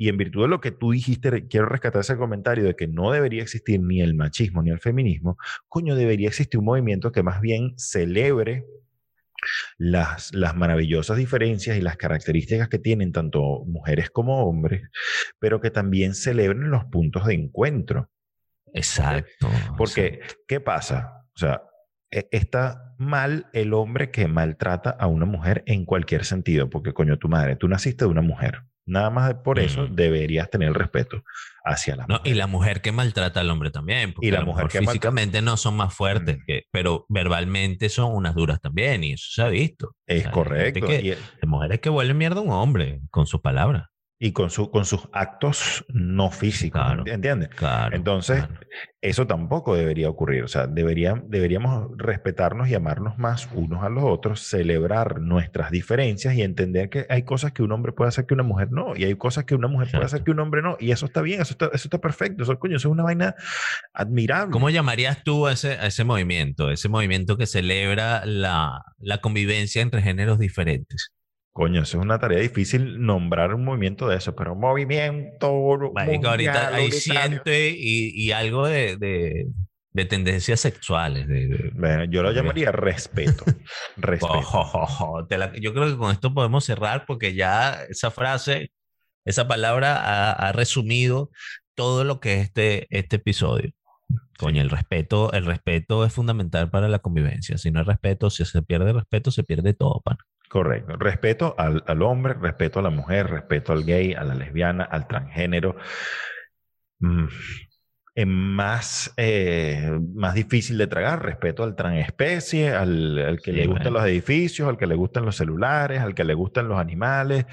y 0.00 0.08
en 0.08 0.16
virtud 0.16 0.42
de 0.42 0.48
lo 0.48 0.60
que 0.60 0.70
tú 0.70 0.92
dijiste, 0.92 1.48
quiero 1.48 1.66
rescatar 1.66 2.00
ese 2.00 2.16
comentario 2.16 2.64
de 2.64 2.76
que 2.76 2.86
no 2.86 3.10
debería 3.10 3.42
existir 3.42 3.80
ni 3.82 4.00
el 4.00 4.14
machismo 4.14 4.62
ni 4.62 4.70
el 4.70 4.78
feminismo, 4.78 5.36
coño, 5.66 5.96
debería 5.96 6.28
existir 6.28 6.60
un 6.60 6.66
movimiento 6.66 7.10
que 7.10 7.24
más 7.24 7.40
bien 7.40 7.74
celebre 7.76 8.64
las, 9.76 10.32
las 10.32 10.56
maravillosas 10.56 11.16
diferencias 11.16 11.76
y 11.76 11.80
las 11.80 11.96
características 11.96 12.68
que 12.68 12.78
tienen 12.78 13.12
tanto 13.12 13.64
mujeres 13.66 14.08
como 14.10 14.44
hombres, 14.44 14.88
pero 15.40 15.60
que 15.60 15.72
también 15.72 16.14
celebren 16.14 16.70
los 16.70 16.84
puntos 16.84 17.26
de 17.26 17.34
encuentro. 17.34 18.08
Exacto. 18.72 19.48
Porque, 19.76 20.20
¿qué 20.46 20.60
pasa? 20.60 21.24
O 21.34 21.38
sea, 21.38 21.62
e, 22.10 22.28
está 22.30 22.94
mal 22.98 23.48
el 23.52 23.74
hombre 23.74 24.12
que 24.12 24.28
maltrata 24.28 24.90
a 24.90 25.08
una 25.08 25.26
mujer 25.26 25.64
en 25.66 25.84
cualquier 25.84 26.24
sentido, 26.24 26.70
porque 26.70 26.92
coño, 26.92 27.18
tu 27.18 27.28
madre, 27.28 27.56
tú 27.56 27.66
naciste 27.66 28.04
de 28.04 28.10
una 28.10 28.22
mujer. 28.22 28.62
Nada 28.88 29.10
más 29.10 29.34
por 29.44 29.58
eso 29.58 29.86
deberías 29.86 30.48
tener 30.50 30.68
el 30.68 30.74
respeto 30.74 31.22
hacia 31.62 31.94
la 31.94 32.06
mujer. 32.06 32.22
Y 32.24 32.34
la 32.34 32.46
mujer 32.46 32.80
que 32.80 32.90
maltrata 32.90 33.40
al 33.40 33.50
hombre 33.50 33.70
también. 33.70 34.14
y 34.20 34.30
la 34.30 34.44
mujer 34.44 34.68
que 34.68 34.80
físicamente 34.80 35.42
no 35.42 35.56
son 35.56 35.76
más 35.76 35.94
fuertes, 35.94 36.38
que, 36.46 36.64
pero 36.70 37.04
verbalmente 37.08 37.88
son 37.88 38.14
unas 38.14 38.34
duras 38.34 38.60
también, 38.60 39.04
y 39.04 39.12
eso 39.12 39.26
se 39.30 39.42
ha 39.42 39.48
visto. 39.48 39.94
Es 40.06 40.26
correcto. 40.28 40.86
hay 40.88 41.16
mujeres 41.46 41.80
que 41.80 41.90
vuelven 41.90 42.16
mierda 42.16 42.40
a 42.40 42.42
un 42.42 42.50
hombre 42.50 43.00
con 43.10 43.26
sus 43.26 43.40
palabras 43.40 43.88
y 44.20 44.32
con, 44.32 44.50
su, 44.50 44.70
con 44.70 44.84
sus 44.84 45.08
actos 45.12 45.84
no 45.88 46.30
físicos, 46.30 46.82
¿entiendes? 47.06 47.50
Claro, 47.50 47.94
Entonces, 47.94 48.44
eso 49.00 49.28
tampoco 49.28 49.76
debería 49.76 50.10
ocurrir. 50.10 50.42
O 50.42 50.48
sea, 50.48 50.66
debería, 50.66 51.22
deberíamos 51.26 51.88
respetarnos 51.96 52.68
y 52.68 52.74
amarnos 52.74 53.16
más 53.16 53.48
unos 53.54 53.84
a 53.84 53.88
los 53.88 54.02
otros, 54.02 54.40
celebrar 54.40 55.20
nuestras 55.20 55.70
diferencias 55.70 56.34
y 56.34 56.42
entender 56.42 56.90
que 56.90 57.06
hay 57.08 57.22
cosas 57.22 57.52
que 57.52 57.62
un 57.62 57.70
hombre 57.70 57.92
puede 57.92 58.08
hacer 58.08 58.26
que 58.26 58.34
una 58.34 58.42
mujer 58.42 58.72
no, 58.72 58.96
y 58.96 59.04
hay 59.04 59.14
cosas 59.14 59.44
que 59.44 59.54
una 59.54 59.68
mujer 59.68 59.88
puede 59.92 60.06
hacer 60.06 60.24
que 60.24 60.32
un 60.32 60.40
hombre 60.40 60.62
no, 60.62 60.76
y 60.80 60.90
eso 60.90 61.06
está 61.06 61.22
bien, 61.22 61.40
eso 61.40 61.52
está, 61.52 61.66
eso 61.66 61.86
está 61.86 61.98
perfecto. 61.98 62.42
Eso, 62.42 62.58
coño, 62.58 62.76
eso 62.76 62.88
es 62.88 62.92
una 62.92 63.04
vaina 63.04 63.36
admirable. 63.92 64.50
¿Cómo 64.50 64.68
llamarías 64.68 65.22
tú 65.22 65.46
a 65.46 65.52
ese, 65.52 65.72
a 65.74 65.86
ese 65.86 66.02
movimiento? 66.02 66.72
Ese 66.72 66.88
movimiento 66.88 67.36
que 67.36 67.46
celebra 67.46 68.26
la, 68.26 68.82
la 68.98 69.18
convivencia 69.18 69.80
entre 69.80 70.02
géneros 70.02 70.40
diferentes. 70.40 71.12
Coño, 71.52 71.82
eso 71.82 71.98
es 71.98 72.04
una 72.04 72.18
tarea 72.18 72.38
difícil 72.38 73.04
nombrar 73.04 73.52
un 73.52 73.64
movimiento 73.64 74.08
de 74.08 74.16
eso, 74.16 74.34
pero 74.36 74.54
movimiento. 74.54 75.92
Marico, 75.92 76.28
ahorita 76.28 76.74
hay 76.74 76.92
siente 76.92 77.70
y, 77.70 78.10
y, 78.14 78.30
algo 78.32 78.66
de, 78.66 78.96
de, 78.96 79.48
de 79.90 80.04
tendencias 80.04 80.60
sexuales. 80.60 81.26
De, 81.26 81.72
bueno, 81.74 82.04
yo 82.04 82.22
lo 82.22 82.30
llamaría 82.30 82.70
respeto. 82.70 83.44
respeto. 83.96 85.26
yo 85.60 85.74
creo 85.74 85.86
que 85.86 85.96
con 85.96 86.12
esto 86.12 86.32
podemos 86.32 86.64
cerrar 86.64 87.04
porque 87.06 87.34
ya 87.34 87.82
esa 87.88 88.12
frase, 88.12 88.70
esa 89.24 89.48
palabra 89.48 89.96
ha, 89.96 90.32
ha 90.32 90.52
resumido 90.52 91.30
todo 91.74 92.04
lo 92.04 92.20
que 92.20 92.34
es 92.34 92.42
este, 92.44 92.86
este 92.90 93.16
episodio. 93.16 93.72
Coño, 94.38 94.62
el 94.62 94.70
respeto, 94.70 95.32
el 95.32 95.44
respeto 95.44 96.04
es 96.04 96.12
fundamental 96.12 96.70
para 96.70 96.88
la 96.88 97.00
convivencia. 97.00 97.58
Si 97.58 97.72
no 97.72 97.80
hay 97.80 97.84
respeto, 97.84 98.30
si 98.30 98.44
se 98.44 98.62
pierde 98.62 98.92
respeto, 98.92 99.32
se 99.32 99.42
pierde 99.42 99.74
todo, 99.74 100.00
pan. 100.00 100.16
Correcto. 100.48 100.96
Respeto 100.96 101.54
al, 101.58 101.84
al, 101.86 102.02
hombre, 102.02 102.34
respeto 102.34 102.78
a 102.78 102.82
la 102.82 102.90
mujer, 102.90 103.28
respeto 103.28 103.72
al 103.72 103.84
gay, 103.84 104.14
a 104.14 104.24
la 104.24 104.34
lesbiana, 104.34 104.84
al 104.84 105.06
transgénero. 105.06 105.76
Mm, 107.00 107.26
es 108.14 108.26
más, 108.26 109.14
eh, 109.16 109.96
más 110.14 110.34
difícil 110.34 110.76
de 110.76 110.88
tragar, 110.88 111.24
respeto 111.24 111.62
al 111.62 111.76
transespecie, 111.76 112.70
al, 112.70 113.16
al 113.18 113.40
que 113.40 113.52
le 113.52 113.66
gustan 113.66 113.92
los 113.92 114.04
edificios, 114.04 114.68
al 114.68 114.76
que 114.76 114.88
le 114.88 114.96
gustan 114.96 115.24
los 115.24 115.36
celulares, 115.36 116.00
al 116.00 116.16
que 116.16 116.24
le 116.24 116.34
gustan 116.34 116.66
los 116.66 116.80
animales. 116.80 117.46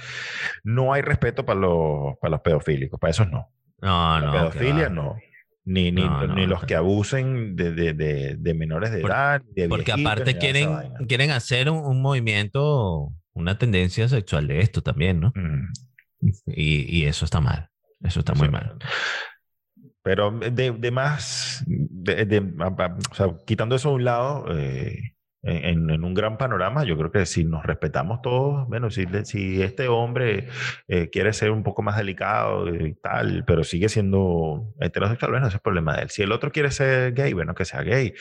No 0.64 0.92
hay 0.94 1.04
respeto 1.04 1.46
para 1.46 1.60
los, 1.60 2.18
para 2.20 2.32
los 2.32 2.42
pedofílicos, 2.42 3.00
para 3.00 3.12
esos 3.12 3.30
no. 3.30 3.52
No, 3.80 4.20
la 4.20 4.26
no. 4.26 4.32
Pedofilia 4.32 4.90
no. 4.90 5.18
Ni, 5.68 5.92
ni, 5.92 6.08
ni 6.36 6.46
los 6.46 6.64
que 6.64 6.76
abusen 6.76 7.56
de, 7.56 7.72
de, 7.72 8.36
de, 8.38 8.54
menores 8.54 8.92
de 8.92 9.02
edad. 9.02 9.42
porque 9.68 9.92
aparte 9.92 10.38
quieren, 10.38 10.70
quieren 11.08 11.32
hacer 11.32 11.72
un, 11.72 11.84
un, 11.84 12.04
movimiento, 12.04 13.12
una 13.34 13.58
tendencia 13.58 14.08
sexual 14.08 14.48
de 14.48 14.60
esto 14.60 14.84
también, 14.84 15.20
¿no? 15.20 15.34
Mm. 15.36 15.72
Y, 16.48 17.00
y, 17.00 17.06
eso 17.06 17.26
está 17.26 17.42
mal. 17.42 17.70
Eso 18.04 18.20
está 18.20 18.36
muy 18.36 18.50
mal. 18.50 18.78
Pero 20.04 20.32
de, 20.32 20.72
de 20.72 20.92
más, 20.92 21.64
de, 21.66 22.54
o 23.10 23.16
sea, 23.16 23.36
quitando 23.48 23.76
eso 23.76 23.90
a 23.90 23.94
un 23.94 24.04
lado, 24.06 24.46
eh, 24.56 25.15
en, 25.46 26.04
un 26.04 26.14
gran 26.14 26.38
panorama, 26.38 26.84
yo 26.84 26.98
creo 26.98 27.12
que 27.12 27.26
si 27.26 27.44
nos 27.44 27.64
respetamos 27.64 28.22
todos, 28.22 28.68
bueno, 28.68 28.90
si, 28.90 29.06
si 29.24 29.62
este 29.62 29.88
hombre 29.88 30.48
eh, 30.88 31.10
quiere 31.12 31.34
ser 31.34 31.52
un 31.52 31.64
poco 31.64 31.84
más 31.84 31.98
delicado 31.98 32.68
y 32.74 32.96
tal, 32.96 33.44
pero 33.46 33.64
sigue 33.64 33.88
siendo 33.88 34.74
heterosexual, 34.80 35.32
bueno, 35.32 35.48
ese 35.48 35.56
es 35.56 35.60
el 35.60 35.62
problema 35.62 35.96
de 35.96 36.04
él. 36.04 36.10
Si 36.10 36.24
el 36.24 36.32
otro 36.32 36.52
quiere 36.52 36.72
ser 36.72 37.14
gay, 37.14 37.34
bueno, 37.34 37.54
que 37.54 37.66
sea 37.66 37.82
gay. 37.84 38.14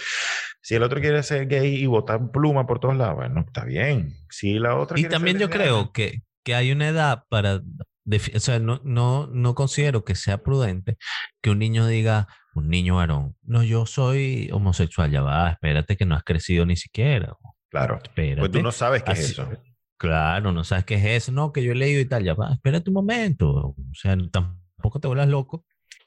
Si 0.61 0.75
el 0.75 0.83
otro 0.83 1.01
quiere 1.01 1.23
ser 1.23 1.47
gay 1.47 1.75
y 1.75 1.87
botar 1.87 2.31
pluma 2.31 2.67
por 2.67 2.79
todos 2.79 2.97
lados, 2.97 3.17
bueno, 3.17 3.41
está 3.47 3.65
bien. 3.65 4.15
Si 4.29 4.59
la 4.59 4.77
otra... 4.77 5.01
Y 5.01 5.05
también 5.05 5.39
yo 5.39 5.49
creo 5.49 5.93
que, 5.93 6.23
que 6.43 6.55
hay 6.55 6.73
una 6.73 6.89
edad 6.89 7.25
para 7.31 7.63
o 8.07 8.41
sea, 8.41 8.59
no, 8.59 8.81
no, 8.85 9.27
no 9.29 9.55
considero 9.55 10.05
que 10.05 10.15
sea 10.15 10.43
prudente 10.43 10.97
que 11.41 11.51
un 11.51 11.59
niño 11.59 11.87
diga, 11.87 12.29
un 12.55 12.69
niño 12.69 12.97
varón, 12.97 13.37
no, 13.43 13.63
yo 13.63 13.87
soy 13.87 14.51
homosexual, 14.53 15.11
ya 15.11 15.23
va, 15.23 15.51
espérate 15.51 15.97
que 15.97 16.05
no 16.05 16.15
has 16.15 16.23
crecido 16.23 16.67
ni 16.67 16.77
siquiera. 16.77 17.37
Claro, 17.71 18.01
espérate. 18.03 18.41
pues 18.41 18.53
tú 18.53 18.63
no 18.63 18.73
sabes 18.73 19.03
qué 19.03 19.13
es 19.13 19.31
eso. 19.31 19.49
Claro, 19.97 20.53
no 20.53 20.65
sabes 20.65 20.85
qué 20.85 20.97
es 20.97 21.05
eso, 21.05 21.33
no, 21.33 21.53
que 21.53 21.63
yo 21.63 21.73
he 21.73 21.77
leído 21.77 22.01
y 22.01 22.07
tal, 22.07 22.25
ya 22.25 22.35
va, 22.35 22.53
espérate 22.53 22.91
un 22.91 22.95
momento, 22.95 23.51
o 23.51 23.77
sea, 23.95 24.17
tampoco 24.31 25.01
te 25.01 25.09
vuelvas 25.09 25.29
loco. 25.29 25.65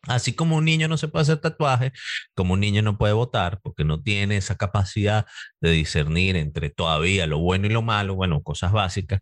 Así 0.07 0.33
como 0.33 0.57
un 0.57 0.65
niño 0.65 0.87
no 0.87 0.97
se 0.97 1.07
puede 1.07 1.23
hacer 1.23 1.37
tatuaje, 1.39 1.91
como 2.35 2.53
un 2.53 2.59
niño 2.61 2.81
no 2.81 2.97
puede 2.97 3.13
votar 3.13 3.59
porque 3.61 3.83
no 3.83 4.01
tiene 4.01 4.37
esa 4.37 4.55
capacidad 4.57 5.25
de 5.61 5.71
discernir 5.71 6.35
entre 6.35 6.69
todavía 6.69 7.27
lo 7.27 7.39
bueno 7.39 7.67
y 7.67 7.69
lo 7.69 7.81
malo, 7.81 8.15
bueno, 8.15 8.41
cosas 8.43 8.71
básicas. 8.71 9.21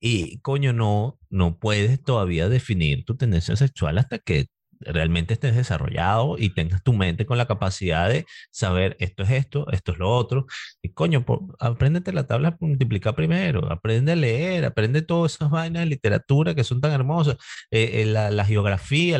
Y 0.00 0.40
coño, 0.40 0.72
no, 0.72 1.18
no 1.30 1.58
puedes 1.58 2.02
todavía 2.02 2.48
definir 2.48 3.04
tu 3.04 3.16
tendencia 3.16 3.56
sexual 3.56 3.98
hasta 3.98 4.18
que 4.18 4.46
realmente 4.86 5.34
estés 5.34 5.56
desarrollado 5.56 6.36
y 6.38 6.50
tengas 6.50 6.82
tu 6.82 6.92
mente 6.92 7.26
con 7.26 7.38
la 7.38 7.46
capacidad 7.46 8.08
de 8.08 8.26
saber 8.50 8.96
esto 9.00 9.22
es 9.22 9.30
esto, 9.30 9.66
esto 9.70 9.92
es 9.92 9.98
lo 9.98 10.10
otro. 10.10 10.46
Y 10.82 10.90
coño, 10.90 11.24
apréndete 11.60 12.12
la 12.12 12.26
tabla 12.26 12.56
multiplicar 12.60 13.14
primero, 13.14 13.70
aprende 13.70 14.12
a 14.12 14.16
leer, 14.16 14.64
aprende 14.64 15.02
todas 15.02 15.34
esas 15.34 15.50
vainas 15.50 15.82
de 15.82 15.86
literatura 15.86 16.54
que 16.54 16.64
son 16.64 16.80
tan 16.80 16.92
hermosas, 16.92 17.36
eh, 17.70 18.02
eh, 18.02 18.06
la, 18.06 18.30
la, 18.30 18.44
geografía, 18.44 19.18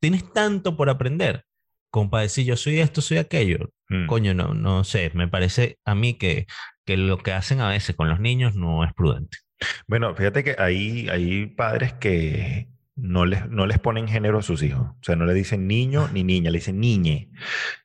tienes 0.00 0.32
tanto 0.32 0.76
por 0.76 0.90
aprender. 0.90 1.44
Como 1.90 2.08
para 2.10 2.22
decir 2.22 2.46
yo 2.46 2.56
soy 2.56 2.78
esto, 2.80 3.00
soy 3.00 3.18
aquello. 3.18 3.70
Mm. 3.88 4.06
Coño, 4.06 4.34
no, 4.34 4.54
no 4.54 4.84
sé, 4.84 5.10
me 5.14 5.26
parece 5.28 5.78
a 5.84 5.94
mí 5.94 6.14
que, 6.14 6.46
que 6.84 6.96
lo 6.96 7.18
que 7.18 7.32
hacen 7.32 7.60
a 7.60 7.68
veces 7.68 7.96
con 7.96 8.08
los 8.08 8.20
niños 8.20 8.54
no 8.54 8.84
es 8.84 8.92
prudente. 8.94 9.38
Bueno, 9.86 10.14
fíjate 10.14 10.44
que 10.44 10.56
hay, 10.58 11.08
hay 11.08 11.46
padres 11.46 11.92
que, 11.94 12.68
no 13.02 13.24
les, 13.24 13.48
no 13.48 13.66
les 13.66 13.78
ponen 13.78 14.08
género 14.08 14.38
a 14.38 14.42
sus 14.42 14.62
hijos. 14.62 14.88
O 14.88 15.02
sea, 15.02 15.16
no 15.16 15.24
le 15.24 15.34
dicen 15.34 15.66
niño 15.66 16.08
ni 16.12 16.24
niña, 16.24 16.50
le 16.50 16.58
dicen 16.58 16.80
niñe. 16.80 17.30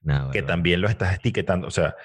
que 0.32 0.41
también 0.41 0.82
lo 0.82 0.88
estás 0.88 1.16
etiquetando. 1.16 1.68
O 1.68 1.72
sea, 1.72 1.95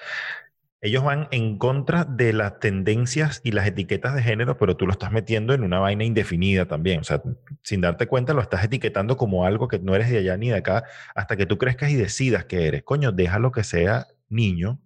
ellos 0.83 1.03
van 1.03 1.27
en 1.31 1.59
contra 1.59 2.05
de 2.05 2.33
las 2.33 2.59
tendencias 2.59 3.41
y 3.43 3.51
las 3.51 3.67
etiquetas 3.67 4.15
de 4.15 4.23
género, 4.23 4.57
pero 4.57 4.75
tú 4.75 4.87
lo 4.87 4.93
estás 4.93 5.11
metiendo 5.11 5.53
en 5.53 5.63
una 5.63 5.79
vaina 5.79 6.03
indefinida 6.03 6.65
también. 6.65 7.01
O 7.01 7.03
sea, 7.03 7.21
sin 7.61 7.81
darte 7.81 8.07
cuenta, 8.07 8.33
lo 8.33 8.41
estás 8.41 8.63
etiquetando 8.63 9.15
como 9.15 9.45
algo 9.45 9.67
que 9.67 9.77
no 9.77 9.93
eres 9.93 10.09
de 10.09 10.17
allá 10.17 10.37
ni 10.37 10.49
de 10.49 10.55
acá 10.55 10.83
hasta 11.13 11.37
que 11.37 11.45
tú 11.45 11.59
crezcas 11.59 11.91
y 11.91 11.95
decidas 11.95 12.45
que 12.45 12.67
eres. 12.67 12.83
Coño, 12.83 13.11
déjalo 13.11 13.51
que 13.51 13.63
sea 13.63 14.07
niño 14.27 14.79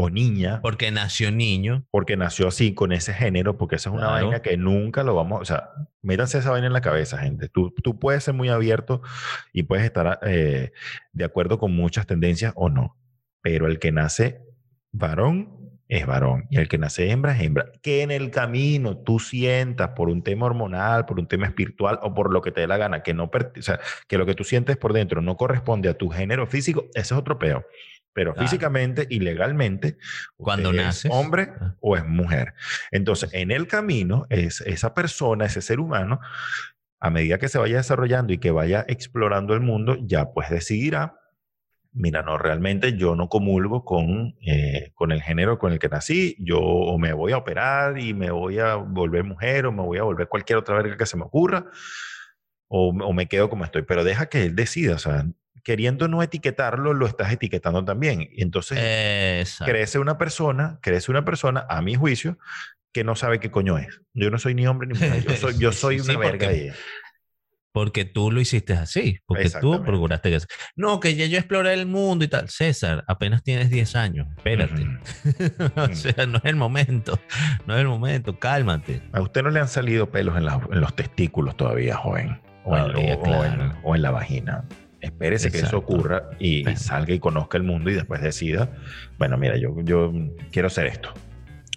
o 0.00 0.10
niña. 0.10 0.60
Porque 0.62 0.92
nació 0.92 1.32
niño. 1.32 1.84
Porque 1.90 2.16
nació 2.16 2.46
así, 2.46 2.72
con 2.72 2.92
ese 2.92 3.12
género, 3.12 3.58
porque 3.58 3.74
esa 3.74 3.90
es 3.90 3.96
una 3.96 4.06
Claro. 4.06 4.26
vaina 4.26 4.42
que 4.42 4.56
nunca 4.56 5.02
lo 5.02 5.16
vamos, 5.16 5.40
o 5.40 5.44
sea, 5.44 5.70
métanse 6.02 6.38
esa 6.38 6.52
vaina 6.52 6.68
en 6.68 6.72
la 6.72 6.80
cabeza, 6.80 7.18
gente. 7.18 7.48
Tú, 7.48 7.74
tú 7.82 7.98
puedes 7.98 8.22
ser 8.22 8.34
muy 8.34 8.48
abierto 8.48 9.02
y 9.52 9.64
puedes 9.64 9.84
estar 9.84 10.20
eh, 10.22 10.70
de 11.12 11.24
acuerdo 11.24 11.58
con 11.58 11.74
muchas 11.74 12.06
tendencias 12.06 12.52
o 12.54 12.68
no, 12.68 12.96
pero 13.42 13.66
el 13.66 13.80
que 13.80 13.90
nace 13.90 14.40
varón 14.92 15.56
es 15.88 16.06
varón 16.06 16.46
y 16.50 16.58
el 16.58 16.68
que 16.68 16.78
nace 16.78 17.10
hembra 17.10 17.32
es 17.32 17.40
hembra. 17.40 17.72
Que 17.82 18.02
en 18.02 18.12
el 18.12 18.30
camino 18.30 18.98
tú 18.98 19.18
sientas 19.18 19.88
por 19.96 20.10
un 20.10 20.22
tema 20.22 20.46
hormonal, 20.46 21.06
por 21.06 21.18
un 21.18 21.26
tema 21.26 21.46
espiritual 21.46 21.98
o 22.02 22.14
por 22.14 22.32
lo 22.32 22.40
que 22.40 22.52
te 22.52 22.60
dé 22.60 22.68
la 22.68 22.76
gana, 22.76 23.02
que 23.02 23.14
no, 23.14 23.24
o 23.24 23.62
sea, 23.62 23.80
que 24.06 24.16
lo 24.16 24.26
que 24.26 24.36
tú 24.36 24.44
sientes 24.44 24.76
por 24.76 24.92
dentro 24.92 25.22
no 25.22 25.36
corresponde 25.36 25.88
a 25.88 25.94
tu 25.94 26.08
género 26.08 26.46
físico, 26.46 26.84
ese 26.94 27.14
es 27.14 27.18
otro 27.18 27.38
peo. 27.40 27.64
Pero 28.12 28.32
Claro. 28.34 28.48
físicamente 28.48 29.06
y 29.08 29.20
legalmente, 29.20 29.96
Cuando 30.36 30.72
es 30.72 31.06
hombre 31.10 31.52
Ah. 31.60 31.74
o 31.80 31.96
es 31.96 32.04
mujer. 32.06 32.54
Entonces, 32.90 33.30
en 33.32 33.50
el 33.50 33.66
camino, 33.68 34.26
es, 34.30 34.60
esa 34.62 34.94
persona, 34.94 35.44
ese 35.46 35.60
ser 35.60 35.78
humano, 35.80 36.20
a 37.00 37.10
medida 37.10 37.38
que 37.38 37.48
se 37.48 37.58
vaya 37.58 37.76
desarrollando 37.76 38.32
y 38.32 38.38
que 38.38 38.50
vaya 38.50 38.84
explorando 38.88 39.54
el 39.54 39.60
mundo, 39.60 39.96
ya 40.00 40.32
pues 40.32 40.50
decidirá, 40.50 41.14
mira, 41.92 42.22
no, 42.22 42.38
realmente 42.38 42.96
yo 42.96 43.14
no 43.14 43.28
comulgo 43.28 43.84
con, 43.84 44.36
eh, 44.46 44.90
con 44.94 45.12
el 45.12 45.22
género 45.22 45.58
con 45.58 45.72
el 45.72 45.78
que 45.78 45.88
nací, 45.88 46.36
yo 46.40 46.58
o 46.60 46.98
me 46.98 47.12
voy 47.12 47.32
a 47.32 47.36
operar 47.38 47.98
y 48.00 48.14
me 48.14 48.30
voy 48.32 48.58
a 48.58 48.74
volver 48.76 49.22
mujer 49.24 49.66
o 49.66 49.72
me 49.72 49.82
voy 49.82 49.98
a 49.98 50.02
volver 50.02 50.28
cualquier 50.28 50.58
otra 50.58 50.76
verga 50.76 50.96
que 50.96 51.06
se 51.06 51.16
me 51.16 51.24
ocurra, 51.24 51.66
o, 52.68 52.88
o 52.88 53.12
me 53.12 53.26
quedo 53.26 53.48
como 53.48 53.64
estoy, 53.64 53.82
pero 53.82 54.02
deja 54.04 54.26
que 54.26 54.44
él 54.44 54.56
decida, 54.56 54.94
o 54.96 54.98
sea, 54.98 55.24
queriendo 55.68 56.08
no 56.08 56.22
etiquetarlo, 56.22 56.94
lo 56.94 57.06
estás 57.06 57.30
etiquetando 57.30 57.84
también. 57.84 58.26
Y 58.32 58.42
entonces 58.42 58.78
Exacto. 58.80 59.70
crece 59.70 59.98
una 59.98 60.16
persona, 60.16 60.78
crece 60.80 61.10
una 61.10 61.26
persona, 61.26 61.66
a 61.68 61.82
mi 61.82 61.94
juicio, 61.94 62.38
que 62.90 63.04
no 63.04 63.14
sabe 63.14 63.38
qué 63.38 63.50
coño 63.50 63.76
es. 63.76 64.00
Yo 64.14 64.30
no 64.30 64.38
soy 64.38 64.54
ni 64.54 64.66
hombre 64.66 64.88
ni 64.88 64.94
mujer, 64.94 65.22
yo 65.22 65.36
soy, 65.36 65.58
yo 65.58 65.70
Sí, 65.72 65.78
soy 65.78 65.98
sí, 65.98 66.04
una 66.06 66.12
sí, 66.14 66.18
verga 66.18 66.46
porque- 66.46 66.62
ella. 66.64 66.74
Porque 67.70 68.04
tú 68.06 68.32
lo 68.32 68.40
hiciste 68.40 68.72
así. 68.72 69.18
Porque 69.26 69.50
tú 69.60 69.84
procuraste 69.84 70.30
que... 70.30 70.38
No, 70.74 71.00
que 71.00 71.14
ya 71.16 71.26
yo 71.26 71.36
exploré 71.38 71.74
el 71.74 71.84
mundo 71.84 72.24
y 72.24 72.28
tal. 72.28 72.48
César, 72.48 73.04
apenas 73.06 73.42
tienes 73.42 73.68
10 73.68 73.94
años. 73.94 74.26
Espérate. 74.38 74.86
O 75.76 75.94
sea, 75.94 76.26
no 76.26 76.38
es 76.38 76.44
el 76.46 76.56
momento. 76.56 77.20
No 77.66 77.74
es 77.74 77.80
el 77.82 77.86
momento. 77.88 78.38
Cálmate. 78.38 79.02
A 79.12 79.20
usted 79.20 79.42
no 79.42 79.50
le 79.50 79.60
han 79.60 79.68
salido 79.68 80.10
pelos 80.10 80.36
en, 80.38 80.46
la- 80.46 80.66
en 80.72 80.80
los 80.80 80.96
testículos 80.96 81.56
todavía, 81.58 81.94
joven. 81.96 82.40
O, 82.64 82.74
en, 82.76 83.72
o 83.84 83.94
en 83.94 84.02
la 84.02 84.10
vagina. 84.10 84.64
Espérese 85.00 85.50
que 85.50 85.58
eso 85.58 85.66
Exacto. 85.66 85.78
ocurra 85.94 86.30
y, 86.40 86.64
salga 86.76 87.14
y 87.14 87.18
conozca 87.20 87.56
el 87.56 87.62
mundo 87.62 87.90
y 87.90 87.94
después 87.94 88.20
decida, 88.20 88.68
bueno, 89.18 89.36
mira, 89.38 89.56
yo, 89.56 89.74
yo 89.82 90.12
quiero 90.50 90.66
hacer 90.68 90.86
esto. 90.86 91.10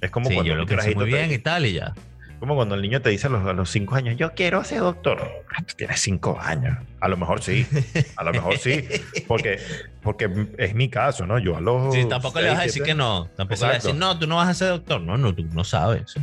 Es 0.01 0.09
como 0.09 0.28
Sí, 0.30 0.34
cuando 0.34 0.49
yo 0.51 0.55
lo 0.55 0.65
te- 0.65 1.34
y 1.34 1.38
tal 1.38 1.65
y 1.67 1.74
ya. 1.74 1.93
Como 2.39 2.55
cuando 2.55 2.74
el 2.74 2.82
niño 2.82 3.03
te 3.03 3.11
dice 3.11 3.28
a 3.28 3.30
los, 3.30 3.45
a 3.47 3.53
los 3.53 3.69
cinco 3.69 3.93
años, 3.93 4.17
yo 4.17 4.34
quiero 4.34 4.63
ser 4.63 4.80
doctor. 4.80 5.22
Ah, 5.55 5.63
Tienes 5.78 5.99
cinco 6.01 6.39
años. 6.41 6.76
A 6.99 7.07
lo 7.07 7.15
mejor 7.15 7.43
sí. 7.43 7.67
A 8.15 8.24
lo 8.24 8.32
mejor 8.32 8.57
sí. 8.57 8.84
Porque, 9.28 9.59
porque 10.01 10.47
es 10.57 10.74
mi 10.74 10.89
caso, 10.89 11.28
¿no? 11.28 11.38
Yo 11.38 11.55
a 11.57 11.61
los. 11.61 11.93
Sí, 11.93 12.05
tampoco 12.09 12.41
le 12.41 12.47
vas 12.49 12.57
a 12.57 12.61
decir 12.63 12.82
siete- 12.82 12.89
que 12.89 12.95
no. 12.95 13.30
Tampoco 13.38 13.61
le 13.61 13.67
vas 13.67 13.72
a 13.72 13.74
decir, 13.76 13.91
Exacto. 13.91 14.13
no, 14.15 14.19
tú 14.19 14.26
no 14.26 14.38
vas 14.38 14.49
a 14.49 14.53
ser 14.55 14.69
doctor. 14.69 15.01
No, 15.01 15.17
no, 15.19 15.36
tú 15.36 15.45
no 15.53 15.63
sabes. 15.63 16.15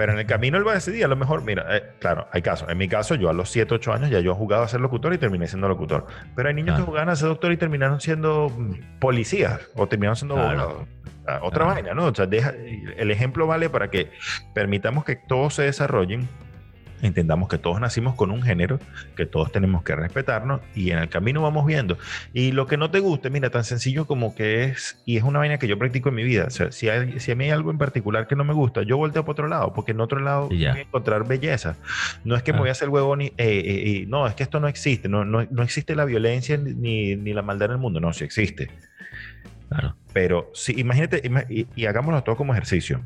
Pero 0.00 0.14
en 0.14 0.18
el 0.18 0.24
camino 0.24 0.56
él 0.56 0.66
va 0.66 0.70
a 0.70 0.74
decidir. 0.76 1.04
A 1.04 1.08
lo 1.08 1.16
mejor, 1.16 1.42
mira, 1.44 1.76
eh, 1.76 1.82
claro, 1.98 2.26
hay 2.32 2.40
casos. 2.40 2.66
En 2.70 2.78
mi 2.78 2.88
caso, 2.88 3.16
yo 3.16 3.28
a 3.28 3.34
los 3.34 3.50
7, 3.50 3.74
8 3.74 3.92
años 3.92 4.08
ya 4.08 4.20
yo 4.20 4.34
jugaba 4.34 4.64
a 4.64 4.68
ser 4.68 4.80
locutor 4.80 5.12
y 5.12 5.18
terminé 5.18 5.46
siendo 5.46 5.68
locutor. 5.68 6.06
Pero 6.34 6.48
hay 6.48 6.54
niños 6.54 6.78
que 6.78 6.86
jugaban 6.86 7.10
a 7.10 7.16
ser 7.16 7.28
doctor 7.28 7.52
y 7.52 7.58
terminaron 7.58 8.00
siendo 8.00 8.48
mm, 8.48 8.98
policías 8.98 9.60
o 9.74 9.88
terminaron 9.88 10.16
siendo 10.16 10.36
Claro. 10.36 10.48
abogados. 10.60 10.86
Otra 11.42 11.66
vaina, 11.66 11.92
¿no? 11.92 12.06
O 12.06 12.14
sea, 12.14 12.24
deja, 12.24 12.54
el 12.96 13.10
ejemplo 13.10 13.46
vale 13.46 13.68
para 13.68 13.90
que 13.90 14.10
permitamos 14.54 15.04
que 15.04 15.16
todos 15.16 15.52
se 15.52 15.64
desarrollen. 15.64 16.26
Entendamos 17.02 17.48
que 17.48 17.56
todos 17.56 17.80
nacimos 17.80 18.14
con 18.14 18.30
un 18.30 18.42
género, 18.42 18.78
que 19.16 19.24
todos 19.24 19.50
tenemos 19.52 19.82
que 19.82 19.96
respetarnos 19.96 20.60
y 20.74 20.90
en 20.90 20.98
el 20.98 21.08
camino 21.08 21.40
vamos 21.42 21.64
viendo. 21.64 21.96
Y 22.34 22.52
lo 22.52 22.66
que 22.66 22.76
no 22.76 22.90
te 22.90 23.00
guste, 23.00 23.30
mira, 23.30 23.48
tan 23.50 23.64
sencillo 23.64 24.06
como 24.06 24.34
que 24.34 24.64
es, 24.64 25.00
y 25.06 25.16
es 25.16 25.22
una 25.22 25.38
vaina 25.38 25.58
que 25.58 25.66
yo 25.66 25.78
practico 25.78 26.10
en 26.10 26.14
mi 26.16 26.24
vida. 26.24 26.44
O 26.46 26.50
sea, 26.50 26.70
si, 26.72 26.88
hay- 26.90 27.18
si 27.20 27.32
a 27.32 27.34
mí 27.34 27.44
hay 27.44 27.50
algo 27.50 27.70
en 27.70 27.78
particular 27.78 28.26
que 28.26 28.36
no 28.36 28.44
me 28.44 28.52
gusta, 28.52 28.82
yo 28.82 28.96
volteo 28.98 29.22
para 29.22 29.32
otro 29.32 29.48
lado, 29.48 29.72
porque 29.72 29.92
en 29.92 30.00
otro 30.00 30.20
lado 30.20 30.48
voy 30.48 30.64
a 30.66 30.72
encontrar 30.80 31.26
belleza. 31.26 31.76
No 32.24 32.36
es 32.36 32.42
que 32.42 32.52
me 32.52 32.58
Ah. 32.58 32.60
voy 32.60 32.68
a 32.68 32.72
hacer 32.72 32.88
huevón 32.90 33.22
y, 33.22 33.26
eh, 33.26 33.32
eh, 33.38 34.04
no, 34.06 34.26
es 34.26 34.34
que 34.34 34.42
esto 34.42 34.60
no 34.60 34.68
existe. 34.68 35.08
No, 35.08 35.24
no, 35.24 35.46
no 35.50 35.62
existe 35.62 35.94
la 35.96 36.04
violencia 36.04 36.56
ni, 36.58 37.16
ni 37.16 37.32
la 37.32 37.42
maldad 37.42 37.66
en 37.66 37.72
el 37.72 37.78
mundo. 37.78 37.98
No, 38.00 38.12
sí 38.12 38.24
existe. 38.24 38.70
Claro. 39.68 39.96
Pero 40.12 40.50
sí, 40.52 40.74
imagínate, 40.76 41.22
ima- 41.22 41.46
y, 41.48 41.66
y 41.76 41.86
hagámoslo 41.86 42.22
todo 42.24 42.36
como 42.36 42.52
ejercicio. 42.52 43.00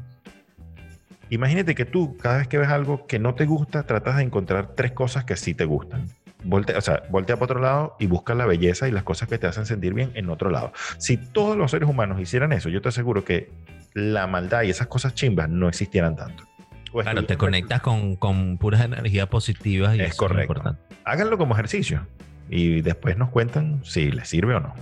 Imagínate 1.30 1.74
que 1.74 1.84
tú, 1.84 2.16
cada 2.16 2.38
vez 2.38 2.48
que 2.48 2.58
ves 2.58 2.68
algo 2.68 3.06
que 3.06 3.18
no 3.18 3.34
te 3.34 3.46
gusta, 3.46 3.84
tratas 3.84 4.16
de 4.16 4.22
encontrar 4.22 4.74
tres 4.74 4.92
cosas 4.92 5.24
que 5.24 5.36
sí 5.36 5.54
te 5.54 5.64
gustan. 5.64 6.06
Voltea, 6.44 6.76
o 6.76 6.80
sea, 6.82 7.02
voltea 7.10 7.36
para 7.36 7.44
otro 7.44 7.60
lado 7.60 7.96
y 7.98 8.06
busca 8.06 8.34
la 8.34 8.44
belleza 8.44 8.86
y 8.86 8.90
las 8.92 9.02
cosas 9.02 9.28
que 9.28 9.38
te 9.38 9.46
hacen 9.46 9.64
sentir 9.64 9.94
bien 9.94 10.10
en 10.14 10.28
otro 10.28 10.50
lado. 10.50 10.72
Si 10.98 11.16
todos 11.16 11.56
los 11.56 11.70
seres 11.70 11.88
humanos 11.88 12.20
hicieran 12.20 12.52
eso, 12.52 12.68
yo 12.68 12.82
te 12.82 12.90
aseguro 12.90 13.24
que 13.24 13.50
la 13.94 14.26
maldad 14.26 14.62
y 14.62 14.70
esas 14.70 14.88
cosas 14.88 15.14
chimbas 15.14 15.48
no 15.48 15.68
existieran 15.68 16.16
tanto. 16.16 16.44
Claro, 16.92 17.24
te 17.24 17.36
conectas 17.36 17.80
con, 17.80 18.14
con 18.16 18.56
puras 18.58 18.82
energías 18.84 19.26
positivas 19.26 19.96
y 19.96 20.00
Es 20.02 20.10
eso 20.10 20.18
correcto. 20.18 20.54
lo 20.54 20.58
importante. 20.60 20.96
Háganlo 21.04 21.38
como 21.38 21.54
ejercicio 21.54 22.06
y 22.48 22.82
después 22.82 23.16
nos 23.16 23.30
cuentan 23.30 23.80
si 23.84 24.12
les 24.12 24.28
sirve 24.28 24.54
o 24.54 24.60
no. 24.60 24.74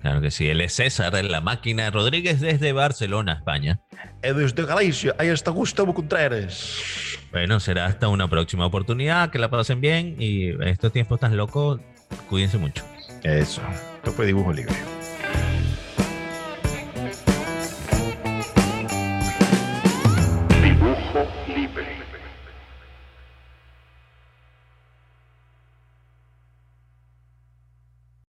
Claro 0.00 0.20
que 0.20 0.30
sí. 0.30 0.48
Él 0.48 0.60
es 0.60 0.74
César 0.74 1.12
de 1.12 1.22
la 1.24 1.40
máquina 1.40 1.90
Rodríguez 1.90 2.40
desde 2.40 2.72
Barcelona, 2.72 3.34
España. 3.34 3.80
Desde 4.22 4.64
Galicia, 4.64 5.14
ahí 5.18 5.28
está 5.28 5.50
Gustavo 5.50 5.94
Contreras. 5.94 7.18
Bueno, 7.32 7.60
será 7.60 7.86
hasta 7.86 8.08
una 8.08 8.28
próxima 8.28 8.66
oportunidad. 8.66 9.30
Que 9.30 9.38
la 9.38 9.50
pasen 9.50 9.80
bien 9.80 10.16
y 10.18 10.50
en 10.50 10.62
estos 10.64 10.92
tiempos 10.92 11.20
tan 11.20 11.36
locos, 11.36 11.80
cuídense 12.28 12.58
mucho. 12.58 12.84
Eso. 13.22 13.62
Esto 13.96 14.12
fue. 14.12 14.26
Dibujo 14.26 14.52
libre. 14.52 14.74